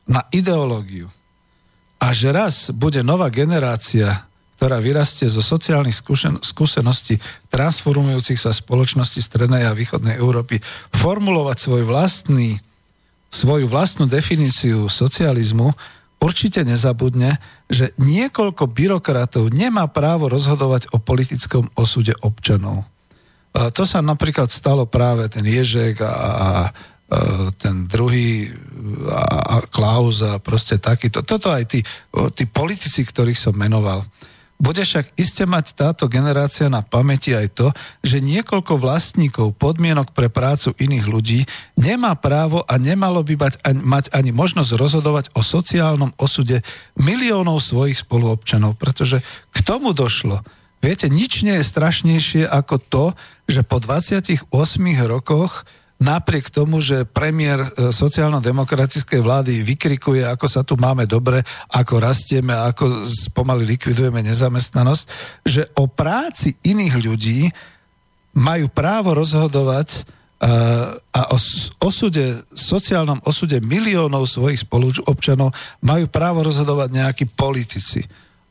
[0.04, 1.08] na ideológiu
[2.04, 7.18] a že raz bude nová generácia, ktorá vyrastie zo sociálnych skúšen- skúseností
[7.50, 10.62] transformujúcich sa spoločnosti Strednej a Východnej Európy,
[10.94, 12.58] formulovať svoj vlastný,
[13.28, 15.74] svoju vlastnú definíciu socializmu,
[16.22, 17.36] určite nezabudne,
[17.68, 22.86] že niekoľko byrokratov nemá právo rozhodovať o politickom osude občanov.
[23.54, 26.50] A to sa napríklad stalo práve ten Ježek a, a
[27.04, 28.48] E, ten druhý
[29.12, 31.20] a, a Klaus a proste takýto.
[31.20, 31.80] Toto aj tí,
[32.32, 34.08] tí politici, ktorých som menoval.
[34.64, 37.68] Bude však iste mať táto generácia na pamäti aj to,
[38.00, 41.44] že niekoľko vlastníkov podmienok pre prácu iných ľudí
[41.76, 43.54] nemá právo a nemalo by mať,
[43.84, 46.64] mať ani možnosť rozhodovať o sociálnom osude
[46.96, 49.20] miliónov svojich spoluobčanov, pretože
[49.52, 50.40] k tomu došlo.
[50.80, 53.04] Viete, nič nie je strašnejšie ako to,
[53.44, 54.48] že po 28
[55.04, 55.68] rokoch
[56.04, 61.40] napriek tomu, že premiér e, sociálno-demokratickej vlády vykrikuje, ako sa tu máme dobre,
[61.72, 65.04] ako rastieme, ako pomaly likvidujeme nezamestnanosť,
[65.48, 67.40] že o práci iných ľudí
[68.36, 70.00] majú právo rozhodovať e,
[71.00, 71.38] a o
[71.88, 78.04] osude, sociálnom osude miliónov svojich spoluobčanov majú právo rozhodovať nejakí politici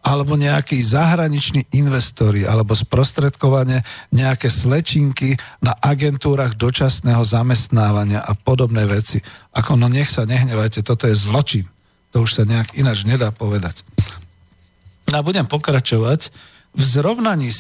[0.03, 9.23] alebo nejakí zahraniční investori, alebo sprostredkovanie nejaké slečinky na agentúrach dočasného zamestnávania a podobné veci.
[9.55, 11.65] Ako no nech sa nehnevajte, toto je zločin.
[12.11, 13.81] To už sa nejak ináč nedá povedať.
[15.07, 16.35] A budem pokračovať.
[16.73, 17.53] V, zrovnaní,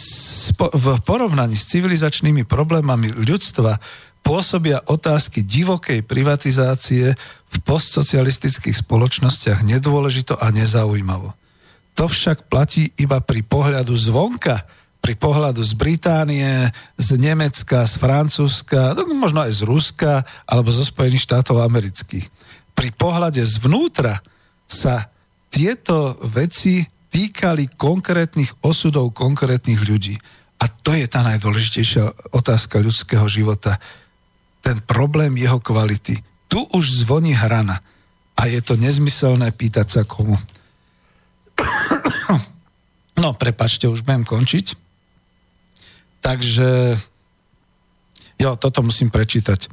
[0.57, 3.77] v porovnaní s civilizačnými problémami ľudstva
[4.25, 7.13] pôsobia otázky divokej privatizácie
[7.45, 11.37] v postsocialistických spoločnostiach nedôležito a nezaujímavo.
[11.93, 14.65] To však platí iba pri pohľadu zvonka,
[15.03, 20.13] pri pohľadu z Británie, z Nemecka, z Francúzska, no, možno aj z Ruska
[20.47, 22.31] alebo zo Spojených štátov amerických.
[22.71, 24.23] Pri pohľade zvnútra
[24.65, 25.11] sa
[25.53, 30.17] tieto veci týkali konkrétnych osudov konkrétnych ľudí.
[30.57, 33.77] A to je tá najdôležitejšia otázka ľudského života.
[34.65, 36.23] Ten problém jeho kvality.
[36.49, 37.83] Tu už zvoní hrana.
[38.33, 40.39] A je to nezmyselné pýtať sa komu.
[43.13, 44.73] No, prepačte, už budem končiť.
[46.23, 46.97] Takže,
[48.41, 49.69] jo, toto musím prečítať.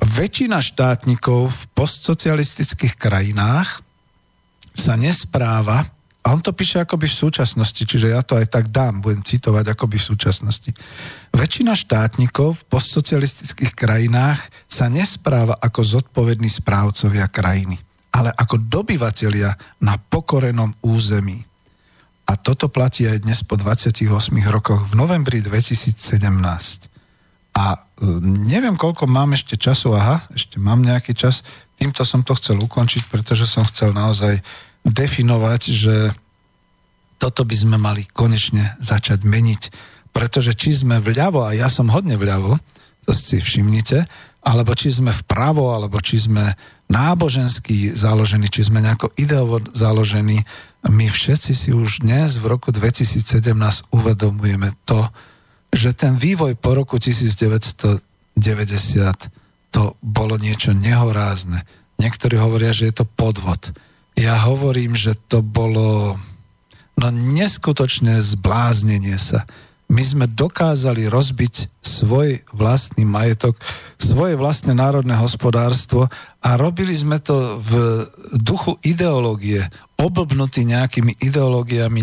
[0.00, 3.80] Väčšina štátnikov v postsocialistických krajinách
[4.76, 5.88] sa nespráva,
[6.20, 9.72] a on to píše akoby v súčasnosti, čiže ja to aj tak dám, budem citovať
[9.72, 10.70] akoby v súčasnosti.
[11.32, 19.98] Väčšina štátnikov v postsocialistických krajinách sa nespráva ako zodpovední správcovia krajiny ale ako dobyvatelia na
[19.98, 21.46] pokorenom území.
[22.30, 24.06] A toto platí aj dnes po 28
[24.50, 26.90] rokoch v novembri 2017.
[27.58, 27.78] A e,
[28.46, 29.98] neviem, koľko mám ešte času.
[29.98, 31.42] Aha, ešte mám nejaký čas.
[31.74, 34.38] Týmto som to chcel ukončiť, pretože som chcel naozaj
[34.86, 35.96] definovať, že
[37.20, 39.62] toto by sme mali konečne začať meniť.
[40.14, 42.56] Pretože či sme vľavo, a ja som hodne vľavo,
[43.04, 44.06] to si všimnite,
[44.46, 46.56] alebo či sme vpravo, alebo či sme
[46.90, 50.42] náboženský založený, či sme nejako ideovo založení,
[50.84, 53.22] my všetci si už dnes v roku 2017
[53.94, 55.06] uvedomujeme to,
[55.70, 58.02] že ten vývoj po roku 1990
[59.70, 61.62] to bolo niečo nehorázne.
[62.02, 63.70] Niektorí hovoria, že je to podvod.
[64.18, 66.18] Ja hovorím, že to bolo
[66.98, 69.46] no neskutočné zbláznenie sa
[69.90, 73.58] my sme dokázali rozbiť svoj vlastný majetok,
[73.98, 76.06] svoje vlastné národné hospodárstvo
[76.40, 78.06] a robili sme to v
[78.38, 79.66] duchu ideológie,
[80.00, 82.00] oblbnutí nejakými ideológiami,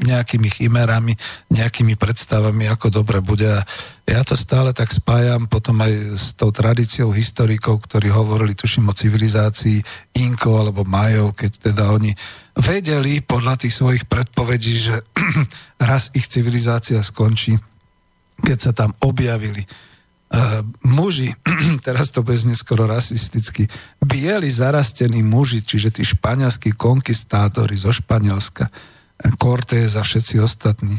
[0.00, 1.12] nejakými chimerami,
[1.52, 3.44] nejakými predstavami, ako dobre bude.
[3.44, 3.62] A
[4.08, 8.96] ja to stále tak spájam potom aj s tou tradíciou historikov, ktorí hovorili, tuším, o
[8.96, 9.84] civilizácii
[10.24, 12.16] Inkov alebo Majov, keď teda oni
[12.56, 14.96] vedeli podľa tých svojich predpovedí, že
[15.92, 17.60] raz ich civilizácia skončí,
[18.40, 19.68] keď sa tam objavili
[20.28, 21.32] uh, muži,
[21.86, 23.68] teraz to bude skoro rasisticky,
[24.00, 28.68] bieli zarastení muži, čiže tí španielskí konkistátori zo Španielska,
[29.34, 30.94] Cortés a všetci ostatní.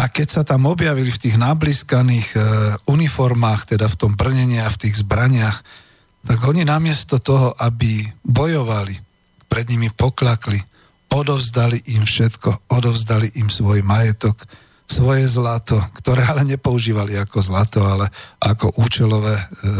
[0.00, 2.42] A keď sa tam objavili v tých nabliskaných uh,
[2.88, 5.60] uniformách, teda v tom brnení a v tých zbraniach,
[6.24, 8.96] tak oni namiesto toho, aby bojovali,
[9.50, 10.60] pred nimi poklakli,
[11.10, 14.46] odovzdali im všetko, odovzdali im svoj majetok,
[14.90, 18.10] svoje zlato, ktoré ale nepoužívali ako zlato, ale
[18.42, 19.72] ako účelové e, e,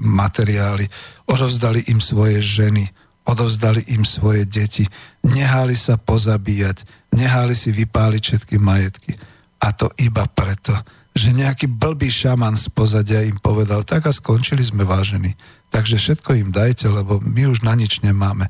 [0.00, 0.88] materiály.
[1.28, 2.88] Odovzdali im svoje ženy,
[3.28, 4.88] odovzdali im svoje deti,
[5.28, 9.12] nehali sa pozabíjať, nehali si vypáliť všetky majetky.
[9.60, 10.72] A to iba preto,
[11.12, 15.36] že nejaký blbý šaman z pozadia im povedal, tak a skončili sme vážení.
[15.68, 18.48] Takže všetko im dajte, lebo my už na nič nemáme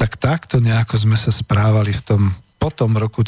[0.00, 2.22] tak takto nejako sme sa správali v tom
[2.56, 3.20] potom roku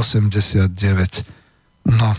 [0.00, 1.24] 1989.
[1.88, 2.10] No.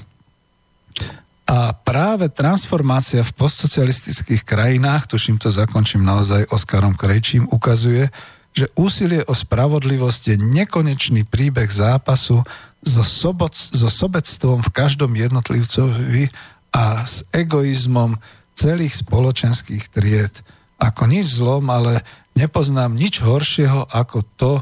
[1.49, 8.13] A práve transformácia v postsocialistických krajinách, tuším to zakončím naozaj Oskarom Krejčím, ukazuje,
[8.53, 12.45] že úsilie o spravodlivosť je nekonečný príbeh zápasu
[12.85, 16.29] so, soboc, so sobectvom v každom jednotlivcovi
[16.69, 18.17] a s egoizmom
[18.53, 20.33] celých spoločenských tried.
[20.77, 22.05] Ako nič zlom, ale
[22.39, 24.53] Nepoznám nič horšieho ako to,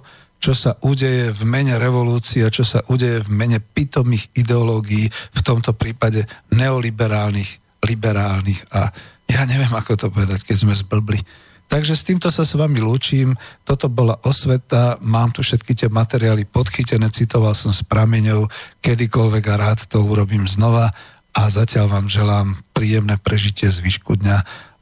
[0.47, 5.75] čo sa udeje v mene revolúcie čo sa udeje v mene pitomých ideológií, v tomto
[5.75, 6.23] prípade
[6.55, 8.87] neoliberálnych, liberálnych a
[9.27, 11.19] ja neviem, ako to povedať, keď sme zblbli.
[11.67, 13.35] Takže s týmto sa s vami lúčim.
[13.67, 18.47] Toto bola osveta, mám tu všetky tie materiály podchytené, citoval som s prameňou,
[18.79, 20.95] kedykoľvek a rád to urobím znova
[21.35, 24.37] a zatiaľ vám želám príjemné prežitie zvyšku dňa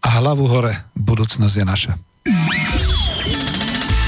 [0.06, 1.94] a hlavu hore, budúcnosť je naša.